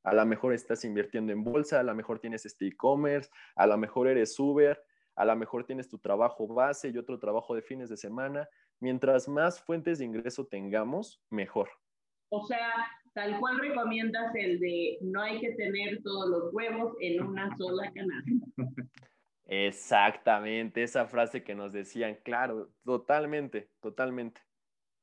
A 0.05 0.15
lo 0.15 0.25
mejor 0.25 0.55
estás 0.55 0.85
invirtiendo 0.85 1.33
en 1.33 1.43
bolsa, 1.43 1.81
a 1.81 1.83
lo 1.83 1.95
mejor 1.95 2.21
tienes 2.21 2.47
este 2.47 2.69
e-commerce, 2.69 3.29
a 3.57 3.67
lo 3.67 3.77
mejor 3.77 4.07
eres 4.07 4.39
Uber, 4.39 4.81
a 5.17 5.25
lo 5.25 5.35
mejor 5.35 5.65
tienes 5.65 5.89
tu 5.89 5.99
trabajo 5.99 6.47
base 6.47 6.91
y 6.91 6.99
otro 6.99 7.19
trabajo 7.19 7.55
de 7.57 7.63
fines 7.63 7.89
de 7.89 7.97
semana. 7.97 8.49
Mientras 8.81 9.29
más 9.29 9.61
fuentes 9.63 9.99
de 9.99 10.05
ingreso 10.05 10.47
tengamos, 10.47 11.23
mejor. 11.31 11.69
O 12.31 12.47
sea, 12.47 12.73
tal 13.15 13.39
cual 13.41 13.59
recomiendas 13.59 14.35
el 14.35 14.59
de 14.61 14.99
no 15.01 15.23
hay 15.23 15.41
que 15.41 15.53
tener 15.53 16.03
todos 16.03 16.29
los 16.29 16.55
huevos 16.55 16.95
en 17.01 17.23
una 17.23 17.57
sola 17.57 17.91
canasta. 17.93 18.31
Exactamente, 19.49 20.83
esa 20.83 21.07
frase 21.07 21.45
que 21.45 21.55
nos 21.55 21.73
decían, 21.73 22.19
claro, 22.25 22.71
totalmente, 22.85 23.71
totalmente. 23.81 24.41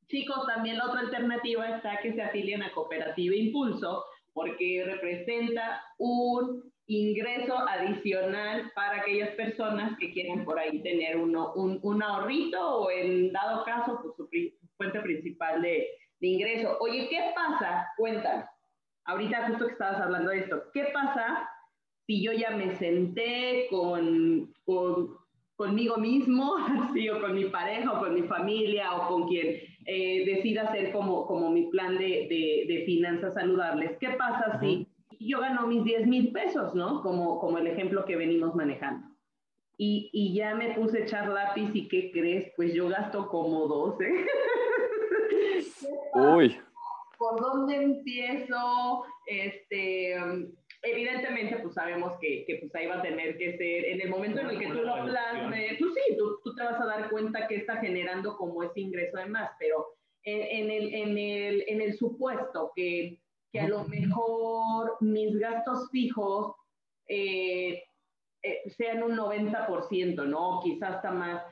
Chicos, 0.07 0.45
también 0.45 0.78
la 0.78 0.88
otra 0.88 0.99
alternativa 0.99 1.78
está 1.78 1.99
que 2.01 2.13
se 2.13 2.21
afilien 2.21 2.61
a 2.61 2.74
Cooperativa 2.74 3.36
Impulso, 3.36 4.03
porque 4.34 4.84
representa 4.86 5.82
un 5.97 6.72
ingreso 6.88 7.57
adicional 7.67 8.71
para 8.75 9.01
aquellas 9.01 9.29
personas 9.31 9.97
que 9.97 10.11
quieren 10.11 10.43
por 10.43 10.59
ahí 10.59 10.81
tener 10.81 11.17
uno, 11.17 11.53
un, 11.53 11.79
un 11.81 12.03
ahorrito 12.03 12.59
o 12.59 12.91
en 12.91 13.31
dado 13.31 13.63
caso, 13.63 13.99
pues 14.01 14.15
su 14.17 14.29
fuente 14.77 14.99
principal 14.99 15.61
de, 15.61 15.88
de 16.19 16.27
ingreso. 16.27 16.77
Oye, 16.79 17.07
¿qué 17.09 17.31
pasa? 17.36 17.88
Cuéntame. 17.97 18.45
Ahorita 19.05 19.47
justo 19.47 19.67
que 19.67 19.73
estabas 19.73 20.01
hablando 20.01 20.31
de 20.31 20.39
esto, 20.39 20.63
¿qué 20.73 20.86
pasa 20.93 21.49
si 22.05 22.21
yo 22.21 22.34
ya 22.34 22.51
me 22.51 22.75
senté 22.77 23.67
con, 23.69 24.53
con 24.65 25.17
conmigo 25.55 25.97
mismo, 25.97 26.55
así, 26.89 27.09
o 27.09 27.21
con 27.21 27.34
mi 27.34 27.45
pareja, 27.45 27.91
o 27.93 27.99
con 27.99 28.13
mi 28.13 28.23
familia, 28.23 28.93
o 28.95 29.07
con 29.07 29.27
quien 29.27 29.57
eh, 29.86 30.25
decida 30.25 30.63
hacer 30.63 30.91
como, 30.91 31.25
como 31.25 31.49
mi 31.49 31.69
plan 31.69 31.97
de, 31.97 32.27
de, 32.29 32.65
de 32.67 32.84
finanzas 32.86 33.34
saludables. 33.34 33.97
¿Qué 33.99 34.09
pasa 34.11 34.59
si 34.59 34.88
yo 35.28 35.39
gano 35.39 35.67
mis 35.67 35.84
10 35.84 36.07
mil 36.07 36.32
pesos, 36.32 36.74
¿no? 36.76 37.01
Como, 37.01 37.39
como 37.39 37.57
el 37.57 37.67
ejemplo 37.67 38.05
que 38.05 38.15
venimos 38.15 38.55
manejando. 38.55 39.07
Y, 39.78 40.09
y, 40.13 40.36
ya 40.36 40.53
me 40.53 40.76
puse 40.76 40.99
a 40.99 41.03
echar 41.03 41.30
lápiz 41.30 41.71
y 41.74 41.88
¿qué 41.88 42.11
crees? 42.11 42.51
Pues 42.55 42.74
yo 42.74 42.89
gasto 42.89 43.28
como 43.28 43.67
12. 43.67 44.05
Uy. 46.13 46.55
¿Por 47.17 47.41
dónde 47.41 47.78
empiezo? 47.78 49.03
Este, 49.26 50.15
evidentemente, 50.84 51.57
pues 51.57 51.74
sabemos 51.74 52.13
que, 52.21 52.45
que, 52.45 52.57
pues 52.57 52.76
ahí 52.76 52.88
va 52.88 52.97
a 52.97 53.01
tener 53.01 53.38
que 53.38 53.57
ser, 53.57 53.86
en 53.86 54.01
el 54.01 54.09
momento 54.09 54.41
en 54.41 54.51
el 54.51 54.59
que 54.59 54.67
tú 54.67 54.82
lo 54.82 55.05
plasmes, 55.05 55.78
pues 55.80 55.93
sí, 55.93 56.17
tú, 56.17 56.39
tú, 56.43 56.55
te 56.55 56.63
vas 56.63 56.80
a 56.80 56.86
dar 56.86 57.09
cuenta 57.09 57.47
que 57.47 57.55
está 57.55 57.78
generando 57.78 58.38
como 58.38 58.63
ese 58.63 58.82
ingreso 58.82 59.17
de 59.17 59.26
más, 59.26 59.51
pero 59.57 59.95
en, 60.24 60.41
en, 60.41 60.71
el, 60.71 60.93
en, 60.93 61.17
el, 61.17 61.63
en 61.67 61.82
el 61.82 61.93
supuesto 61.93 62.71
que, 62.76 63.19
que 63.54 63.62
a 63.62 63.68
lo 63.68 63.84
mejor 63.86 64.97
mis 64.99 65.38
gastos 65.38 65.89
fijos 65.91 66.56
eh, 67.08 67.84
eh, 68.41 68.62
sean 68.76 69.04
un 69.04 69.16
90%, 69.16 70.28
¿no? 70.28 70.60
Quizás 70.64 70.95
hasta 70.95 71.12
más. 71.12 71.43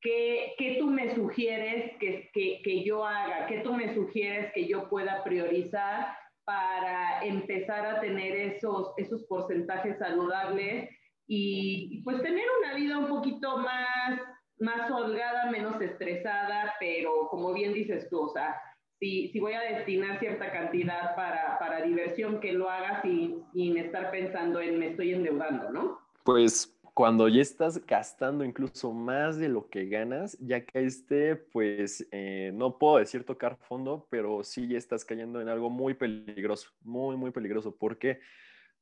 ¿Qué, 0.00 0.54
¿Qué, 0.56 0.76
tú 0.78 0.86
me 0.86 1.14
sugieres 1.14 1.98
que, 1.98 2.30
que, 2.32 2.84
yo 2.84 3.04
haga? 3.04 3.46
¿Qué 3.48 3.58
tú 3.58 3.74
me 3.74 3.92
sugieres 3.94 4.52
que 4.54 4.66
yo 4.66 4.88
pueda 4.88 5.24
priorizar 5.24 6.16
para 6.44 7.22
empezar 7.24 7.84
a 7.84 8.00
tener 8.00 8.34
esos, 8.36 8.94
esos 8.96 9.24
porcentajes 9.24 9.98
saludables 9.98 10.88
y 11.26 12.02
pues 12.02 12.22
tener 12.22 12.44
una 12.60 12.74
vida 12.74 12.98
un 12.98 13.08
poquito 13.08 13.58
más, 13.58 14.20
más 14.58 14.90
holgada, 14.90 15.50
menos 15.50 15.80
estresada, 15.80 16.74
pero 16.80 17.28
como 17.28 17.52
bien 17.52 17.74
dices 17.74 18.08
tú, 18.08 18.22
o 18.22 18.32
sea, 18.32 18.56
si, 19.00 19.40
voy 19.40 19.54
a 19.54 19.60
destinar 19.60 20.18
cierta 20.18 20.52
cantidad 20.52 21.16
para, 21.16 21.58
para 21.58 21.82
diversión, 21.82 22.38
que 22.38 22.52
lo 22.52 22.68
haga 22.68 23.00
sin, 23.02 23.42
sin 23.52 23.78
estar 23.78 24.10
pensando 24.10 24.60
en 24.60 24.78
me 24.78 24.88
estoy 24.88 25.14
endeudando, 25.14 25.70
¿no? 25.70 25.98
Pues 26.22 26.78
cuando 26.92 27.26
ya 27.28 27.40
estás 27.40 27.84
gastando 27.86 28.44
incluso 28.44 28.92
más 28.92 29.38
de 29.38 29.48
lo 29.48 29.70
que 29.70 29.86
ganas, 29.86 30.36
ya 30.38 30.64
caíste, 30.66 31.34
pues 31.36 32.06
eh, 32.12 32.52
no 32.54 32.76
puedo 32.76 32.98
decir 32.98 33.24
tocar 33.24 33.56
fondo, 33.56 34.06
pero 34.10 34.44
sí 34.44 34.68
ya 34.68 34.76
estás 34.76 35.04
cayendo 35.04 35.40
en 35.40 35.48
algo 35.48 35.70
muy 35.70 35.94
peligroso, 35.94 36.68
muy, 36.82 37.16
muy 37.16 37.30
peligroso, 37.30 37.74
porque 37.74 38.20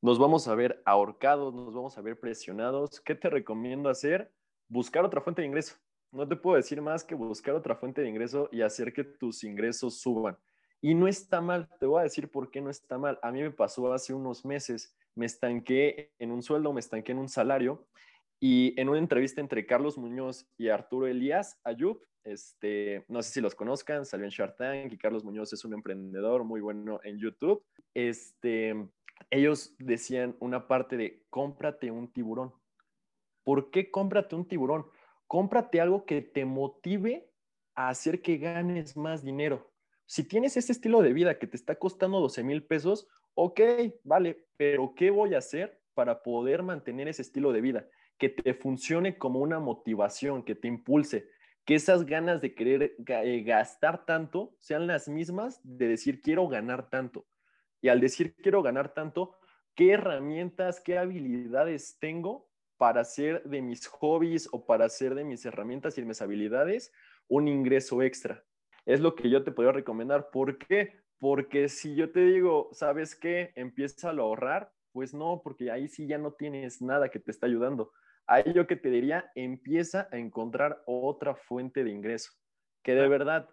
nos 0.01 0.19
vamos 0.19 0.49
a 0.49 0.55
ver 0.55 0.81
ahorcados, 0.85 1.53
nos 1.53 1.73
vamos 1.73 1.97
a 1.97 2.01
ver 2.01 2.19
presionados. 2.19 2.99
¿Qué 2.99 3.15
te 3.15 3.29
recomiendo 3.29 3.89
hacer? 3.89 4.31
Buscar 4.67 5.05
otra 5.05 5.21
fuente 5.21 5.41
de 5.41 5.47
ingreso. 5.47 5.75
No 6.11 6.27
te 6.27 6.35
puedo 6.35 6.57
decir 6.57 6.81
más 6.81 7.03
que 7.03 7.15
buscar 7.15 7.55
otra 7.55 7.75
fuente 7.75 8.01
de 8.01 8.09
ingreso 8.09 8.49
y 8.51 8.61
hacer 8.61 8.93
que 8.93 9.03
tus 9.03 9.43
ingresos 9.43 9.99
suban. 9.99 10.37
Y 10.81 10.95
no 10.95 11.07
está 11.07 11.41
mal, 11.41 11.69
te 11.79 11.85
voy 11.85 11.99
a 11.99 12.03
decir 12.03 12.31
por 12.31 12.49
qué 12.49 12.61
no 12.61 12.69
está 12.69 12.97
mal. 12.97 13.19
A 13.21 13.31
mí 13.31 13.41
me 13.41 13.51
pasó 13.51 13.91
hace 13.91 14.13
unos 14.13 14.45
meses, 14.45 14.95
me 15.13 15.25
estanqué 15.25 16.13
en 16.19 16.31
un 16.31 16.41
sueldo, 16.41 16.71
me 16.73 16.79
estanqué 16.79 17.11
en 17.11 17.19
un 17.19 17.29
salario 17.29 17.85
y 18.39 18.79
en 18.79 18.87
una 18.87 18.99
entrevista 18.99 19.41
entre 19.41 19.65
Carlos 19.65 19.97
Muñoz 19.97 20.47
y 20.57 20.69
Arturo 20.69 21.07
Elías 21.07 21.59
Ayub, 21.63 22.01
este, 22.23 23.05
no 23.07 23.21
sé 23.21 23.31
si 23.31 23.41
los 23.41 23.55
conozcan, 23.55 24.05
salió 24.05 24.25
en 24.25 24.31
Shark 24.31 24.55
Tank 24.55 24.93
y 24.93 24.97
Carlos 24.97 25.23
Muñoz 25.23 25.51
es 25.53 25.65
un 25.65 25.73
emprendedor 25.73 26.43
muy 26.43 26.61
bueno 26.61 26.99
en 27.03 27.17
YouTube. 27.17 27.63
Este, 27.93 28.75
ellos 29.29 29.75
decían 29.79 30.35
una 30.39 30.67
parte 30.67 30.95
de 30.95 31.23
cómprate 31.29 31.91
un 31.91 32.11
tiburón. 32.11 32.53
¿Por 33.43 33.71
qué 33.71 33.89
cómprate 33.89 34.35
un 34.35 34.47
tiburón? 34.47 34.85
Cómprate 35.29 35.79
algo 35.79 36.05
que 36.05 36.21
te 36.21 36.43
motive 36.43 37.31
a 37.75 37.87
hacer 37.87 38.21
que 38.21 38.37
ganes 38.37 38.97
más 38.97 39.23
dinero. 39.23 39.71
Si 40.05 40.25
tienes 40.25 40.57
ese 40.57 40.73
estilo 40.73 41.01
de 41.01 41.13
vida 41.13 41.39
que 41.39 41.47
te 41.47 41.55
está 41.55 41.75
costando 41.75 42.19
12 42.19 42.43
mil 42.43 42.65
pesos, 42.65 43.07
ok, 43.35 43.61
vale, 44.03 44.47
pero 44.57 44.93
¿qué 44.93 45.09
voy 45.09 45.35
a 45.35 45.37
hacer 45.37 45.81
para 45.93 46.21
poder 46.21 46.63
mantener 46.63 47.07
ese 47.07 47.21
estilo 47.21 47.53
de 47.53 47.61
vida? 47.61 47.87
que 48.19 48.29
te 48.29 48.53
funcione 48.53 49.17
como 49.17 49.39
una 49.39 49.59
motivación, 49.59 50.43
que 50.43 50.53
te 50.53 50.67
impulse, 50.67 51.29
que 51.65 51.75
esas 51.75 52.05
ganas 52.05 52.41
de 52.41 52.53
querer 52.53 52.95
eh, 53.07 53.43
gastar 53.43 54.05
tanto 54.05 54.55
sean 54.59 54.85
las 54.85 55.07
mismas 55.07 55.61
de 55.63 55.87
decir 55.87 56.21
quiero 56.21 56.47
ganar 56.47 56.89
tanto. 56.89 57.25
Y 57.81 57.87
al 57.87 58.01
decir 58.01 58.35
quiero 58.35 58.61
ganar 58.61 58.93
tanto, 58.93 59.37
¿qué 59.73 59.93
herramientas, 59.93 60.81
qué 60.81 60.97
habilidades 60.97 61.97
tengo 61.99 62.48
para 62.79 63.01
hacer 63.01 63.43
de 63.43 63.61
mis 63.61 63.85
hobbies 63.87 64.47
o 64.53 64.65
para 64.65 64.85
hacer 64.85 65.13
de 65.13 65.25
mis 65.25 65.45
herramientas 65.45 65.97
y 65.97 66.01
de 66.01 66.07
mis 66.07 66.21
habilidades 66.21 66.93
un 67.27 67.49
ingreso 67.49 68.01
extra? 68.01 68.43
Es 68.85 69.01
lo 69.01 69.15
que 69.15 69.29
yo 69.29 69.43
te 69.43 69.51
podría 69.51 69.73
recomendar. 69.73 70.29
¿Por 70.31 70.57
qué? 70.57 71.03
Porque 71.19 71.67
si 71.67 71.95
yo 71.95 72.11
te 72.11 72.21
digo, 72.21 72.69
¿sabes 72.71 73.15
qué? 73.15 73.51
Empieza 73.55 74.09
a 74.09 74.13
ahorrar, 74.13 74.71
pues 74.93 75.13
no, 75.13 75.41
porque 75.43 75.69
ahí 75.69 75.89
sí 75.89 76.07
ya 76.07 76.17
no 76.17 76.31
tienes 76.31 76.81
nada 76.81 77.09
que 77.09 77.19
te 77.19 77.31
está 77.31 77.47
ayudando. 77.47 77.91
Ahí 78.25 78.53
yo 78.53 78.65
que 78.65 78.77
te 78.77 78.89
diría, 78.89 79.29
empieza 79.35 80.07
a 80.11 80.17
encontrar 80.17 80.81
otra 80.85 81.35
fuente 81.35 81.83
de 81.83 81.91
ingreso, 81.91 82.31
que 82.81 82.95
de 82.95 83.09
verdad 83.09 83.49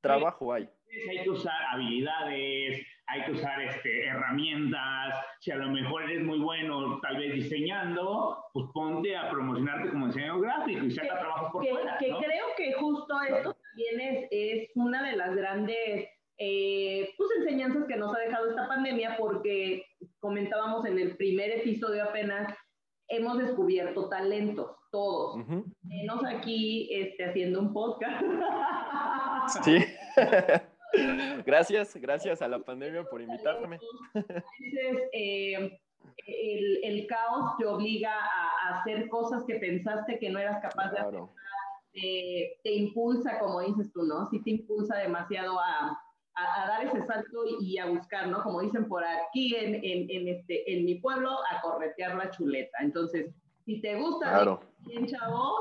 trabajo 0.00 0.52
hay. 0.52 0.70
Hay 1.10 1.22
que 1.22 1.30
usar 1.30 1.62
habilidades, 1.70 2.86
hay 3.06 3.24
que 3.24 3.32
usar 3.32 3.60
este, 3.62 4.06
herramientas. 4.06 5.14
Si 5.40 5.50
a 5.50 5.56
lo 5.56 5.70
mejor 5.70 6.04
eres 6.04 6.22
muy 6.22 6.38
bueno, 6.38 7.00
tal 7.00 7.16
vez 7.16 7.34
diseñando, 7.34 8.44
pues 8.52 8.66
ponte 8.72 9.16
a 9.16 9.30
promocionarte 9.30 9.90
como 9.90 10.06
diseñador 10.06 10.42
gráfico 10.42 10.84
y 10.84 10.90
saca 10.90 11.18
trabajos 11.18 11.52
por 11.52 11.62
que, 11.62 11.70
fuera. 11.70 11.98
Que 11.98 12.06
creo 12.06 12.46
que 12.56 12.72
justo 12.74 13.14
esto 13.22 13.54
también 13.54 14.00
es, 14.00 14.28
es, 14.30 14.70
una 14.74 15.08
de 15.08 15.16
las 15.16 15.34
grandes 15.34 16.08
eh, 16.38 17.14
pues, 17.16 17.30
enseñanzas 17.38 17.84
que 17.86 17.96
nos 17.96 18.14
ha 18.14 18.20
dejado 18.20 18.50
esta 18.50 18.68
pandemia, 18.68 19.16
porque 19.18 19.84
comentábamos 20.20 20.84
en 20.86 20.98
el 20.98 21.16
primer 21.16 21.50
episodio 21.52 22.04
apenas 22.04 22.52
hemos 23.08 23.38
descubierto 23.38 24.08
talentos, 24.08 24.70
todos. 24.90 25.44
Menos 25.82 26.24
aquí 26.24 26.88
este, 26.92 27.24
haciendo 27.24 27.60
un 27.60 27.72
podcast. 27.72 28.24
Sí. 29.64 29.78
gracias, 31.46 31.96
gracias 31.96 32.42
a 32.42 32.48
la 32.48 32.58
pandemia 32.58 33.04
por 33.04 33.20
invitarme. 33.20 33.78
Entonces, 34.14 35.08
eh, 35.12 35.78
el, 36.26 36.84
el, 36.84 37.06
caos 37.06 37.56
te 37.58 37.66
obliga 37.66 38.12
a, 38.12 38.78
hacer 38.78 39.08
cosas 39.08 39.44
que 39.44 39.56
pensaste 39.56 40.18
que 40.18 40.30
no 40.30 40.38
eras 40.38 40.60
capaz 40.60 40.90
claro. 40.90 41.10
de 41.10 41.18
hacer. 41.18 41.30
Te, 41.92 42.60
te 42.62 42.74
impulsa, 42.74 43.38
como 43.38 43.60
dices 43.60 43.92
tú, 43.92 44.02
¿no? 44.04 44.28
Sí 44.30 44.42
te 44.42 44.50
impulsa 44.50 44.96
demasiado 44.96 45.60
a, 45.60 45.98
a, 46.34 46.62
a, 46.62 46.66
dar 46.66 46.86
ese 46.86 47.06
salto 47.06 47.44
y 47.60 47.76
a 47.78 47.86
buscar, 47.86 48.28
¿no? 48.28 48.42
Como 48.42 48.62
dicen 48.62 48.88
por 48.88 49.04
aquí 49.04 49.54
en, 49.54 49.74
en, 49.74 50.10
en, 50.10 50.28
este, 50.28 50.72
en 50.72 50.86
mi 50.86 50.96
pueblo, 50.96 51.30
a 51.50 51.60
corretear 51.60 52.16
la 52.16 52.30
chuleta. 52.30 52.78
Entonces, 52.80 53.34
si 53.66 53.80
te 53.80 53.94
gusta 53.96 54.30
claro. 54.30 54.60
bien, 54.78 55.06
chavo, 55.06 55.54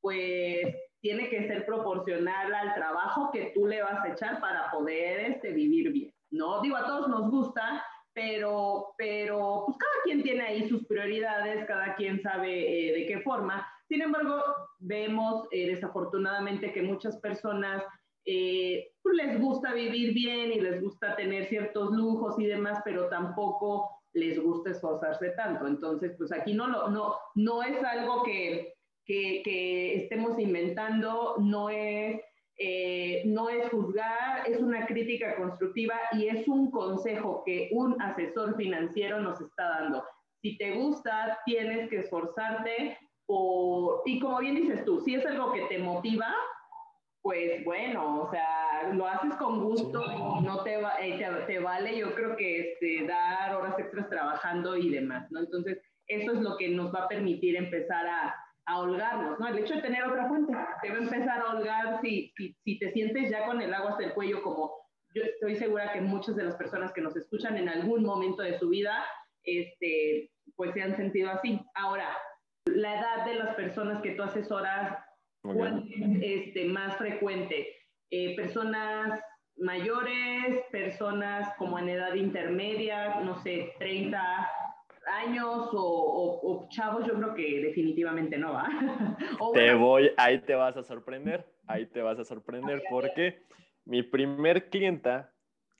pues 0.00 0.74
tiene 1.04 1.28
que 1.28 1.46
ser 1.46 1.66
proporcional 1.66 2.54
al 2.54 2.74
trabajo 2.74 3.30
que 3.30 3.52
tú 3.54 3.66
le 3.66 3.82
vas 3.82 4.02
a 4.02 4.08
echar 4.08 4.40
para 4.40 4.70
poder 4.70 5.32
este, 5.32 5.52
vivir 5.52 5.92
bien, 5.92 6.14
¿no? 6.30 6.62
Digo, 6.62 6.78
a 6.78 6.86
todos 6.86 7.08
nos 7.08 7.30
gusta, 7.30 7.84
pero, 8.14 8.94
pero 8.96 9.64
pues 9.66 9.76
cada 9.76 10.02
quien 10.04 10.22
tiene 10.22 10.44
ahí 10.44 10.66
sus 10.66 10.86
prioridades, 10.86 11.66
cada 11.66 11.94
quien 11.96 12.22
sabe 12.22 12.88
eh, 12.88 12.98
de 12.98 13.06
qué 13.06 13.20
forma. 13.20 13.68
Sin 13.86 14.00
embargo, 14.00 14.42
vemos 14.78 15.46
eh, 15.50 15.66
desafortunadamente 15.66 16.72
que 16.72 16.80
muchas 16.80 17.18
personas 17.18 17.84
eh, 18.24 18.88
les 19.12 19.38
gusta 19.38 19.74
vivir 19.74 20.14
bien 20.14 20.52
y 20.52 20.60
les 20.62 20.80
gusta 20.80 21.14
tener 21.16 21.50
ciertos 21.50 21.90
lujos 21.90 22.38
y 22.38 22.46
demás, 22.46 22.80
pero 22.82 23.10
tampoco 23.10 23.90
les 24.14 24.42
gusta 24.42 24.70
esforzarse 24.70 25.34
tanto. 25.36 25.66
Entonces, 25.66 26.14
pues 26.16 26.32
aquí 26.32 26.54
no, 26.54 26.66
no, 26.88 27.14
no 27.34 27.62
es 27.62 27.84
algo 27.84 28.22
que, 28.22 28.73
que, 29.06 29.42
que 29.44 29.96
estemos 30.02 30.38
inventando, 30.38 31.36
no 31.38 31.68
es 31.70 32.20
eh, 32.56 33.22
no 33.26 33.48
es 33.48 33.68
juzgar, 33.70 34.48
es 34.48 34.60
una 34.60 34.86
crítica 34.86 35.34
constructiva 35.34 35.94
y 36.12 36.28
es 36.28 36.46
un 36.46 36.70
consejo 36.70 37.42
que 37.44 37.68
un 37.72 38.00
asesor 38.00 38.56
financiero 38.56 39.20
nos 39.20 39.40
está 39.40 39.80
dando. 39.80 40.04
Si 40.40 40.56
te 40.56 40.72
gusta, 40.76 41.38
tienes 41.46 41.90
que 41.90 42.00
esforzarte 42.00 42.96
por, 43.26 44.02
y 44.04 44.20
como 44.20 44.38
bien 44.38 44.54
dices 44.54 44.84
tú, 44.84 45.00
si 45.00 45.16
es 45.16 45.26
algo 45.26 45.52
que 45.52 45.62
te 45.62 45.78
motiva, 45.78 46.32
pues 47.22 47.64
bueno, 47.64 48.20
o 48.20 48.30
sea, 48.30 48.92
lo 48.92 49.06
haces 49.06 49.34
con 49.36 49.64
gusto 49.64 50.04
y 50.04 50.44
no 50.44 50.62
te, 50.62 50.76
va, 50.76 50.94
eh, 51.00 51.18
te, 51.46 51.58
vale, 51.58 51.98
yo 51.98 52.14
creo 52.14 52.36
que 52.36 52.72
este, 52.72 53.04
dar 53.06 53.56
horas 53.56 53.76
extras 53.78 54.08
trabajando 54.10 54.76
y 54.76 54.90
demás, 54.90 55.26
¿no? 55.32 55.40
Entonces, 55.40 55.80
eso 56.06 56.32
es 56.32 56.40
lo 56.40 56.56
que 56.56 56.68
nos 56.68 56.94
va 56.94 57.04
a 57.04 57.08
permitir 57.08 57.56
empezar 57.56 58.06
a, 58.06 58.43
a 58.66 58.80
holgarnos, 58.80 59.38
¿no? 59.38 59.48
El 59.48 59.58
hecho 59.58 59.74
de 59.74 59.82
tener 59.82 60.04
otra 60.04 60.28
fuente 60.28 60.52
te 60.82 60.90
va 60.90 60.96
a 60.96 61.02
empezar 61.02 61.40
a 61.40 61.52
holgar 61.52 62.00
si, 62.00 62.32
si, 62.36 62.78
te 62.78 62.92
sientes 62.92 63.30
ya 63.30 63.44
con 63.46 63.60
el 63.60 63.72
agua 63.74 63.90
hasta 63.90 64.04
el 64.04 64.14
cuello, 64.14 64.42
como 64.42 64.72
yo 65.14 65.22
estoy 65.22 65.56
segura 65.56 65.92
que 65.92 66.00
muchas 66.00 66.34
de 66.36 66.44
las 66.44 66.56
personas 66.56 66.92
que 66.92 67.00
nos 67.00 67.16
escuchan 67.16 67.56
en 67.56 67.68
algún 67.68 68.04
momento 68.04 68.42
de 68.42 68.58
su 68.58 68.68
vida, 68.68 69.04
este, 69.44 70.30
pues 70.56 70.72
se 70.72 70.82
han 70.82 70.96
sentido 70.96 71.30
así. 71.30 71.60
Ahora, 71.74 72.08
la 72.66 72.98
edad 72.98 73.24
de 73.26 73.34
las 73.34 73.54
personas 73.54 74.02
que 74.02 74.12
tú 74.12 74.22
asesoras, 74.22 74.98
¿cuál 75.42 75.86
es 75.88 76.46
este, 76.46 76.64
más 76.64 76.96
frecuente? 76.96 77.68
Eh, 78.10 78.34
personas 78.34 79.20
mayores, 79.56 80.64
personas 80.72 81.54
como 81.58 81.78
en 81.78 81.90
edad 81.90 82.14
intermedia, 82.14 83.20
no 83.20 83.36
sé, 83.42 83.72
30, 83.78 84.50
años 85.06 85.68
o, 85.72 86.66
chavos, 86.70 87.06
yo 87.06 87.14
creo 87.14 87.34
que 87.34 87.60
definitivamente 87.60 88.38
no 88.38 88.52
va. 88.52 88.68
te 89.54 89.74
voy, 89.74 90.10
ahí 90.16 90.40
te 90.40 90.54
vas 90.54 90.76
a 90.76 90.82
sorprender, 90.82 91.46
ahí 91.66 91.86
te 91.86 92.02
vas 92.02 92.18
a 92.18 92.24
sorprender 92.24 92.82
porque 92.90 93.42
mi 93.84 94.02
primer 94.02 94.68
clienta 94.68 95.32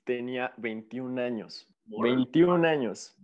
tenía 0.03 0.53
21 0.57 1.21
años, 1.21 1.67
21 1.85 2.67
años 2.67 3.17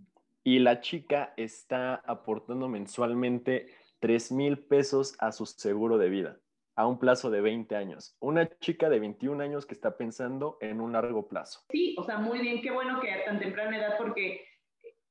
y 0.44 0.58
la 0.58 0.80
chica 0.80 1.32
está 1.36 1.96
aportando 2.06 2.68
mensualmente 2.68 3.68
3 4.00 4.32
mil 4.32 4.58
pesos 4.58 5.14
a 5.18 5.32
su 5.32 5.46
seguro 5.46 5.98
de 5.98 6.08
vida 6.08 6.38
a 6.74 6.86
un 6.86 6.98
plazo 6.98 7.30
de 7.30 7.40
20 7.40 7.76
años. 7.76 8.16
Una 8.20 8.48
chica 8.58 8.88
de 8.88 8.98
21 8.98 9.42
años 9.42 9.66
que 9.66 9.74
está 9.74 9.96
pensando 9.96 10.56
en 10.60 10.80
un 10.80 10.92
largo 10.92 11.28
plazo. 11.28 11.60
Sí, 11.70 11.94
o 11.98 12.04
sea, 12.04 12.18
muy 12.18 12.40
bien, 12.40 12.62
qué 12.62 12.70
bueno 12.70 13.00
que 13.00 13.10
a 13.10 13.24
tan 13.24 13.38
temprana 13.38 13.76
edad 13.76 13.96
porque 13.98 14.44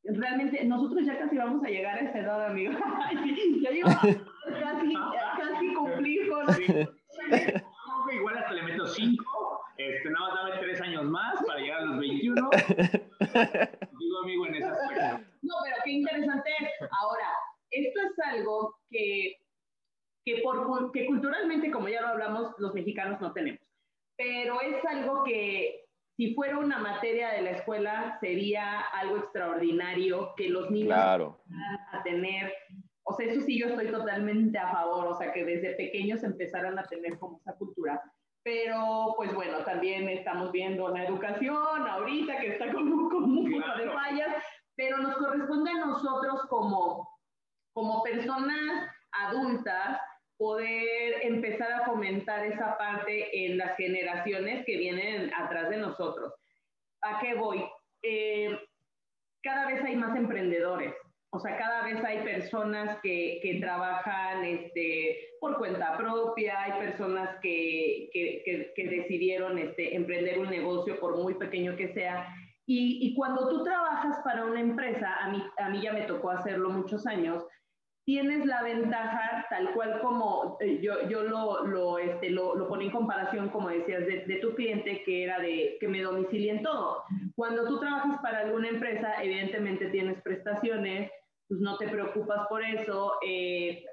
realmente 0.03 0.63
nosotros 0.65 1.05
ya 1.05 1.17
casi 1.17 1.37
vamos 1.37 1.63
a 1.63 1.69
llegar 1.69 1.97
a 1.97 2.01
esa 2.01 2.19
edad, 2.19 2.45
amigo. 2.47 2.73
ya 3.61 3.71
llevo 3.71 3.89
casi, 4.59 4.93
casi 5.37 5.73
cumplir 5.73 6.29
con... 6.29 6.45
Igual 8.11 8.37
hasta 8.37 8.53
le 8.53 8.63
meto 8.63 8.87
5, 8.87 9.61
este, 9.77 10.09
nada 10.09 10.27
más 10.27 10.35
dame 10.35 10.61
3 10.61 10.81
años 10.81 11.03
más 11.05 11.43
para 11.45 11.59
llegar 11.59 11.81
a 11.81 11.85
los 11.85 11.99
21. 11.99 12.49
Digo, 13.99 14.19
amigo, 14.23 14.47
en 14.47 14.55
ese 14.55 14.65
aspecto. 14.65 15.29
No, 15.43 15.55
pero 15.63 15.75
qué 15.83 15.91
interesante 15.91 16.49
es. 16.59 16.89
Ahora, 16.99 17.29
esto 17.69 17.99
es 18.01 18.25
algo 18.25 18.75
que, 18.89 19.35
que, 20.25 20.41
por, 20.41 20.91
que 20.91 21.05
culturalmente, 21.05 21.71
como 21.71 21.87
ya 21.89 22.01
lo 22.01 22.07
hablamos, 22.09 22.53
los 22.57 22.73
mexicanos 22.73 23.21
no 23.21 23.31
tenemos. 23.33 23.61
Pero 24.17 24.59
es 24.61 24.83
algo 24.85 25.23
que 25.23 25.80
si 26.21 26.35
fuera 26.35 26.59
una 26.59 26.77
materia 26.77 27.31
de 27.31 27.41
la 27.41 27.49
escuela, 27.49 28.15
sería 28.19 28.79
algo 28.79 29.17
extraordinario 29.17 30.35
que 30.37 30.49
los 30.49 30.69
niños 30.69 30.93
claro. 30.93 31.41
a 31.91 32.03
tener. 32.03 32.53
O 33.01 33.13
sea, 33.15 33.25
eso 33.25 33.41
sí 33.41 33.59
yo 33.59 33.69
estoy 33.69 33.87
totalmente 33.87 34.55
a 34.59 34.71
favor, 34.71 35.07
o 35.07 35.17
sea, 35.17 35.33
que 35.33 35.43
desde 35.43 35.73
pequeños 35.73 36.21
empezaran 36.21 36.77
a 36.77 36.83
tener 36.83 37.17
como 37.17 37.39
esa 37.39 37.55
cultura. 37.55 37.99
Pero, 38.43 39.15
pues 39.17 39.33
bueno, 39.33 39.63
también 39.65 40.07
estamos 40.09 40.51
viendo 40.51 40.89
la 40.89 41.05
educación 41.05 41.87
ahorita 41.87 42.39
que 42.39 42.49
está 42.49 42.71
con 42.71 42.87
un 42.87 43.51
poco 43.51 43.77
de 43.79 43.89
fallas, 43.89 44.35
pero 44.75 44.99
nos 44.99 45.15
corresponde 45.15 45.71
a 45.71 45.85
nosotros 45.87 46.43
como, 46.49 47.09
como 47.73 48.03
personas 48.03 48.91
adultas 49.11 49.99
poder 50.41 51.17
empezar 51.21 51.71
a 51.71 51.85
fomentar 51.85 52.43
esa 52.47 52.75
parte 52.75 53.45
en 53.45 53.59
las 53.59 53.77
generaciones 53.77 54.65
que 54.65 54.75
vienen 54.75 55.31
atrás 55.35 55.69
de 55.69 55.77
nosotros. 55.77 56.33
¿A 57.03 57.19
qué 57.19 57.35
voy? 57.35 57.63
Eh, 58.01 58.57
cada 59.43 59.67
vez 59.67 59.83
hay 59.83 59.95
más 59.95 60.15
emprendedores, 60.17 60.95
o 61.29 61.39
sea, 61.39 61.55
cada 61.57 61.83
vez 61.83 62.03
hay 62.03 62.23
personas 62.23 62.97
que, 63.03 63.39
que 63.43 63.59
trabajan 63.59 64.43
este, 64.43 65.29
por 65.39 65.59
cuenta 65.59 65.95
propia, 65.95 66.59
hay 66.63 66.87
personas 66.87 67.37
que, 67.43 68.09
que, 68.11 68.73
que 68.75 68.87
decidieron 68.87 69.59
este, 69.59 69.95
emprender 69.95 70.39
un 70.39 70.49
negocio 70.49 70.99
por 70.99 71.17
muy 71.17 71.35
pequeño 71.35 71.75
que 71.75 71.93
sea. 71.93 72.27
Y, 72.65 72.97
y, 73.07 73.13
cuando 73.13 73.47
tú 73.47 73.63
trabajas 73.63 74.17
para 74.23 74.45
una 74.45 74.59
empresa, 74.59 75.17
a 75.21 75.29
mí, 75.29 75.43
a 75.59 75.69
mí 75.69 75.81
ya 75.81 75.93
me 75.93 76.01
tocó 76.01 76.31
hacerlo 76.31 76.71
muchos 76.71 77.05
años, 77.05 77.45
tienes 78.05 78.45
la 78.45 78.63
ventaja, 78.63 79.45
tal 79.49 79.73
cual 79.73 79.99
como 80.01 80.57
eh, 80.59 80.79
yo, 80.81 81.07
yo 81.07 81.23
lo, 81.23 81.65
lo, 81.65 81.99
este, 81.99 82.29
lo, 82.29 82.55
lo 82.55 82.67
ponía 82.67 82.87
en 82.87 82.93
comparación, 82.93 83.49
como 83.49 83.69
decías, 83.69 84.05
de, 84.05 84.25
de, 84.25 84.35
tu 84.37 84.55
cliente 84.55 85.03
que 85.03 85.23
era 85.23 85.39
de 85.39 85.77
que 85.79 85.87
me 85.87 86.01
domicilien 86.01 86.63
todo. 86.63 87.03
Cuando 87.35 87.67
tú 87.67 87.79
trabajas 87.79 88.19
para 88.21 88.39
alguna 88.39 88.69
empresa, 88.69 89.21
evidentemente 89.21 89.89
tienes 89.89 90.21
prestaciones, 90.23 91.11
pues 91.47 91.61
no 91.61 91.77
te 91.77 91.87
preocupas 91.87 92.47
por 92.47 92.63
eso, 92.63 93.13
eh, 93.25 93.83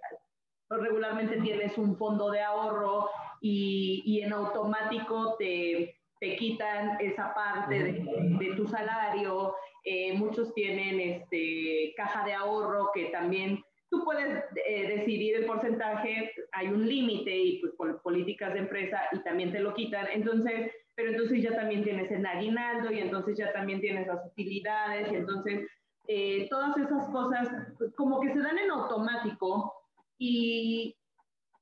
regularmente 0.70 1.40
tienes 1.40 1.76
un 1.76 1.96
fondo 1.96 2.30
de 2.30 2.40
ahorro 2.42 3.10
y, 3.40 4.02
y 4.06 4.22
en 4.22 4.32
automático 4.32 5.36
te, 5.38 5.96
te, 6.20 6.36
quitan 6.36 6.98
esa 7.00 7.34
parte 7.34 7.74
de, 7.74 7.92
de 8.38 8.54
tu 8.54 8.66
salario. 8.66 9.54
Eh, 9.84 10.14
muchos 10.14 10.52
tienen 10.54 11.00
este, 11.00 11.94
caja 11.96 12.24
de 12.24 12.34
ahorro 12.34 12.90
que 12.92 13.06
también 13.06 13.62
tú 13.90 14.04
puedes 14.04 14.44
eh, 14.66 14.96
decidir 14.96 15.36
el 15.36 15.46
porcentaje, 15.46 16.32
hay 16.52 16.68
un 16.68 16.86
límite 16.86 17.36
y 17.36 17.60
pues 17.60 17.72
por 17.74 18.00
políticas 18.02 18.52
de 18.52 18.60
empresa 18.60 19.00
y 19.12 19.18
también 19.20 19.52
te 19.52 19.60
lo 19.60 19.74
quitan, 19.74 20.06
entonces, 20.12 20.72
pero 20.94 21.10
entonces 21.10 21.42
ya 21.42 21.54
también 21.54 21.84
tienes 21.84 22.10
el 22.10 22.24
aguinaldo 22.26 22.92
y 22.92 23.00
entonces 23.00 23.36
ya 23.36 23.52
también 23.52 23.80
tienes 23.80 24.06
las 24.06 24.24
utilidades 24.26 25.10
y 25.12 25.16
entonces 25.16 25.66
eh, 26.06 26.48
todas 26.48 26.76
esas 26.76 27.08
cosas 27.10 27.48
pues, 27.78 27.94
como 27.94 28.20
que 28.20 28.32
se 28.32 28.40
dan 28.40 28.58
en 28.58 28.70
automático 28.70 29.74
y, 30.18 30.96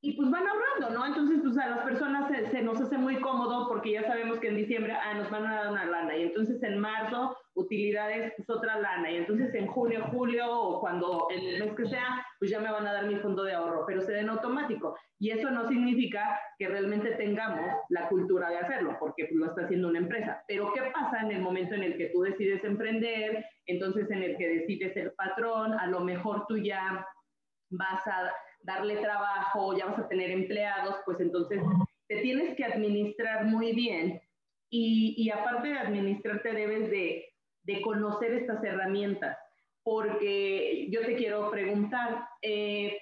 y 0.01 0.13
pues 0.13 0.31
van 0.31 0.47
ahorrando, 0.47 0.99
¿no? 0.99 1.05
Entonces, 1.05 1.41
pues 1.43 1.59
a 1.59 1.69
las 1.69 1.81
personas 1.81 2.29
se, 2.29 2.47
se, 2.51 2.63
nos 2.63 2.81
hace 2.81 2.97
muy 2.97 3.21
cómodo 3.21 3.69
porque 3.69 3.93
ya 3.93 4.07
sabemos 4.07 4.39
que 4.39 4.49
en 4.49 4.57
diciembre, 4.57 4.93
ah, 4.93 5.15
nos 5.15 5.31
van 5.31 5.47
a 5.47 5.55
dar 5.57 5.73
una 5.73 5.85
lana 5.85 6.17
y 6.17 6.23
entonces 6.23 6.63
en 6.63 6.79
marzo 6.79 7.37
utilidades, 7.57 8.35
pues 8.37 8.49
otra 8.51 8.79
lana. 8.79 9.11
Y 9.11 9.17
entonces 9.17 9.53
en 9.55 9.67
junio, 9.67 10.05
julio 10.13 10.47
o 10.49 10.81
cuando 10.81 11.27
el 11.31 11.59
mes 11.59 11.75
que 11.75 11.87
sea, 11.87 12.25
pues 12.39 12.51
ya 12.51 12.61
me 12.61 12.71
van 12.71 12.87
a 12.87 12.93
dar 12.93 13.07
mi 13.07 13.17
fondo 13.17 13.43
de 13.43 13.55
ahorro, 13.55 13.85
pero 13.87 14.03
se 14.03 14.13
den 14.13 14.29
automático. 14.29 14.97
Y 15.19 15.31
eso 15.31 15.51
no 15.51 15.67
significa 15.67 16.39
que 16.59 16.69
realmente 16.69 17.13
tengamos 17.13 17.67
la 17.89 18.09
cultura 18.09 18.51
de 18.51 18.59
hacerlo, 18.59 18.97
porque 19.01 19.25
pues, 19.25 19.37
lo 19.37 19.47
está 19.47 19.63
haciendo 19.63 19.89
una 19.89 19.99
empresa. 19.99 20.45
Pero 20.47 20.73
¿qué 20.75 20.83
pasa 20.93 21.23
en 21.23 21.33
el 21.33 21.41
momento 21.41 21.75
en 21.75 21.83
el 21.83 21.97
que 21.97 22.11
tú 22.11 22.23
decides 22.23 22.63
emprender? 22.63 23.45
Entonces 23.65 24.11
en 24.11 24.23
el 24.23 24.37
que 24.37 24.49
decides 24.49 24.93
ser 24.93 25.15
patrón, 25.15 25.73
a 25.73 25.87
lo 25.87 26.01
mejor 26.01 26.45
tú 26.47 26.59
ya 26.59 27.07
vas 27.71 28.07
a 28.07 28.33
darle 28.61 28.97
trabajo, 28.99 29.77
ya 29.77 29.87
vas 29.87 29.99
a 29.99 30.09
tener 30.09 30.31
empleados, 30.31 30.97
pues 31.07 31.21
entonces 31.21 31.63
te 32.09 32.21
tienes 32.21 32.55
que 32.55 32.65
administrar 32.65 33.47
muy 33.47 33.73
bien. 33.73 34.21
Y, 34.69 35.15
y 35.17 35.31
aparte 35.31 35.69
de 35.69 35.79
administrarte 35.79 36.53
debes 36.53 36.91
de 36.91 37.25
de 37.67 37.83
conocer 37.83 38.33
estas 38.33 38.63
herramientas, 38.65 39.37
porque 39.83 40.89
yo 40.91 41.03
te 41.03 41.17
quiero 41.17 41.51
preguntar, 41.51 42.27
eh, 42.43 42.99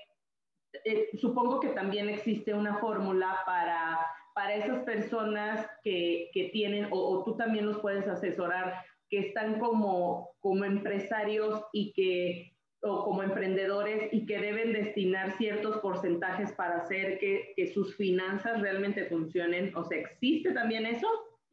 eh, 0.84 1.08
supongo 1.20 1.60
que 1.60 1.68
también 1.68 2.08
existe 2.08 2.52
una 2.52 2.76
fórmula 2.78 3.38
para, 3.46 4.00
para 4.34 4.54
esas 4.54 4.80
personas 4.84 5.66
que, 5.82 6.30
que 6.32 6.48
tienen, 6.48 6.86
o, 6.90 6.96
o, 6.96 7.24
tú 7.24 7.36
también 7.36 7.66
los 7.66 7.78
puedes 7.78 8.08
asesorar, 8.08 8.74
que 9.08 9.18
están 9.18 9.60
como, 9.60 10.30
como 10.40 10.64
empresarios 10.64 11.62
y 11.72 11.92
que 11.92 12.54
o 12.86 13.02
como 13.02 13.22
emprendedores 13.22 14.12
y 14.12 14.26
que 14.26 14.38
deben 14.38 14.74
destinar 14.74 15.38
ciertos 15.38 15.78
porcentajes 15.78 16.52
para 16.52 16.76
hacer 16.76 17.18
que, 17.18 17.54
que 17.56 17.72
sus 17.72 17.96
finanzas 17.96 18.60
realmente 18.60 19.06
funcionen. 19.06 19.74
O 19.74 19.84
sea, 19.84 19.98
¿existe 19.98 20.52
también 20.52 20.84
eso? 20.84 21.06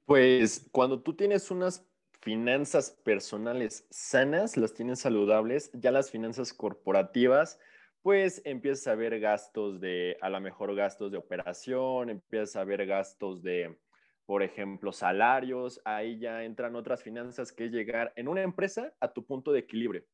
Pues 0.05 0.67
cuando 0.73 1.01
tú 1.01 1.15
tienes 1.15 1.49
unas 1.49 1.89
finanzas 2.21 2.91
personales 3.03 3.87
sanas, 3.89 4.55
las 4.55 4.73
tienes 4.73 4.99
saludables, 4.99 5.71
ya 5.73 5.91
las 5.91 6.11
finanzas 6.11 6.53
corporativas, 6.53 7.59
pues 8.03 8.41
empiezas 8.45 8.87
a 8.87 8.95
ver 8.95 9.19
gastos 9.19 9.81
de, 9.81 10.17
a 10.21 10.29
lo 10.29 10.39
mejor 10.39 10.75
gastos 10.75 11.11
de 11.11 11.17
operación, 11.17 12.09
empiezas 12.09 12.55
a 12.55 12.63
ver 12.63 12.85
gastos 12.85 13.41
de, 13.41 13.79
por 14.25 14.43
ejemplo, 14.43 14.91
salarios, 14.91 15.81
ahí 15.83 16.19
ya 16.19 16.43
entran 16.43 16.75
otras 16.75 17.03
finanzas 17.03 17.51
que 17.51 17.65
es 17.65 17.71
llegar 17.71 18.13
en 18.15 18.27
una 18.27 18.43
empresa 18.43 18.93
a 18.99 19.11
tu 19.11 19.25
punto 19.25 19.51
de 19.51 19.59
equilibrio. 19.59 20.05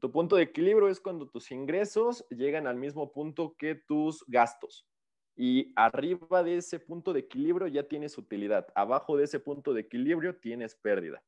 Tu 0.00 0.10
punto 0.10 0.36
de 0.36 0.44
equilibrio 0.44 0.88
es 0.88 1.00
cuando 1.00 1.28
tus 1.28 1.50
ingresos 1.50 2.26
llegan 2.30 2.66
al 2.66 2.76
mismo 2.76 3.12
punto 3.12 3.56
que 3.58 3.74
tus 3.74 4.24
gastos. 4.26 4.86
Y 5.42 5.72
arriba 5.74 6.42
de 6.42 6.58
ese 6.58 6.78
punto 6.78 7.14
de 7.14 7.20
equilibrio 7.20 7.66
ya 7.66 7.82
tienes 7.84 8.18
utilidad. 8.18 8.66
Abajo 8.74 9.16
de 9.16 9.24
ese 9.24 9.40
punto 9.40 9.72
de 9.72 9.80
equilibrio 9.80 10.36
tienes 10.36 10.74
pérdida. 10.74 11.22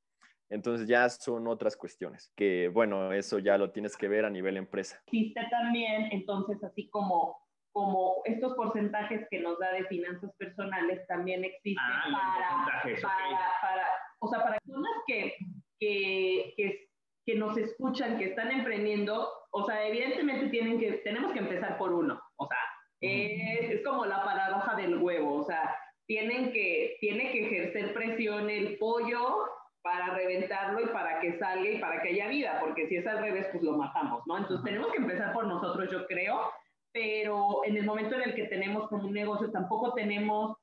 Entonces 0.50 0.86
ya 0.86 1.08
son 1.08 1.46
otras 1.46 1.78
cuestiones, 1.78 2.30
que 2.36 2.68
bueno, 2.68 3.10
eso 3.14 3.38
ya 3.38 3.56
lo 3.56 3.70
tienes 3.70 3.96
que 3.96 4.08
ver 4.08 4.26
a 4.26 4.30
nivel 4.30 4.58
empresa. 4.58 5.00
Existe 5.06 5.40
también, 5.50 6.10
entonces, 6.12 6.62
así 6.62 6.90
como, 6.90 7.38
como 7.72 8.16
estos 8.26 8.52
porcentajes 8.52 9.26
que 9.30 9.40
nos 9.40 9.58
da 9.58 9.72
de 9.72 9.86
finanzas 9.86 10.30
personales, 10.36 11.06
también 11.06 11.42
existen 11.42 11.82
Ah, 11.82 12.82
para, 12.82 12.94
para, 13.00 13.38
para, 13.62 13.86
o 14.18 14.28
sea, 14.28 14.42
para 14.42 14.58
personas 14.58 14.92
que, 15.06 15.36
que, 15.80 16.52
que, 16.58 16.88
que 17.24 17.34
nos 17.36 17.56
escuchan, 17.56 18.18
que 18.18 18.26
están 18.26 18.50
emprendiendo, 18.50 19.26
o 19.52 19.64
sea, 19.64 19.88
evidentemente 19.88 20.50
tienen 20.50 20.78
que, 20.78 20.98
tenemos 20.98 21.32
que 21.32 21.38
empezar 21.38 21.78
por 21.78 21.94
uno, 21.94 22.20
o 22.36 22.46
sea, 22.46 22.58
es, 23.03 23.70
es 23.70 23.84
como 23.84 24.07
la 24.07 24.24
paradoja 24.24 24.76
del 24.76 24.98
huevo, 24.98 25.34
o 25.34 25.44
sea, 25.44 25.76
tienen 26.07 26.53
que, 26.53 26.96
tiene 27.00 27.30
que 27.32 27.46
ejercer 27.46 27.92
presión 27.92 28.48
el 28.48 28.78
pollo 28.78 29.44
para 29.82 30.14
reventarlo 30.14 30.80
y 30.80 30.86
para 30.86 31.20
que 31.20 31.38
salga 31.38 31.68
y 31.68 31.80
para 31.80 32.00
que 32.03 32.11
haya 32.11 32.28
vida, 32.28 32.59
porque 32.61 32.86
si 32.86 32.96
es 32.96 33.07
al 33.07 33.18
revés, 33.18 33.48
pues 33.50 33.64
lo 33.64 33.76
matamos, 33.76 34.22
¿no? 34.26 34.38
Entonces 34.38 34.64
tenemos 34.64 34.92
que 34.92 34.98
empezar 34.98 35.32
por 35.32 35.46
nosotros, 35.46 35.90
yo 35.90 36.07
creo, 36.07 36.53
pero 36.92 37.64
en 37.64 37.76
el 37.76 37.84
momento 37.84 38.14
en 38.14 38.22
el 38.22 38.34
que 38.34 38.44
tenemos 38.44 38.88
como 38.88 39.09
un 39.09 39.14
negocio 39.14 39.50
tampoco 39.50 39.92
tenemos 39.94 40.57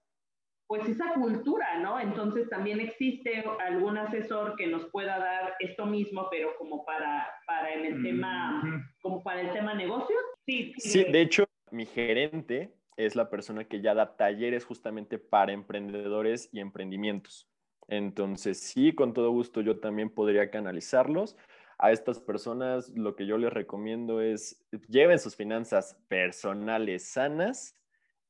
pues 0.68 0.88
esa 0.88 1.14
cultura, 1.16 1.80
¿no? 1.80 2.00
Entonces 2.00 2.48
también 2.48 2.80
existe 2.80 3.44
algún 3.66 3.98
asesor 3.98 4.56
que 4.56 4.68
nos 4.68 4.86
pueda 4.92 5.18
dar 5.18 5.56
esto 5.60 5.88
mismo, 5.88 6.28
pero 6.30 6.56
como 6.60 6.86
para, 6.86 7.28
para 7.48 7.74
en 7.74 7.86
el 7.86 8.04
tema, 8.04 8.62
Ujú. 8.64 8.84
como 9.02 9.24
para 9.24 9.42
el 9.42 9.52
tema 9.52 9.74
negocios. 9.74 10.22
Sí, 10.46 10.72
Sí, 10.78 11.06
de 11.06 11.22
hecho, 11.22 11.49
mi 11.72 11.86
gerente 11.86 12.74
es 12.98 13.16
la 13.16 13.30
persona 13.30 13.64
que 13.64 13.82
ya 13.82 13.94
da 13.94 14.18
talleres 14.18 14.66
justamente 14.66 15.18
para 15.18 15.54
emprendedores 15.54 16.50
y 16.52 16.60
emprendimientos. 16.60 17.48
Entonces, 17.88 18.60
sí, 18.60 18.94
con 18.94 19.14
todo 19.14 19.32
gusto 19.32 19.62
yo 19.62 19.80
también 19.80 20.10
podría 20.10 20.52
canalizarlos. 20.52 21.38
A 21.78 21.92
estas 21.92 22.20
personas 22.20 22.90
lo 22.90 23.16
que 23.16 23.26
yo 23.26 23.38
les 23.38 23.54
recomiendo 23.54 24.22
es 24.22 24.62
lleven 24.90 25.18
sus 25.18 25.36
finanzas 25.36 25.98
personales 26.10 27.06
sanas. 27.06 27.79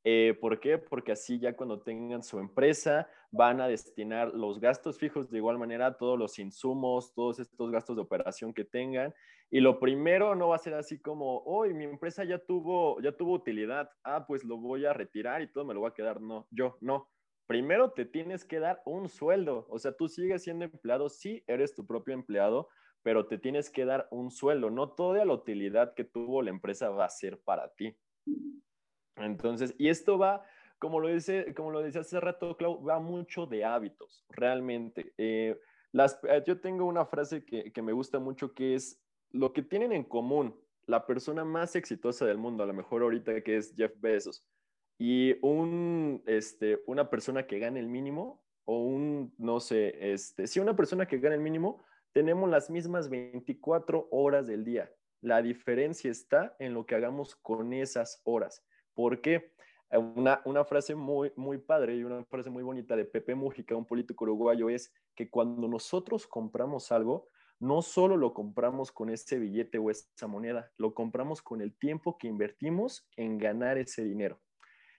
Eh, 0.04 0.38
¿Por 0.40 0.60
qué? 0.60 0.78
Porque 0.78 1.12
así 1.12 1.40
ya 1.40 1.56
cuando 1.56 1.82
tengan 1.82 2.24
su 2.24 2.40
empresa 2.40 3.10
van 3.32 3.62
a 3.62 3.68
destinar 3.68 4.34
los 4.34 4.60
gastos 4.60 4.98
fijos 4.98 5.30
de 5.30 5.38
igual 5.38 5.58
manera 5.58 5.98
todos 5.98 6.18
los 6.18 6.40
insumos, 6.40 7.14
todos 7.14 7.40
estos 7.40 7.70
gastos 7.70 7.96
de 7.96 8.02
operación 8.02 8.54
que 8.54 8.64
tengan 8.64 9.14
y 9.52 9.62
lo 9.62 9.80
primero 9.80 10.36
no 10.36 10.50
va 10.50 10.58
a 10.58 10.60
ser 10.60 10.76
así 10.76 11.00
como, 11.00 11.42
hoy 11.44 11.74
mi 11.74 11.84
empresa 11.84 12.24
ya 12.24 12.38
tuvo, 12.38 13.02
ya 13.02 13.12
tuvo 13.12 13.34
utilidad, 13.34 13.90
ah, 14.04 14.26
pues 14.28 14.44
lo 14.44 14.58
voy 14.58 14.86
a 14.86 14.94
retirar 14.94 15.42
y 15.42 15.52
todo 15.52 15.66
me 15.66 15.74
lo 15.74 15.80
voy 15.80 15.90
a 15.90 15.94
quedar. 15.94 16.22
No, 16.22 16.48
yo 16.52 16.78
no. 16.82 17.10
Primero 17.48 17.92
te 17.92 18.06
tienes 18.06 18.46
que 18.46 18.60
dar 18.60 18.84
un 18.86 19.10
sueldo. 19.10 19.66
O 19.70 19.80
sea, 19.80 19.92
tú 19.94 20.08
sigues 20.08 20.44
siendo 20.44 20.66
empleado, 20.66 21.10
sí, 21.10 21.44
eres 21.48 21.74
tu 21.74 21.88
propio 21.88 22.14
empleado, 22.14 22.70
pero 23.02 23.26
te 23.26 23.40
tienes 23.40 23.72
que 23.72 23.86
dar 23.86 24.08
un 24.12 24.30
sueldo. 24.30 24.70
No 24.70 24.92
toda 24.92 25.26
la 25.26 25.34
utilidad 25.34 25.96
que 25.96 26.04
tuvo 26.04 26.44
la 26.44 26.52
empresa 26.52 26.90
va 26.90 27.06
a 27.06 27.10
ser 27.10 27.40
para 27.42 27.70
ti. 27.74 27.98
Entonces, 29.20 29.76
y 29.78 29.90
esto 29.90 30.18
va, 30.18 30.44
como 30.80 31.00
lo 31.00 31.10
dice, 31.10 31.54
como 31.56 31.72
lo 31.72 31.82
decía 31.82 32.02
hace 32.02 32.20
rato, 32.20 32.56
Clau, 32.58 32.84
va 32.84 33.00
mucho 33.00 33.46
de 33.46 33.66
hábitos, 33.66 34.26
realmente. 34.30 35.14
Eh, 35.18 35.60
eh, 35.94 36.44
yo 36.46 36.60
tengo 36.60 36.86
una 36.86 37.06
frase 37.06 37.44
que, 37.44 37.72
que 37.72 37.82
me 37.82 37.94
gusta 37.94 38.20
mucho 38.20 38.54
que 38.54 38.76
es, 38.76 39.02
lo 39.32 39.54
que 39.54 39.62
tienen 39.62 39.92
en 39.92 40.04
común 40.04 40.56
la 40.86 41.06
persona 41.06 41.46
más 41.46 41.76
exitosa 41.76 42.26
del 42.26 42.38
mundo, 42.38 42.64
a 42.64 42.68
lo 42.68 42.74
mejor 42.74 43.04
ahorita 43.04 43.42
que 43.42 43.58
es 43.58 43.76
Jeff 43.76 43.94
Bezos, 44.00 44.44
y 44.98 45.38
un, 45.46 46.24
este, 46.26 46.82
una 46.88 47.10
persona 47.10 47.46
que 47.46 47.60
gane 47.60 47.80
el 47.80 47.88
mínimo, 47.88 48.44
o 48.66 48.84
un, 48.84 49.34
no 49.38 49.60
sé, 49.60 50.14
este, 50.14 50.48
si 50.48 50.60
una 50.60 50.76
persona 50.76 51.08
que 51.08 51.20
gana 51.20 51.36
el 51.36 51.42
mínimo, 51.42 51.84
tenemos 52.12 52.50
las 52.50 52.70
mismas 52.70 53.10
24 53.10 54.08
horas 54.12 54.48
del 54.48 54.66
día. 54.66 54.92
La 55.22 55.42
diferencia 55.42 56.10
está 56.10 56.56
en 56.60 56.74
lo 56.74 56.86
que 56.86 56.96
hagamos 56.96 57.36
con 57.36 57.74
esas 57.74 58.22
horas. 58.26 58.64
¿Por 59.00 59.22
qué? 59.22 59.54
Una, 59.92 60.42
una, 60.44 60.66
frase 60.66 60.94
muy, 60.94 61.32
muy 61.38 61.58
padre 61.58 61.96
y 61.96 62.04
una 62.04 62.26
frase 62.26 62.50
muy 62.50 62.64
bonita 62.64 62.98
de 62.98 63.06
Pepe 63.06 63.34
Mujica, 63.34 63.74
un 63.74 63.86
político 63.86 64.26
uruguayo, 64.26 64.70
es 64.70 64.94
que 65.16 65.30
cuando 65.30 65.70
nosotros 65.70 66.28
compramos 66.28 66.92
algo, 66.92 67.30
no 67.62 67.82
solo 67.82 68.18
lo 68.18 68.34
compramos 68.34 68.92
con 68.92 69.10
ese 69.10 69.40
billete 69.40 69.78
o 69.78 69.90
esa 69.90 70.28
moneda, 70.28 70.70
lo 70.76 70.94
compramos 70.94 71.42
con 71.42 71.62
el 71.62 71.74
tiempo 71.78 72.18
que 72.18 72.28
invertimos 72.28 73.08
en 73.16 73.38
ganar 73.38 73.78
ese 73.78 74.04
dinero. 74.04 74.42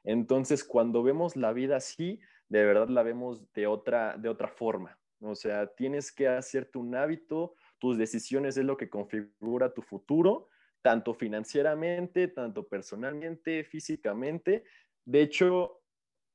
Entonces, 0.03 0.65
cuando 0.65 1.03
vemos 1.03 1.37
la 1.37 1.53
vida 1.53 1.77
así, 1.77 2.21
de 2.49 2.65
verdad 2.65 2.89
la 2.89 3.03
vemos 3.03 3.53
de 3.53 3.67
otra, 3.67 4.17
de 4.17 4.31
otra 4.31 4.49
forma. 4.49 4.99
O 5.21 5.35
sea, 5.35 5.67
tienes 5.75 6.11
que 6.11 6.27
hacerte 6.27 6.79
un 6.79 6.95
hábito, 6.95 7.55
tus 7.79 7.99
decisiones 7.99 8.57
es 8.57 8.65
lo 8.65 8.79
que 8.79 8.89
configura 8.89 9.75
tu 9.75 9.83
futuro, 9.83 10.49
tanto 10.83 11.15
financieramente, 11.15 12.29
tanto 12.29 12.67
personalmente, 12.67 13.65
físicamente. 13.65 14.65
De 15.05 15.23
hecho, 15.23 15.83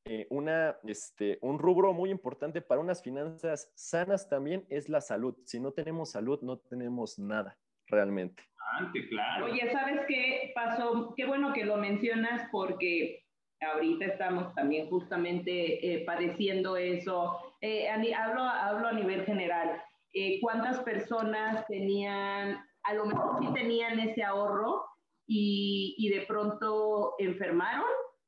eh, 0.06 0.28
una, 0.30 0.78
este, 0.84 1.40
un 1.42 1.58
rubro 1.58 1.94
muy 1.94 2.12
importante 2.12 2.62
para 2.62 2.82
unas 2.82 3.02
finanzas 3.02 3.72
sanas 3.76 4.30
también 4.30 4.66
es 4.70 4.90
la 4.90 5.02
salud. 5.02 5.36
Si 5.46 5.60
no 5.60 5.72
tenemos 5.72 6.12
salud, 6.12 6.40
no 6.42 6.58
tenemos 6.58 7.18
nada 7.18 7.58
realmente. 7.88 8.44
Antes, 8.80 9.08
claro. 9.10 9.46
Oye, 9.46 9.72
¿sabes 9.72 10.02
qué 10.08 10.52
pasó? 10.54 11.14
Qué 11.16 11.26
bueno 11.26 11.54
que 11.54 11.66
lo 11.66 11.78
mencionas 11.78 12.48
porque 12.52 13.26
ahorita 13.62 14.06
estamos 14.06 14.54
también 14.56 14.90
justamente 14.90 15.94
eh, 15.94 16.04
padeciendo 16.06 16.78
eso. 16.78 17.56
Eh, 17.62 17.88
hablo, 17.90 18.42
hablo 18.42 18.88
a 18.88 18.94
nivel 18.94 19.26
general. 19.26 19.82
Eh, 20.14 20.40
¿Cuántas 20.42 20.80
personas 20.80 21.66
tenían, 21.68 22.58
a 22.86 22.94
lo 22.94 23.06
mejor 23.06 23.40
sí 23.40 23.48
tenían 23.54 24.00
ese 24.00 24.24
ahorro 24.24 24.86
y, 25.28 25.96
y 25.98 26.10
de 26.10 26.26
pronto 26.26 27.16
enfermaron? 27.20 27.86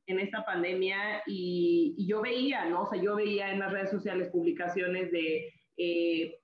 en 0.10 0.22
esta 0.22 0.46
pandemia 0.46 1.22
y, 1.26 1.94
y, 1.98 2.08
yo 2.08 2.22
veía, 2.22 2.64
¿no? 2.64 2.84
O 2.84 2.90
sea, 2.90 2.98
yo 2.98 3.18
veía 3.18 3.52
en 3.52 3.60
las 3.60 3.74
redes 3.74 3.92
sociales 3.92 4.30
publicaciones 4.30 5.12
de 5.12 5.54
eh, 5.76 6.40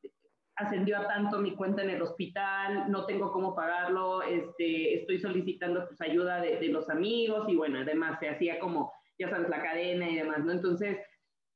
ascendió 0.56 1.00
a 1.00 1.08
tanto 1.08 1.40
mi 1.40 1.56
cuenta 1.56 1.82
en 1.82 1.90
el 1.90 2.02
hospital, 2.02 2.92
no 2.92 3.06
tengo 3.06 3.32
cómo 3.32 3.56
pagarlo, 3.56 4.22
este, 4.22 4.96
estoy 4.96 5.20
solicitando 5.20 5.88
pues 5.88 6.00
ayuda 6.02 6.42
de, 6.42 6.58
de 6.58 6.68
los 6.68 6.90
amigos 6.90 7.48
y 7.50 7.56
bueno, 7.56 7.80
además 7.80 8.20
se 8.20 8.30
hacía 8.30 8.60
como, 8.60 8.92
ya 9.18 9.30
sabes, 9.30 9.50
la 9.50 9.64
cadena 9.64 10.10
y 10.10 10.16
demás, 10.16 10.44
¿no? 10.44 10.52
Entonces, 10.52 11.00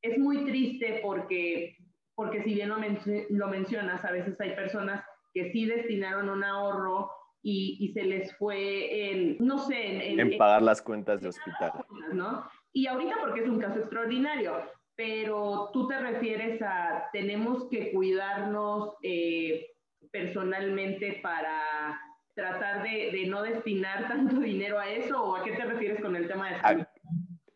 es 0.01 0.18
muy 0.18 0.45
triste 0.45 0.99
porque, 1.03 1.76
porque 2.16 2.41
si 2.41 2.55
bien 2.55 2.70
lo, 2.70 2.78
lo 3.30 3.47
mencionas, 3.49 4.03
a 4.03 4.12
veces 4.12 4.39
hay 4.41 4.55
personas 4.55 5.03
que 5.38 5.52
sí 5.52 5.66
destinaron 5.66 6.30
un 6.30 6.44
ahorro 6.44 7.12
y, 7.44 7.78
y, 7.80 7.94
se 7.94 8.04
les 8.04 8.36
fue 8.38 9.12
en, 9.12 9.38
no 9.40 9.60
sé, 9.60 9.76
en, 9.88 10.20
en, 10.20 10.32
en 10.32 10.38
pagar 10.38 10.64
las 10.64 10.82
cuentas 10.82 11.22
de 11.22 11.30
hospital. 11.30 11.74
¿no? 12.12 12.44
Y 12.74 12.88
ahorita 12.88 13.18
porque 13.22 13.42
es 13.42 13.48
un 13.48 13.60
caso 13.60 13.80
extraordinario, 13.80 14.64
pero 14.96 15.70
tú 15.74 15.88
te 15.88 16.00
refieres 16.00 16.60
a, 16.64 17.06
tenemos 17.14 17.70
que 17.70 17.92
cuidarnos 17.92 18.96
eh, 19.04 19.68
personalmente 20.12 21.20
para 21.22 22.00
tratar 22.34 22.82
de, 22.82 23.12
de, 23.12 23.28
no 23.28 23.44
destinar 23.44 24.08
tanto 24.08 24.40
dinero 24.40 24.80
a 24.80 24.90
eso, 24.90 25.24
o 25.24 25.36
a 25.36 25.44
qué 25.44 25.52
te 25.52 25.66
refieres 25.66 26.02
con 26.02 26.16
el 26.16 26.28
tema 26.28 26.50
de 26.50 26.60
salud? 26.62 26.86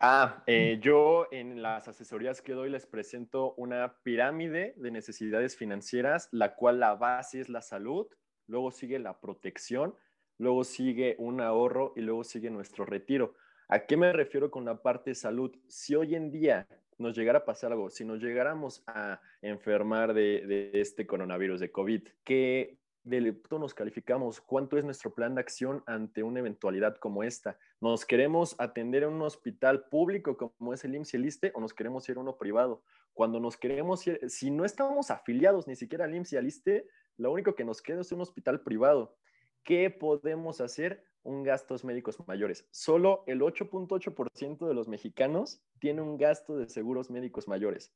Ah, 0.03 0.41
eh, 0.47 0.79
yo 0.81 1.27
en 1.29 1.61
las 1.61 1.87
asesorías 1.87 2.41
que 2.41 2.53
doy 2.53 2.71
les 2.71 2.87
presento 2.87 3.53
una 3.53 3.97
pirámide 4.01 4.73
de 4.75 4.89
necesidades 4.89 5.55
financieras, 5.55 6.27
la 6.31 6.55
cual 6.55 6.79
la 6.79 6.95
base 6.95 7.39
es 7.39 7.49
la 7.49 7.61
salud, 7.61 8.07
luego 8.47 8.71
sigue 8.71 8.97
la 8.97 9.19
protección, 9.19 9.93
luego 10.39 10.63
sigue 10.63 11.15
un 11.19 11.39
ahorro 11.39 11.93
y 11.95 12.01
luego 12.01 12.23
sigue 12.23 12.49
nuestro 12.49 12.83
retiro. 12.83 13.35
¿A 13.67 13.85
qué 13.85 13.95
me 13.95 14.11
refiero 14.11 14.49
con 14.49 14.65
la 14.65 14.81
parte 14.81 15.11
de 15.11 15.15
salud? 15.15 15.55
Si 15.67 15.93
hoy 15.93 16.15
en 16.15 16.31
día 16.31 16.67
nos 16.97 17.15
llegara 17.15 17.37
a 17.37 17.45
pasar 17.45 17.71
algo, 17.71 17.91
si 17.91 18.03
nos 18.03 18.23
llegáramos 18.23 18.83
a 18.87 19.21
enfermar 19.43 20.15
de, 20.15 20.47
de 20.47 20.81
este 20.81 21.05
coronavirus, 21.05 21.59
de 21.59 21.71
COVID, 21.71 22.07
¿qué, 22.23 22.80
del 23.03 23.41
nos 23.49 23.73
calificamos, 23.73 24.41
cuánto 24.41 24.77
es 24.77 24.83
nuestro 24.83 25.13
plan 25.13 25.35
de 25.35 25.41
acción 25.41 25.83
ante 25.87 26.23
una 26.23 26.39
eventualidad 26.39 26.97
como 26.97 27.23
esta. 27.23 27.57
¿Nos 27.79 28.05
queremos 28.05 28.55
atender 28.59 29.03
en 29.03 29.09
un 29.09 29.21
hospital 29.23 29.85
público 29.89 30.37
como 30.37 30.73
es 30.73 30.83
el 30.83 30.95
IMSS 30.95 31.13
y 31.13 31.17
el 31.17 31.25
ISTE 31.25 31.51
o 31.55 31.61
nos 31.61 31.73
queremos 31.73 32.07
ir 32.09 32.17
a 32.17 32.19
uno 32.19 32.37
privado? 32.37 32.83
Cuando 33.13 33.39
nos 33.39 33.57
queremos 33.57 34.05
ir, 34.07 34.19
si 34.29 34.51
no 34.51 34.65
estamos 34.65 35.09
afiliados 35.09 35.67
ni 35.67 35.75
siquiera 35.75 36.05
al 36.05 36.15
IMSS 36.15 36.33
y 36.33 36.37
al 36.37 36.47
ISTE, 36.47 36.87
lo 37.17 37.31
único 37.31 37.55
que 37.55 37.65
nos 37.65 37.81
queda 37.81 38.01
es 38.01 38.11
un 38.11 38.21
hospital 38.21 38.61
privado. 38.61 39.17
¿Qué 39.63 39.89
podemos 39.89 40.61
hacer? 40.61 41.03
Un 41.23 41.43
gastos 41.43 41.83
médicos 41.83 42.17
mayores. 42.27 42.67
Solo 42.71 43.23
el 43.27 43.41
8.8% 43.41 44.67
de 44.67 44.73
los 44.73 44.87
mexicanos 44.87 45.61
tiene 45.79 46.01
un 46.01 46.17
gasto 46.17 46.57
de 46.57 46.67
seguros 46.67 47.11
médicos 47.11 47.47
mayores. 47.47 47.93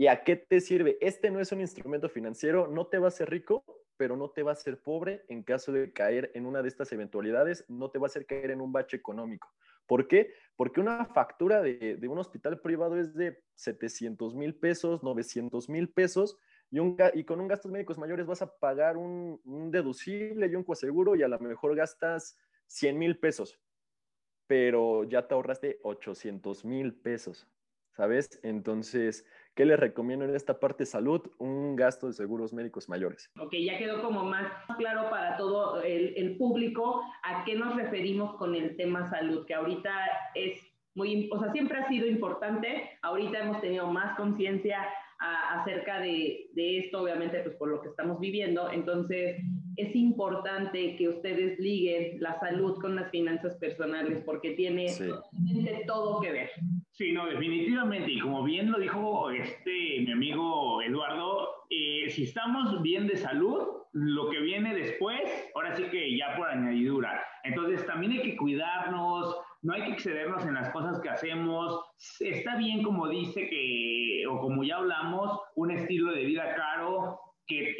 ¿Y 0.00 0.06
a 0.06 0.24
qué 0.24 0.34
te 0.34 0.62
sirve? 0.62 0.96
Este 1.02 1.30
no 1.30 1.40
es 1.40 1.52
un 1.52 1.60
instrumento 1.60 2.08
financiero, 2.08 2.66
no 2.66 2.86
te 2.86 2.98
va 2.98 3.04
a 3.04 3.08
hacer 3.08 3.28
rico, 3.28 3.62
pero 3.98 4.16
no 4.16 4.30
te 4.30 4.42
va 4.42 4.52
a 4.52 4.54
hacer 4.54 4.80
pobre 4.80 5.26
en 5.28 5.42
caso 5.42 5.72
de 5.72 5.92
caer 5.92 6.30
en 6.32 6.46
una 6.46 6.62
de 6.62 6.68
estas 6.68 6.90
eventualidades, 6.92 7.66
no 7.68 7.90
te 7.90 7.98
va 7.98 8.06
a 8.06 8.08
hacer 8.08 8.24
caer 8.24 8.50
en 8.50 8.62
un 8.62 8.72
bache 8.72 8.96
económico. 8.96 9.52
¿Por 9.86 10.08
qué? 10.08 10.32
Porque 10.56 10.80
una 10.80 11.04
factura 11.04 11.60
de, 11.60 12.00
un 12.08 12.16
hospital 12.16 12.62
privado 12.62 12.98
es 12.98 13.12
de 13.12 13.44
700 13.56 14.34
mil 14.34 14.54
pesos, 14.54 15.02
900 15.02 15.68
mil 15.68 15.90
pesos, 15.90 16.38
y, 16.70 17.24
con 17.24 17.38
un 17.38 17.48
gastos 17.48 17.70
médicos 17.70 17.98
mayores 17.98 18.24
vas 18.24 18.40
a 18.40 18.56
pagar 18.58 18.96
un, 18.96 19.38
un 19.44 19.70
deducible 19.70 20.46
y 20.46 20.54
un 20.54 20.64
coaseguro 20.64 21.14
y 21.14 21.22
a 21.22 21.28
lo 21.28 21.38
mejor 21.40 21.76
gastas 21.76 22.38
100 22.68 22.98
mil 22.98 23.18
pesos, 23.18 23.60
pero 24.46 25.04
ya 25.04 25.28
te 25.28 25.34
ahorraste 25.34 25.78
800 25.82 26.64
mil 26.64 26.94
pesos, 26.94 27.46
¿sabes? 27.92 28.40
Entonces, 28.42 29.26
¿Qué 29.54 29.64
les 29.64 29.78
recomiendo 29.78 30.24
en 30.24 30.34
esta 30.34 30.58
parte 30.58 30.86
salud? 30.86 31.22
Un 31.38 31.76
gasto 31.76 32.06
de 32.06 32.12
seguros 32.12 32.52
médicos 32.52 32.88
mayores. 32.88 33.30
Ok, 33.38 33.54
ya 33.54 33.78
quedó 33.78 34.02
como 34.02 34.24
más 34.24 34.50
claro 34.78 35.10
para 35.10 35.36
todo 35.36 35.82
el, 35.82 36.14
el 36.16 36.36
público 36.36 37.02
a 37.22 37.44
qué 37.44 37.56
nos 37.56 37.74
referimos 37.76 38.36
con 38.36 38.54
el 38.54 38.76
tema 38.76 39.10
salud, 39.10 39.44
que 39.46 39.54
ahorita 39.54 39.90
es 40.34 40.60
muy, 40.94 41.28
o 41.32 41.38
sea, 41.38 41.52
siempre 41.52 41.78
ha 41.78 41.88
sido 41.88 42.06
importante, 42.06 42.98
ahorita 43.02 43.38
hemos 43.38 43.60
tenido 43.60 43.86
más 43.86 44.16
conciencia 44.16 44.86
acerca 45.20 46.00
de, 46.00 46.48
de, 46.54 46.78
esto, 46.78 47.02
obviamente, 47.02 47.40
pues 47.40 47.54
por 47.56 47.68
lo 47.68 47.82
que 47.82 47.88
estamos 47.88 48.18
viviendo. 48.20 48.70
Entonces, 48.72 49.36
es 49.76 49.94
importante 49.94 50.96
que 50.96 51.08
ustedes 51.08 51.58
liguen 51.58 52.20
la 52.20 52.40
salud 52.40 52.80
con 52.80 52.96
las 52.96 53.10
finanzas 53.10 53.56
personales 53.56 54.22
porque 54.24 54.52
tiene 54.52 54.86
todo 55.86 56.20
que 56.20 56.32
ver. 56.32 56.50
Sí, 57.00 57.12
no, 57.12 57.24
definitivamente. 57.24 58.10
Y 58.10 58.20
como 58.20 58.44
bien 58.44 58.70
lo 58.70 58.78
dijo 58.78 59.30
este 59.30 60.00
mi 60.00 60.12
amigo 60.12 60.82
Eduardo, 60.82 61.48
eh, 61.70 62.10
si 62.10 62.24
estamos 62.24 62.82
bien 62.82 63.06
de 63.06 63.16
salud, 63.16 63.68
lo 63.92 64.28
que 64.28 64.38
viene 64.40 64.74
después, 64.74 65.22
ahora 65.54 65.74
sí 65.74 65.84
que 65.84 66.14
ya 66.14 66.36
por 66.36 66.48
añadidura. 66.48 67.24
Entonces 67.44 67.86
también 67.86 68.12
hay 68.12 68.20
que 68.20 68.36
cuidarnos, 68.36 69.34
no 69.62 69.72
hay 69.72 69.84
que 69.84 69.92
excedernos 69.92 70.44
en 70.44 70.52
las 70.52 70.68
cosas 70.72 71.00
que 71.00 71.08
hacemos. 71.08 71.82
Está 72.20 72.56
bien, 72.56 72.82
como 72.82 73.08
dice 73.08 73.48
que, 73.48 74.26
o 74.28 74.38
como 74.38 74.62
ya 74.62 74.76
hablamos, 74.76 75.40
un 75.54 75.70
estilo 75.70 76.12
de 76.12 76.26
vida 76.26 76.54
caro, 76.54 77.18
que, 77.46 77.74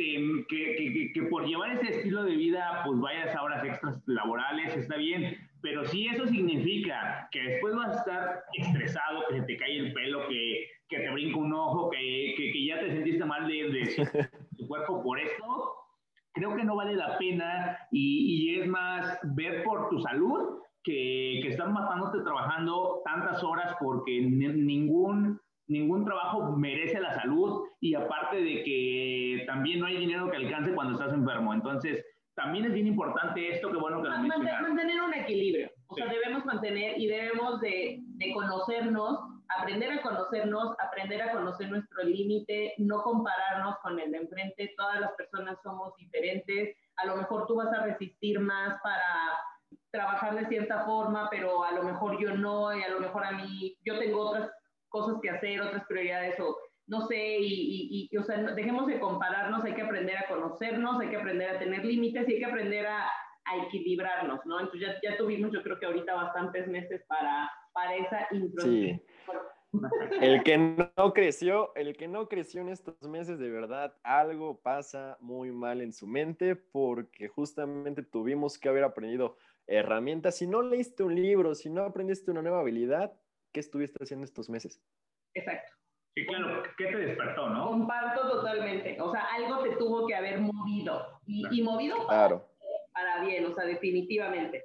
que, 0.49 1.13
que, 1.13 1.23
por 1.25 1.47
llevar 1.47 1.73
ese 1.73 1.99
estilo 1.99 2.25
de 2.25 2.37
vida, 2.37 2.83
pues 2.87 2.99
vayas 2.99 3.37
a 3.37 3.43
horas 3.43 3.65
extras 3.65 4.03
laborales, 4.07 4.75
está 4.75 4.97
bien. 4.97 5.37
Pero 5.63 5.85
si 5.87 6.07
eso 6.07 6.27
significa 6.27 7.29
que 7.31 7.43
después 7.43 7.75
vas 7.75 7.97
a 7.97 7.99
estar 8.01 8.43
estresado, 8.55 9.25
que 9.29 9.41
se 9.41 9.47
te 9.47 9.57
cae 9.57 9.79
el 9.79 9.93
pelo, 9.93 10.27
que, 10.29 10.67
que 10.89 10.99
te 10.99 11.11
brinca 11.11 11.39
un 11.39 11.53
ojo, 11.53 11.91
que, 11.91 12.35
que, 12.37 12.65
ya 12.65 12.81
te 12.81 12.91
sentiste 12.91 13.25
mal 13.25 13.47
de, 13.47 13.71
de 13.71 14.31
tu 14.59 14.67
cuerpo 14.67 15.03
por 15.03 15.19
esto, 15.21 15.75
creo 16.33 16.57
que 16.57 16.65
no 16.65 16.77
vale 16.77 16.95
la 16.95 17.19
pena 17.19 17.79
y, 17.91 18.55
y 18.55 18.61
es 18.61 18.69
más 18.69 19.19
ver 19.35 19.63
por 19.65 19.89
tu 19.91 20.01
salud 20.01 20.61
que, 20.83 21.41
que 21.43 21.49
están 21.49 21.73
matándote 21.73 22.23
trabajando 22.23 23.03
tantas 23.05 23.43
horas 23.43 23.75
porque 23.81 24.21
ningún, 24.21 25.41
ningún 25.67 26.05
trabajo 26.05 26.57
merece 26.57 27.01
la 27.01 27.15
salud 27.15 27.65
y 27.81 27.95
aparte 27.95 28.37
de 28.37 28.63
que 28.63 29.45
también 29.47 29.81
no 29.81 29.87
hay 29.87 29.99
dinero 29.99 30.31
que 30.31 30.37
alcance 30.37 30.73
cuando 30.73 30.95
estás 30.95 31.13
enfermo. 31.13 31.53
Entonces, 31.53 32.05
también 32.35 32.67
es 32.67 32.73
bien 32.73 32.87
importante 32.87 33.55
esto, 33.55 33.71
que 33.71 33.77
bueno 33.77 34.03
que 34.03 34.09
lo. 34.09 34.19
Mantener 34.19 35.03
un 35.03 35.15
equilibrio. 35.15 35.71
O 35.89 35.95
sea, 35.95 36.07
debemos 36.07 36.45
mantener 36.45 36.99
y 36.99 37.07
debemos 37.07 37.61
de, 37.61 37.99
de 38.01 38.33
conocernos, 38.33 39.19
aprender 39.59 39.93
a 39.93 40.03
conocernos, 40.03 40.77
aprender 40.79 41.23
a 41.23 41.33
conocer 41.33 41.69
nuestro 41.69 42.05
límite, 42.05 42.75
no 42.79 43.03
compararnos 43.03 43.77
con 43.83 43.99
el 43.99 44.13
de 44.13 44.19
enfrente. 44.19 44.73
Todas 44.77 45.01
las 45.01 45.13
personas 45.13 45.59
somos 45.63 45.95
diferentes. 45.97 46.77
A 46.97 47.07
lo 47.07 47.17
mejor 47.17 47.47
tú 47.47 47.57
vas 47.57 47.73
a 47.73 47.85
resistir 47.85 48.39
más 48.39 48.81
para 48.83 49.39
trabajar 49.91 50.37
de 50.37 50.47
cierta 50.47 50.85
forma, 50.85 51.29
pero 51.31 51.65
a 51.65 51.73
lo 51.73 51.83
mejor 51.83 52.19
yo 52.21 52.37
no, 52.37 52.77
y 52.77 52.83
a 52.83 52.89
lo 52.89 53.01
mejor 53.01 53.25
a 53.25 53.33
mí, 53.33 53.77
yo 53.85 53.99
tengo 53.99 54.29
otras 54.31 54.51
cosas 54.89 55.17
que 55.23 55.31
hacer, 55.31 55.61
otras 55.61 55.85
prioridades, 55.87 56.39
o 56.41 56.57
no 56.91 57.07
sé, 57.07 57.39
y, 57.39 58.09
y, 58.11 58.17
o 58.17 58.25
sea, 58.25 58.37
dejemos 58.37 58.89
de 58.89 58.99
compararnos, 58.99 59.65
hay 59.65 59.75
que 59.75 59.83
aprender 59.83 60.17
a 60.17 60.27
conocernos, 60.27 61.01
hay 61.01 61.09
que 61.09 61.19
aprender 61.19 61.49
a 61.49 61.59
tener 61.61 61.85
límites 61.85 62.29
y 62.29 62.33
hay 62.33 62.39
que 62.41 62.47
aprender 62.47 62.85
a, 62.85 63.07
a 63.45 63.65
equilibrarnos, 63.65 64.45
¿no? 64.45 64.59
Entonces 64.59 64.89
ya, 64.89 65.11
ya, 65.11 65.17
tuvimos, 65.17 65.53
yo 65.53 65.63
creo 65.63 65.79
que 65.79 65.87
ahorita 65.87 66.13
bastantes 66.15 66.67
meses 66.67 67.05
para, 67.07 67.49
para 67.73 67.95
esa 67.95 68.27
introducción. 68.33 69.01
El 70.21 70.43
que 70.43 70.59
no 70.59 71.13
creció, 71.15 71.73
el 71.77 71.97
que 71.97 72.09
no 72.09 72.29
creció 72.29 72.61
en 72.61 72.71
estos 72.71 73.01
meses, 73.03 73.39
de 73.39 73.51
verdad, 73.51 73.95
algo 74.03 74.61
pasa 74.61 75.17
muy 75.21 75.53
mal 75.53 75.81
en 75.83 75.93
su 75.93 76.09
mente 76.09 76.57
porque 76.57 77.29
justamente 77.29 78.03
tuvimos 78.03 78.59
que 78.59 78.69
haber 78.69 78.83
aprendido 78.83 79.37
herramientas. 79.69 80.39
Si 80.39 80.49
no 80.49 80.61
leíste 80.61 81.05
un 81.05 81.15
libro, 81.15 81.55
si 81.55 81.71
no 81.71 81.83
aprendiste 81.85 82.33
una 82.33 82.43
nueva 82.43 82.59
habilidad, 82.59 83.13
¿qué 83.53 83.61
estuviste 83.61 84.03
haciendo 84.03 84.25
estos 84.25 84.51
meses? 84.51 84.83
Exacto. 85.35 85.81
Sí, 86.15 86.27
claro, 86.27 86.63
¿qué 86.77 86.87
te 86.87 86.97
despertó, 86.97 87.51
no? 87.51 87.69
Comparto 87.69 88.29
totalmente. 88.29 89.01
O 89.01 89.13
sea, 89.13 89.27
algo 89.37 89.63
te 89.63 89.77
tuvo 89.77 90.07
que 90.07 90.15
haber 90.15 90.41
movido. 90.41 91.21
Y, 91.27 91.63
movido 91.63 92.07
claro. 92.09 92.45
para 92.93 93.25
bien, 93.25 93.47
o 93.47 93.55
sea, 93.55 93.65
definitivamente. 93.65 94.65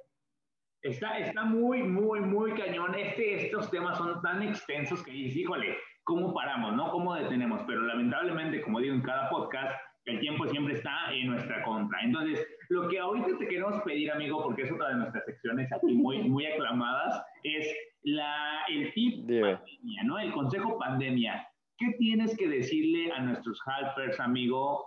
Está, 0.82 1.18
está 1.18 1.44
muy, 1.44 1.82
muy, 1.82 2.20
muy 2.20 2.52
cañón. 2.54 2.94
Este, 2.96 3.46
estos 3.46 3.70
temas 3.70 3.96
son 3.96 4.20
tan 4.22 4.42
extensos 4.42 5.02
que 5.04 5.12
dices, 5.12 5.36
híjole, 5.36 5.76
¿cómo 6.04 6.34
paramos, 6.34 6.74
no? 6.74 6.90
¿Cómo 6.90 7.14
detenemos? 7.14 7.62
Pero 7.66 7.82
lamentablemente, 7.82 8.60
como 8.62 8.80
digo 8.80 8.94
en 8.94 9.02
cada 9.02 9.28
podcast, 9.30 9.80
el 10.04 10.20
tiempo 10.20 10.46
siempre 10.48 10.74
está 10.74 11.12
en 11.12 11.28
nuestra 11.28 11.62
contra. 11.62 12.00
Entonces, 12.00 12.46
lo 12.68 12.88
que 12.88 12.98
ahorita 12.98 13.38
te 13.38 13.48
queremos 13.48 13.82
pedir, 13.82 14.10
amigo, 14.10 14.42
porque 14.42 14.62
es 14.62 14.72
otra 14.72 14.88
de 14.88 14.96
nuestras 14.96 15.24
secciones 15.24 15.72
aquí 15.72 15.92
muy, 15.92 16.22
muy 16.22 16.46
aclamadas, 16.46 17.24
es 17.42 17.66
la, 18.02 18.64
el 18.68 18.92
tip 18.92 19.26
pandemia, 19.26 20.02
¿no? 20.04 20.18
El 20.18 20.32
consejo 20.32 20.78
pandemia. 20.78 21.46
¿Qué 21.78 21.94
tienes 21.98 22.36
que 22.36 22.48
decirle 22.48 23.12
a 23.12 23.20
nuestros 23.20 23.60
helpers, 23.66 24.18
amigo, 24.20 24.86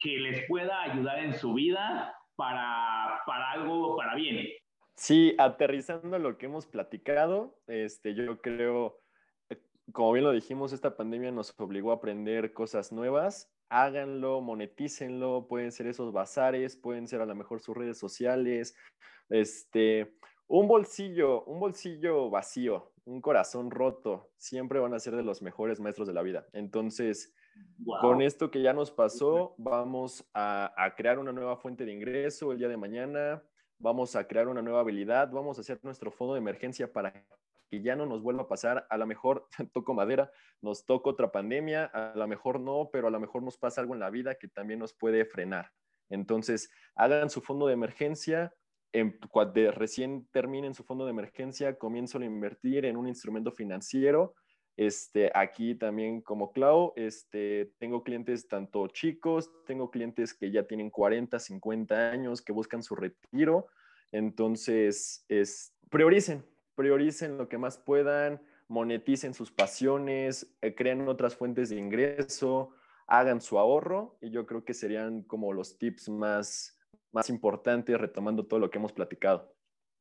que 0.00 0.18
les 0.18 0.46
pueda 0.48 0.82
ayudar 0.82 1.18
en 1.20 1.34
su 1.34 1.54
vida 1.54 2.14
para, 2.36 3.20
para 3.26 3.52
algo, 3.52 3.96
para 3.96 4.14
bien? 4.14 4.48
Sí, 4.96 5.34
aterrizando 5.38 6.18
lo 6.18 6.38
que 6.38 6.46
hemos 6.46 6.66
platicado, 6.66 7.58
este, 7.66 8.14
yo 8.14 8.40
creo, 8.40 9.00
eh, 9.50 9.60
como 9.92 10.12
bien 10.12 10.24
lo 10.24 10.32
dijimos, 10.32 10.72
esta 10.72 10.96
pandemia 10.96 11.32
nos 11.32 11.54
obligó 11.58 11.90
a 11.90 11.96
aprender 11.96 12.52
cosas 12.52 12.92
nuevas. 12.92 13.53
Háganlo, 13.76 14.40
monetícenlo, 14.40 15.48
pueden 15.48 15.72
ser 15.72 15.88
esos 15.88 16.12
bazares, 16.12 16.76
pueden 16.76 17.08
ser 17.08 17.20
a 17.20 17.26
lo 17.26 17.34
mejor 17.34 17.60
sus 17.60 17.76
redes 17.76 17.98
sociales, 17.98 18.76
este, 19.28 20.14
un 20.46 20.68
bolsillo, 20.68 21.42
un 21.44 21.58
bolsillo 21.58 22.30
vacío, 22.30 22.92
un 23.04 23.20
corazón 23.20 23.72
roto, 23.72 24.30
siempre 24.36 24.78
van 24.78 24.94
a 24.94 25.00
ser 25.00 25.16
de 25.16 25.24
los 25.24 25.42
mejores 25.42 25.80
maestros 25.80 26.06
de 26.06 26.14
la 26.14 26.22
vida. 26.22 26.46
Entonces, 26.52 27.34
con 28.00 28.22
esto 28.22 28.50
que 28.50 28.62
ya 28.62 28.72
nos 28.72 28.92
pasó, 28.92 29.54
vamos 29.58 30.24
a, 30.34 30.72
a 30.76 30.94
crear 30.94 31.18
una 31.18 31.32
nueva 31.32 31.56
fuente 31.56 31.84
de 31.84 31.92
ingreso 31.92 32.52
el 32.52 32.58
día 32.58 32.68
de 32.68 32.76
mañana 32.76 33.42
vamos 33.78 34.16
a 34.16 34.26
crear 34.26 34.48
una 34.48 34.62
nueva 34.62 34.80
habilidad, 34.80 35.30
vamos 35.30 35.58
a 35.58 35.60
hacer 35.60 35.78
nuestro 35.82 36.10
fondo 36.10 36.34
de 36.34 36.38
emergencia 36.38 36.92
para 36.92 37.12
que 37.78 37.82
ya 37.82 37.96
no 37.96 38.06
nos 38.06 38.22
vuelva 38.22 38.42
a 38.42 38.48
pasar, 38.48 38.86
a 38.88 38.96
lo 38.96 39.06
mejor 39.06 39.48
toco 39.72 39.94
madera, 39.94 40.30
nos 40.60 40.84
toca 40.86 41.10
otra 41.10 41.30
pandemia, 41.30 41.86
a 41.86 42.14
lo 42.16 42.26
mejor 42.28 42.60
no, 42.60 42.88
pero 42.92 43.08
a 43.08 43.10
lo 43.10 43.20
mejor 43.20 43.42
nos 43.42 43.58
pasa 43.58 43.80
algo 43.80 43.94
en 43.94 44.00
la 44.00 44.10
vida 44.10 44.36
que 44.36 44.48
también 44.48 44.78
nos 44.78 44.94
puede 44.94 45.24
frenar. 45.24 45.70
Entonces, 46.08 46.70
hagan 46.94 47.30
su 47.30 47.40
fondo 47.40 47.66
de 47.66 47.74
emergencia, 47.74 48.52
cuando 49.30 49.72
recién 49.72 50.28
terminen 50.30 50.74
su 50.74 50.84
fondo 50.84 51.04
de 51.04 51.10
emergencia, 51.10 51.76
comiencen 51.78 52.22
a 52.22 52.26
invertir 52.26 52.84
en 52.84 52.96
un 52.96 53.08
instrumento 53.08 53.50
financiero 53.50 54.34
este, 54.76 55.30
aquí 55.34 55.76
también 55.76 56.20
como 56.20 56.52
Clau, 56.52 56.92
este, 56.96 57.72
tengo 57.78 58.02
clientes 58.02 58.48
tanto 58.48 58.88
chicos, 58.88 59.50
tengo 59.66 59.90
clientes 59.90 60.34
que 60.34 60.50
ya 60.50 60.66
tienen 60.66 60.90
40, 60.90 61.38
50 61.38 62.10
años, 62.10 62.42
que 62.42 62.52
buscan 62.52 62.82
su 62.82 62.96
retiro. 62.96 63.68
Entonces, 64.10 65.24
es, 65.28 65.74
prioricen, 65.90 66.44
prioricen 66.74 67.38
lo 67.38 67.48
que 67.48 67.58
más 67.58 67.78
puedan, 67.78 68.40
moneticen 68.68 69.34
sus 69.34 69.50
pasiones, 69.50 70.54
eh, 70.60 70.74
creen 70.74 71.08
otras 71.08 71.36
fuentes 71.36 71.68
de 71.70 71.76
ingreso, 71.76 72.70
hagan 73.06 73.40
su 73.40 73.58
ahorro 73.58 74.16
y 74.20 74.30
yo 74.30 74.46
creo 74.46 74.64
que 74.64 74.74
serían 74.74 75.22
como 75.22 75.52
los 75.52 75.78
tips 75.78 76.08
más, 76.08 76.78
más 77.12 77.28
importantes 77.30 78.00
retomando 78.00 78.46
todo 78.46 78.60
lo 78.60 78.70
que 78.70 78.78
hemos 78.78 78.92
platicado. 78.92 79.54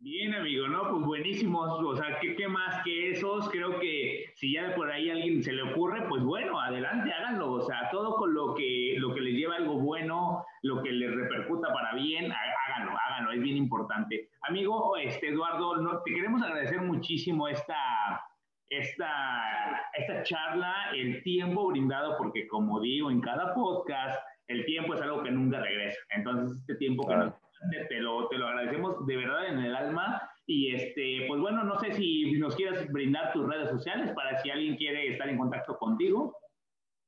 Bien, 0.04 0.34
amigo, 0.34 0.68
¿no? 0.68 0.90
Pues 0.90 1.06
buenísimos. 1.06 1.80
O 1.82 1.96
sea, 1.96 2.20
¿qué, 2.20 2.36
¿qué, 2.36 2.46
más 2.46 2.84
que 2.84 3.12
esos? 3.12 3.50
Creo 3.50 3.80
que 3.80 4.26
si 4.36 4.52
ya 4.52 4.76
por 4.76 4.92
ahí 4.92 5.10
a 5.10 5.14
alguien 5.14 5.42
se 5.42 5.54
le 5.54 5.62
ocurre, 5.62 6.06
pues 6.10 6.22
bueno, 6.22 6.60
adelante, 6.60 7.10
háganlo. 7.14 7.54
O 7.54 7.62
sea, 7.62 7.90
todo 7.90 8.18
con 8.18 8.34
lo 8.34 8.54
que, 8.54 8.96
lo 8.98 9.14
que 9.14 9.22
les 9.22 9.34
lleva 9.34 9.56
algo 9.56 9.80
bueno, 9.80 10.44
lo 10.62 10.84
que 10.84 10.92
les 10.92 11.10
repercuta 11.10 11.72
para 11.72 11.96
bien, 11.96 12.30
háganlo, 12.34 12.98
háganlo, 13.00 13.32
es 13.32 13.42
bien 13.42 13.56
importante. 13.56 14.28
Amigo, 14.42 14.98
este, 14.98 15.30
Eduardo, 15.30 15.78
no, 15.78 16.02
te 16.02 16.14
queremos 16.14 16.44
agradecer 16.44 16.82
muchísimo 16.82 17.48
esta, 17.48 18.22
esta, 18.68 19.88
esta 19.94 20.24
charla, 20.24 20.92
el 20.94 21.24
tiempo 21.24 21.70
brindado, 21.70 22.18
porque 22.18 22.46
como 22.50 22.82
digo 22.82 23.10
en 23.10 23.22
cada 23.22 23.54
podcast, 23.54 24.22
el 24.50 24.66
tiempo 24.66 24.96
es 24.96 25.02
algo 25.02 25.24
que 25.24 25.32
nunca 25.32 25.62
regresa. 25.62 25.98
Entonces, 26.10 26.60
este 26.60 26.76
tiempo 26.76 27.08
que 27.08 27.16
nos 27.16 27.43
te 27.88 28.00
lo, 28.00 28.28
te 28.28 28.38
lo 28.38 28.48
agradecemos 28.48 29.06
de 29.06 29.18
verdad 29.18 29.48
en 29.48 29.60
el 29.60 29.76
alma. 29.76 30.30
Y 30.46 30.74
este, 30.76 31.26
pues 31.28 31.40
bueno, 31.40 31.64
no 31.64 31.80
sé 31.80 31.94
si 31.94 32.34
nos 32.34 32.56
quieres 32.56 32.92
brindar 32.92 33.32
tus 33.32 33.48
redes 33.48 33.70
sociales 33.70 34.12
para 34.12 34.42
si 34.42 34.50
alguien 34.50 34.76
quiere 34.76 35.14
estar 35.14 35.30
en 35.30 35.38
contacto 35.38 35.78
contigo. 35.78 36.38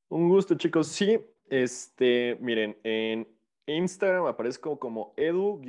Un 0.09 0.29
gusto, 0.29 0.55
chicos. 0.55 0.87
Sí, 0.87 1.19
este, 1.49 2.37
miren, 2.39 2.77
en 2.83 3.27
Instagram 3.65 4.25
aparezco 4.25 4.79
como 4.79 5.13
edu-d.l 5.17 5.65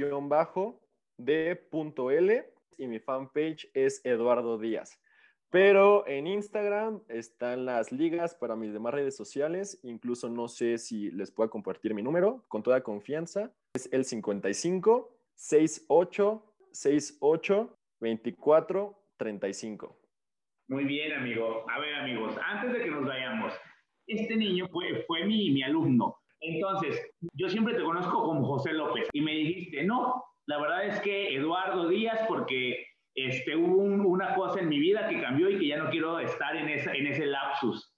y 2.78 2.87
mi 2.87 2.99
fanpage 2.99 3.70
es 3.74 4.01
Eduardo 4.05 4.59
Díaz. 4.59 5.01
Pero 5.51 6.07
en 6.07 6.26
Instagram 6.26 7.01
están 7.09 7.64
las 7.64 7.93
ligas 7.93 8.34
para 8.34 8.57
mis 8.57 8.72
demás 8.72 8.95
redes 8.95 9.16
sociales. 9.16 9.78
Incluso 9.82 10.28
no 10.28 10.49
sé 10.49 10.76
si 10.76 11.11
les 11.12 11.30
puedo 11.30 11.49
compartir 11.51 11.95
mi 11.95 12.03
número 12.03 12.45
con 12.49 12.62
toda 12.62 12.82
confianza 12.82 13.53
es 13.77 13.93
el 13.93 14.05
55 14.05 15.16
68 15.35 16.55
68 16.72 17.79
24 18.01 18.99
35. 19.16 20.01
Muy 20.68 20.85
bien, 20.85 21.12
amigo. 21.12 21.64
A 21.70 21.79
ver, 21.79 21.95
amigos, 21.95 22.37
antes 22.45 22.72
de 22.72 22.85
que 22.85 22.91
nos 22.91 23.07
vayamos, 23.07 23.53
este 24.07 24.37
niño 24.37 24.66
fue, 24.68 25.05
fue 25.07 25.24
mi, 25.24 25.51
mi 25.51 25.62
alumno. 25.62 26.16
Entonces, 26.41 27.01
yo 27.35 27.49
siempre 27.49 27.74
te 27.74 27.83
conozco 27.83 28.22
como 28.22 28.45
José 28.47 28.72
López 28.72 29.09
y 29.12 29.20
me 29.20 29.33
dijiste, 29.33 29.85
no, 29.85 30.22
la 30.47 30.61
verdad 30.61 30.87
es 30.87 31.01
que 31.01 31.35
Eduardo 31.35 31.89
Díaz, 31.89 32.20
porque 32.29 32.87
este, 33.14 33.57
hubo 33.57 33.77
una 33.77 34.35
cosa 34.35 34.61
en 34.61 34.68
mi 34.68 34.79
vida 34.79 35.09
que 35.09 35.20
cambió 35.20 35.51
y 35.51 35.59
que 35.59 35.68
ya 35.68 35.79
no 35.79 35.91
quiero 35.91 36.18
estar 36.18 36.57
en, 36.57 36.68
esa, 36.68 36.93
en 36.93 37.07
ese 37.07 37.27
lapsus. 37.27 37.95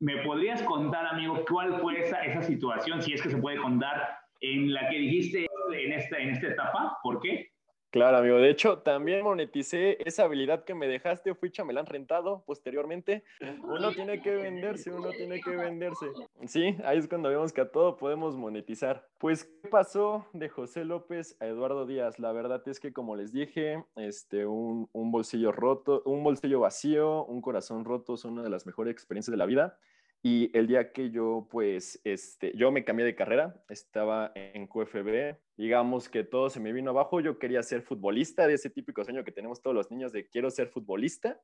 ¿Me 0.00 0.22
podrías 0.22 0.62
contar, 0.62 1.06
amigo, 1.06 1.44
cuál 1.48 1.80
fue 1.80 2.00
esa, 2.00 2.24
esa 2.24 2.42
situación, 2.42 3.02
si 3.02 3.12
es 3.12 3.22
que 3.22 3.30
se 3.30 3.38
puede 3.38 3.58
contar, 3.58 4.21
en 4.42 4.72
la 4.72 4.88
que 4.88 4.98
dijiste 4.98 5.46
en 5.72 5.92
esta, 5.92 6.18
en 6.18 6.30
esta 6.30 6.48
etapa? 6.48 6.98
¿Por 7.02 7.20
qué? 7.20 7.52
Claro, 7.92 8.16
amigo. 8.16 8.38
De 8.38 8.48
hecho, 8.48 8.78
también 8.78 9.22
moneticé 9.22 9.98
esa 10.08 10.24
habilidad 10.24 10.64
que 10.64 10.74
me 10.74 10.88
dejaste, 10.88 11.34
fui 11.34 11.50
chamelán 11.50 11.84
rentado 11.84 12.42
posteriormente. 12.46 13.22
Uno 13.64 13.92
tiene 13.92 14.22
que 14.22 14.34
venderse, 14.34 14.90
uno 14.90 15.10
tiene 15.10 15.42
que 15.42 15.50
venderse. 15.50 16.06
Sí, 16.46 16.74
ahí 16.84 16.96
es 16.96 17.06
cuando 17.06 17.28
vemos 17.28 17.52
que 17.52 17.60
a 17.60 17.70
todo 17.70 17.98
podemos 17.98 18.34
monetizar. 18.34 19.06
Pues, 19.18 19.44
¿qué 19.44 19.68
pasó 19.68 20.26
de 20.32 20.48
José 20.48 20.86
López 20.86 21.36
a 21.38 21.46
Eduardo 21.46 21.84
Díaz? 21.84 22.18
La 22.18 22.32
verdad 22.32 22.62
es 22.66 22.80
que, 22.80 22.94
como 22.94 23.14
les 23.14 23.30
dije, 23.30 23.84
este, 23.96 24.46
un, 24.46 24.88
un 24.92 25.12
bolsillo 25.12 25.52
roto, 25.52 26.02
un 26.06 26.24
bolsillo 26.24 26.60
vacío, 26.60 27.26
un 27.26 27.42
corazón 27.42 27.84
roto 27.84 28.16
son 28.16 28.32
una 28.32 28.42
de 28.42 28.50
las 28.50 28.64
mejores 28.64 28.92
experiencias 28.92 29.32
de 29.32 29.36
la 29.36 29.44
vida. 29.44 29.78
Y 30.24 30.56
el 30.56 30.68
día 30.68 30.92
que 30.92 31.10
yo, 31.10 31.48
pues, 31.50 32.00
este, 32.04 32.52
yo 32.56 32.70
me 32.70 32.84
cambié 32.84 33.04
de 33.04 33.16
carrera, 33.16 33.60
estaba 33.68 34.30
en 34.36 34.68
QFB, 34.68 35.36
digamos 35.56 36.08
que 36.08 36.22
todo 36.22 36.48
se 36.48 36.60
me 36.60 36.72
vino 36.72 36.90
abajo, 36.90 37.20
yo 37.20 37.40
quería 37.40 37.60
ser 37.64 37.82
futbolista, 37.82 38.46
de 38.46 38.54
ese 38.54 38.70
típico 38.70 39.02
sueño 39.02 39.24
que 39.24 39.32
tenemos 39.32 39.60
todos 39.60 39.74
los 39.74 39.90
niños 39.90 40.12
de 40.12 40.28
quiero 40.28 40.48
ser 40.50 40.68
futbolista. 40.68 41.40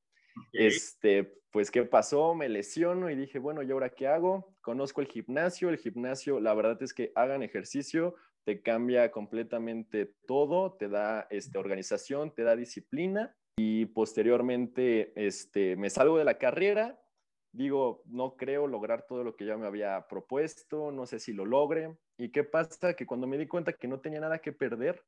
Este, 0.52 1.24
pues, 1.50 1.72
¿qué 1.72 1.82
pasó? 1.82 2.36
Me 2.36 2.48
lesiono 2.48 3.10
y 3.10 3.16
dije, 3.16 3.40
bueno, 3.40 3.64
¿y 3.64 3.72
ahora 3.72 3.90
qué 3.90 4.06
hago? 4.06 4.54
Conozco 4.60 5.00
el 5.00 5.08
gimnasio, 5.08 5.70
el 5.70 5.78
gimnasio, 5.78 6.38
la 6.38 6.54
verdad 6.54 6.80
es 6.80 6.94
que 6.94 7.10
hagan 7.16 7.42
ejercicio, 7.42 8.14
te 8.44 8.62
cambia 8.62 9.10
completamente 9.10 10.14
todo, 10.28 10.74
te 10.74 10.88
da 10.88 11.26
este, 11.30 11.58
organización, 11.58 12.32
te 12.32 12.44
da 12.44 12.54
disciplina 12.54 13.34
y 13.56 13.86
posteriormente 13.86 15.12
este, 15.16 15.74
me 15.74 15.90
salgo 15.90 16.16
de 16.16 16.24
la 16.24 16.38
carrera 16.38 16.96
digo, 17.52 18.02
no 18.06 18.36
creo 18.36 18.66
lograr 18.66 19.06
todo 19.06 19.24
lo 19.24 19.36
que 19.36 19.46
ya 19.46 19.56
me 19.56 19.66
había 19.66 20.06
propuesto, 20.08 20.92
no 20.92 21.06
sé 21.06 21.18
si 21.18 21.32
lo 21.32 21.44
logre. 21.44 21.96
¿Y 22.16 22.30
qué 22.30 22.44
pasa? 22.44 22.94
Que 22.94 23.06
cuando 23.06 23.26
me 23.26 23.38
di 23.38 23.46
cuenta 23.46 23.72
que 23.72 23.88
no 23.88 24.00
tenía 24.00 24.20
nada 24.20 24.38
que 24.38 24.52
perder, 24.52 25.02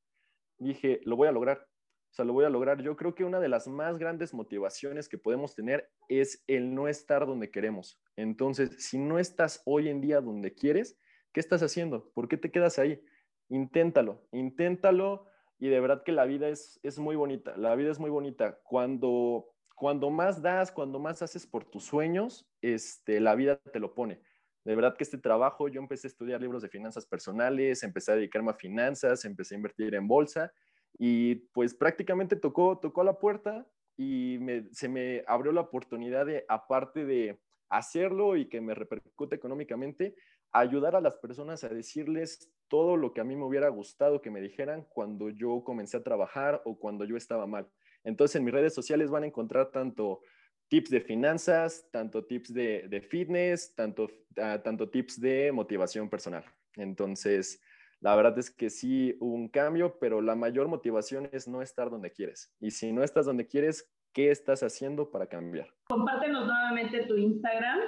dije, 0.59 1.01
lo 1.05 1.17
voy 1.17 1.29
a 1.29 1.33
lograr. 1.33 1.67
O 2.11 2.13
sea, 2.13 2.25
lo 2.25 2.33
voy 2.33 2.45
a 2.45 2.51
lograr. 2.51 2.83
Yo 2.83 2.97
creo 2.97 3.15
que 3.15 3.25
una 3.25 3.39
de 3.39 3.49
las 3.49 3.69
más 3.69 3.99
grandes 3.99 4.35
motivaciones 4.35 5.09
que 5.09 5.19
podemos 5.19 5.55
tener 5.55 5.89
es 6.09 6.43
el 6.49 6.75
no 6.75 6.89
estar 6.89 7.25
donde 7.25 7.51
queremos. 7.51 8.01
Entonces, 8.17 8.85
si 8.85 8.99
no 8.99 9.19
estás 9.19 9.63
hoy 9.65 9.89
en 9.89 10.01
día 10.01 10.21
donde 10.21 10.53
quieres, 10.53 10.99
¿qué 11.33 11.39
estás 11.39 11.63
haciendo? 11.63 12.11
¿Por 12.13 12.27
qué 12.27 12.37
te 12.37 12.51
quedas 12.51 12.81
ahí? 12.81 13.01
Inténtalo, 13.49 14.27
inténtalo 14.33 15.27
y 15.61 15.69
de 15.69 15.79
verdad 15.79 16.03
que 16.05 16.13
la 16.13 16.25
vida 16.25 16.49
es, 16.49 16.81
es 16.83 16.99
muy 16.99 17.15
bonita. 17.15 17.57
La 17.57 17.77
vida 17.77 17.93
es 17.93 18.01
muy 18.01 18.11
bonita. 18.11 18.59
Cuando 18.65 19.50
cuando 19.81 20.11
más 20.11 20.43
das, 20.43 20.71
cuando 20.71 20.99
más 20.99 21.23
haces 21.23 21.47
por 21.47 21.65
tus 21.65 21.85
sueños, 21.85 22.47
este, 22.61 23.19
la 23.19 23.35
vida 23.35 23.57
te 23.73 23.81
lo 23.81 23.95
pone. 23.95 24.21
De 24.63 24.75
verdad 24.75 24.95
que 24.95 25.05
este 25.05 25.17
trabajo, 25.17 25.69
yo 25.69 25.81
empecé 25.81 26.07
a 26.07 26.11
estudiar 26.11 26.43
libros 26.43 26.61
de 26.61 26.69
finanzas 26.69 27.07
personales, 27.07 27.83
empecé 27.83 28.13
a 28.13 28.17
dedicarme 28.17 28.51
a 28.51 28.55
finanzas, 28.55 29.25
empecé 29.25 29.55
a 29.55 29.57
invertir 29.57 29.95
en 29.95 30.07
bolsa 30.07 30.53
y 30.99 31.37
pues 31.55 31.73
prácticamente 31.73 32.37
tocó, 32.37 32.79
tocó 32.79 33.03
la 33.05 33.19
puerta 33.19 33.67
y 33.97 34.39
se 34.73 34.91
me 34.91 35.25
abrió 35.27 35.51
la 35.51 35.63
oportunidad 35.63 36.27
de, 36.27 36.45
aparte 36.47 37.07
de 37.07 37.41
hacerlo 37.71 38.37
y 38.37 38.51
que 38.51 38.61
me 38.61 38.75
repercute 38.75 39.37
económicamente, 39.37 40.15
ayudar 40.53 40.95
a 40.95 41.01
las 41.01 41.17
personas 41.17 41.65
a 41.65 41.71
decirles 41.71 42.53
todo 42.69 42.99
lo 42.99 43.15
que 43.15 43.23
a 43.23 43.25
mí 43.25 43.35
me 43.35 43.45
hubiera 43.45 43.71
gustado 43.71 44.21
que 44.21 44.31
me 44.31 44.43
dijeran 44.43 44.87
cuando 44.91 45.31
yo 45.31 45.65
comencé 45.65 45.97
a 45.97 46.03
trabajar 46.03 46.61
o 46.67 46.79
cuando 46.79 47.07
yo 47.07 47.17
estaba 47.17 47.47
mal. 47.47 47.67
Entonces 48.05 48.37
en 48.37 48.45
mis 48.45 48.55
redes 48.55 48.75
sociales 48.75 49.11
van 49.11 49.25
a 49.25 49.27
encontrar 49.27 49.71
tanto 49.71 50.21
tips 50.69 50.91
de 50.91 51.01
finanzas, 51.01 51.87
tanto 51.91 52.25
tips 52.25 52.55
de, 52.55 53.07
fitness, 53.09 53.75
tanto, 53.75 54.09
ah, 54.41 54.61
tanto 54.63 54.89
tips 54.89 55.21
de 55.21 55.51
motivación 55.53 56.09
personal. 56.09 56.45
Entonces, 56.77 57.61
la 58.01 58.15
verdad 58.15 58.39
es 58.39 58.51
que 58.51 58.71
sí 58.71 59.17
hubo 59.21 59.35
un 59.35 59.49
cambio, 59.49 59.99
pero 59.99 60.21
la 60.21 60.37
mayor 60.37 60.69
motivación 60.69 61.29
es 61.33 61.49
no 61.49 61.61
estar 61.61 61.91
donde 61.91 62.13
quieres. 62.13 62.55
Y 62.61 62.71
si 62.71 62.93
no 62.93 63.03
estás 63.03 63.27
donde 63.27 63.47
quieres, 63.47 63.91
¿qué 64.13 64.31
estás 64.31 64.63
haciendo 64.63 65.11
para 65.11 65.27
cambiar? 65.27 65.69
Compártenos 65.89 66.47
nuevamente 66.47 67.05
tu 67.07 67.17
Instagram. 67.17 67.81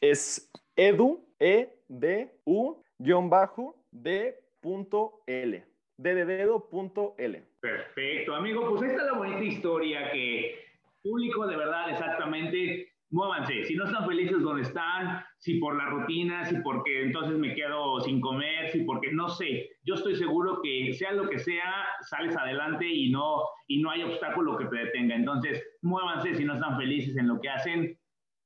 Es 0.00 0.50
edu, 0.76 1.28
e 1.38 1.82
d 1.88 2.40
u 2.44 2.82
guion 2.98 3.28
bajo 3.28 3.84
d 3.90 4.34
punto 4.60 5.22
l 5.26 5.69
dedo.l. 6.02 7.44
Perfecto, 7.60 8.34
amigo. 8.34 8.68
Pues 8.70 8.90
esta 8.90 9.02
es 9.02 9.12
la 9.12 9.18
bonita 9.18 9.44
historia 9.44 10.10
que 10.10 10.64
público 11.02 11.46
de 11.46 11.56
verdad 11.56 11.90
exactamente 11.90 12.90
muévanse. 13.10 13.64
Si 13.64 13.74
no 13.74 13.84
están 13.84 14.06
felices 14.06 14.40
donde 14.40 14.62
están, 14.62 15.24
si 15.38 15.58
por 15.58 15.76
la 15.76 15.86
rutina, 15.86 16.44
si 16.44 16.56
porque 16.60 17.02
entonces 17.02 17.36
me 17.38 17.54
quedo 17.54 18.00
sin 18.00 18.20
comer, 18.20 18.70
si 18.70 18.82
porque 18.82 19.12
no 19.12 19.28
sé. 19.28 19.68
Yo 19.84 19.94
estoy 19.94 20.14
seguro 20.14 20.60
que 20.62 20.92
sea 20.94 21.12
lo 21.12 21.28
que 21.28 21.38
sea, 21.38 21.86
sales 22.02 22.36
adelante 22.36 22.86
y 22.86 23.10
no, 23.10 23.42
y 23.66 23.82
no 23.82 23.90
hay 23.90 24.02
obstáculo 24.02 24.56
que 24.56 24.66
te 24.66 24.76
detenga. 24.76 25.16
Entonces, 25.16 25.62
muévanse 25.82 26.34
si 26.34 26.44
no 26.44 26.54
están 26.54 26.76
felices 26.76 27.16
en 27.16 27.28
lo 27.28 27.40
que 27.40 27.48
hacen 27.48 27.98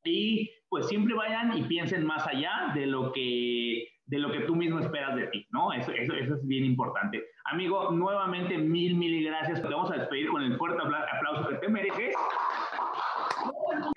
y 0.05 0.51
pues 0.69 0.89
siempre 0.89 1.15
vayan 1.15 1.57
y 1.57 1.63
piensen 1.63 2.05
más 2.05 2.27
allá 2.27 2.73
de 2.75 2.87
lo 2.87 3.13
que 3.13 3.87
de 4.07 4.19
lo 4.19 4.31
que 4.31 4.41
tú 4.41 4.55
mismo 4.55 4.81
esperas 4.81 5.17
de 5.17 5.27
ti, 5.29 5.47
¿no? 5.51 5.73
Eso, 5.73 5.91
eso, 5.93 6.15
eso 6.15 6.35
es 6.35 6.47
bien 6.47 6.65
importante. 6.65 7.25
Amigo, 7.47 7.91
nuevamente 7.91 8.59
mil, 8.59 8.97
mil 8.97 9.25
gracias. 9.25 9.63
Te 9.63 9.69
vamos 9.69 9.91
a 9.91 9.97
despedir 9.97 10.29
con 10.29 10.43
el 10.43 10.57
fuerte 10.57 10.83
aplauso 10.83 11.49
que 11.49 11.57
te 11.57 11.69
mereces. 11.69 12.15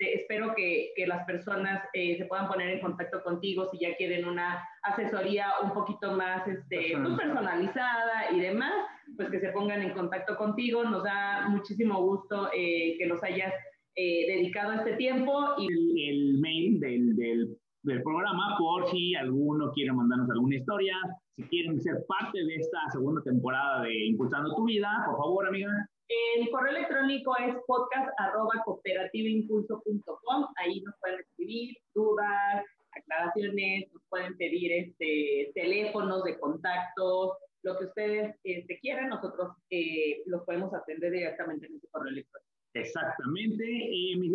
Espero 0.00 0.54
que, 0.54 0.92
que 0.96 1.06
las 1.06 1.24
personas 1.24 1.82
eh, 1.92 2.16
se 2.16 2.26
puedan 2.26 2.48
poner 2.48 2.70
en 2.70 2.80
contacto 2.80 3.22
contigo 3.22 3.68
si 3.70 3.78
ya 3.80 3.96
quieren 3.96 4.26
una 4.26 4.62
asesoría 4.82 5.46
un 5.62 5.72
poquito 5.72 6.12
más 6.12 6.46
este, 6.46 6.96
pues, 6.96 7.16
personalizada 7.18 8.30
y 8.32 8.40
demás, 8.40 8.72
pues 9.16 9.30
que 9.30 9.40
se 9.40 9.50
pongan 9.50 9.82
en 9.82 9.92
contacto 9.92 10.36
contigo. 10.36 10.84
Nos 10.84 11.04
da 11.04 11.48
muchísimo 11.48 12.02
gusto 12.02 12.50
eh, 12.54 12.96
que 12.98 13.06
nos 13.06 13.22
hayas 13.22 13.52
eh, 13.94 14.26
dedicado 14.28 14.72
este 14.74 14.94
tiempo. 14.94 15.54
Y 15.58 16.08
el, 16.08 16.38
mail 16.38 16.80
del, 16.80 17.16
del 17.16 17.58
del 17.82 18.02
programa 18.02 18.56
por 18.58 18.90
si 18.90 19.14
alguno 19.14 19.70
quiere 19.72 19.92
mandarnos 19.92 20.28
alguna 20.30 20.56
historia, 20.56 20.96
si 21.36 21.44
quieren 21.44 21.80
ser 21.80 22.04
parte 22.06 22.44
de 22.44 22.56
esta 22.56 22.90
segunda 22.92 23.22
temporada 23.22 23.82
de 23.82 24.06
Impulsando 24.06 24.52
tu 24.54 24.64
Vida, 24.64 25.04
por 25.06 25.16
favor, 25.16 25.46
amiga. 25.46 25.70
El 26.08 26.50
correo 26.50 26.76
electrónico 26.76 27.36
es 27.38 27.54
podcast.cooperativimpulso.com. 27.66 30.46
Ahí 30.56 30.80
nos 30.80 30.94
pueden 31.00 31.20
escribir 31.20 31.76
dudas, 31.94 32.64
aclaraciones, 32.92 33.92
nos 33.92 34.02
pueden 34.08 34.36
pedir 34.38 34.72
este, 34.72 35.52
teléfonos 35.54 36.24
de 36.24 36.38
contacto, 36.38 37.36
lo 37.62 37.78
que 37.78 37.84
ustedes 37.86 38.36
este, 38.42 38.78
quieran, 38.80 39.10
nosotros 39.10 39.52
eh, 39.70 40.22
los 40.26 40.42
podemos 40.44 40.72
atender 40.72 41.12
directamente 41.12 41.66
en 41.66 41.76
ese 41.76 41.88
correo 41.90 42.10
electrónico. 42.10 42.47
Exactamente. 42.74 43.64
Y 43.66 44.16
mis 44.16 44.32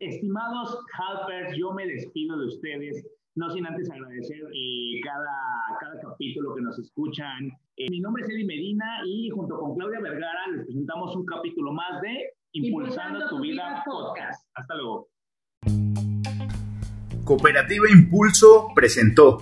estimados 0.00 0.78
helpers, 0.98 1.56
yo 1.56 1.72
me 1.72 1.86
despido 1.86 2.38
de 2.38 2.46
ustedes, 2.46 3.06
no 3.34 3.50
sin 3.50 3.66
antes 3.66 3.90
agradecer 3.90 4.40
eh, 4.54 5.00
cada, 5.02 5.78
cada 5.80 6.00
capítulo 6.00 6.54
que 6.54 6.62
nos 6.62 6.78
escuchan. 6.78 7.50
Eh, 7.76 7.90
mi 7.90 8.00
nombre 8.00 8.22
es 8.22 8.30
Eddie 8.30 8.46
Medina 8.46 9.00
y 9.06 9.30
junto 9.30 9.58
con 9.58 9.74
Claudia 9.74 10.00
Vergara 10.00 10.46
les 10.54 10.64
presentamos 10.64 11.16
un 11.16 11.24
capítulo 11.24 11.72
más 11.72 12.00
de 12.02 12.34
Impulsando, 12.54 13.28
tu, 13.30 13.40
vida, 13.40 13.82
podcast. 13.86 14.46
Hasta 14.54 14.74
luego. 14.74 15.08
Cooperativa 17.24 17.88
Impulso 17.90 18.68
presentó. 18.74 19.38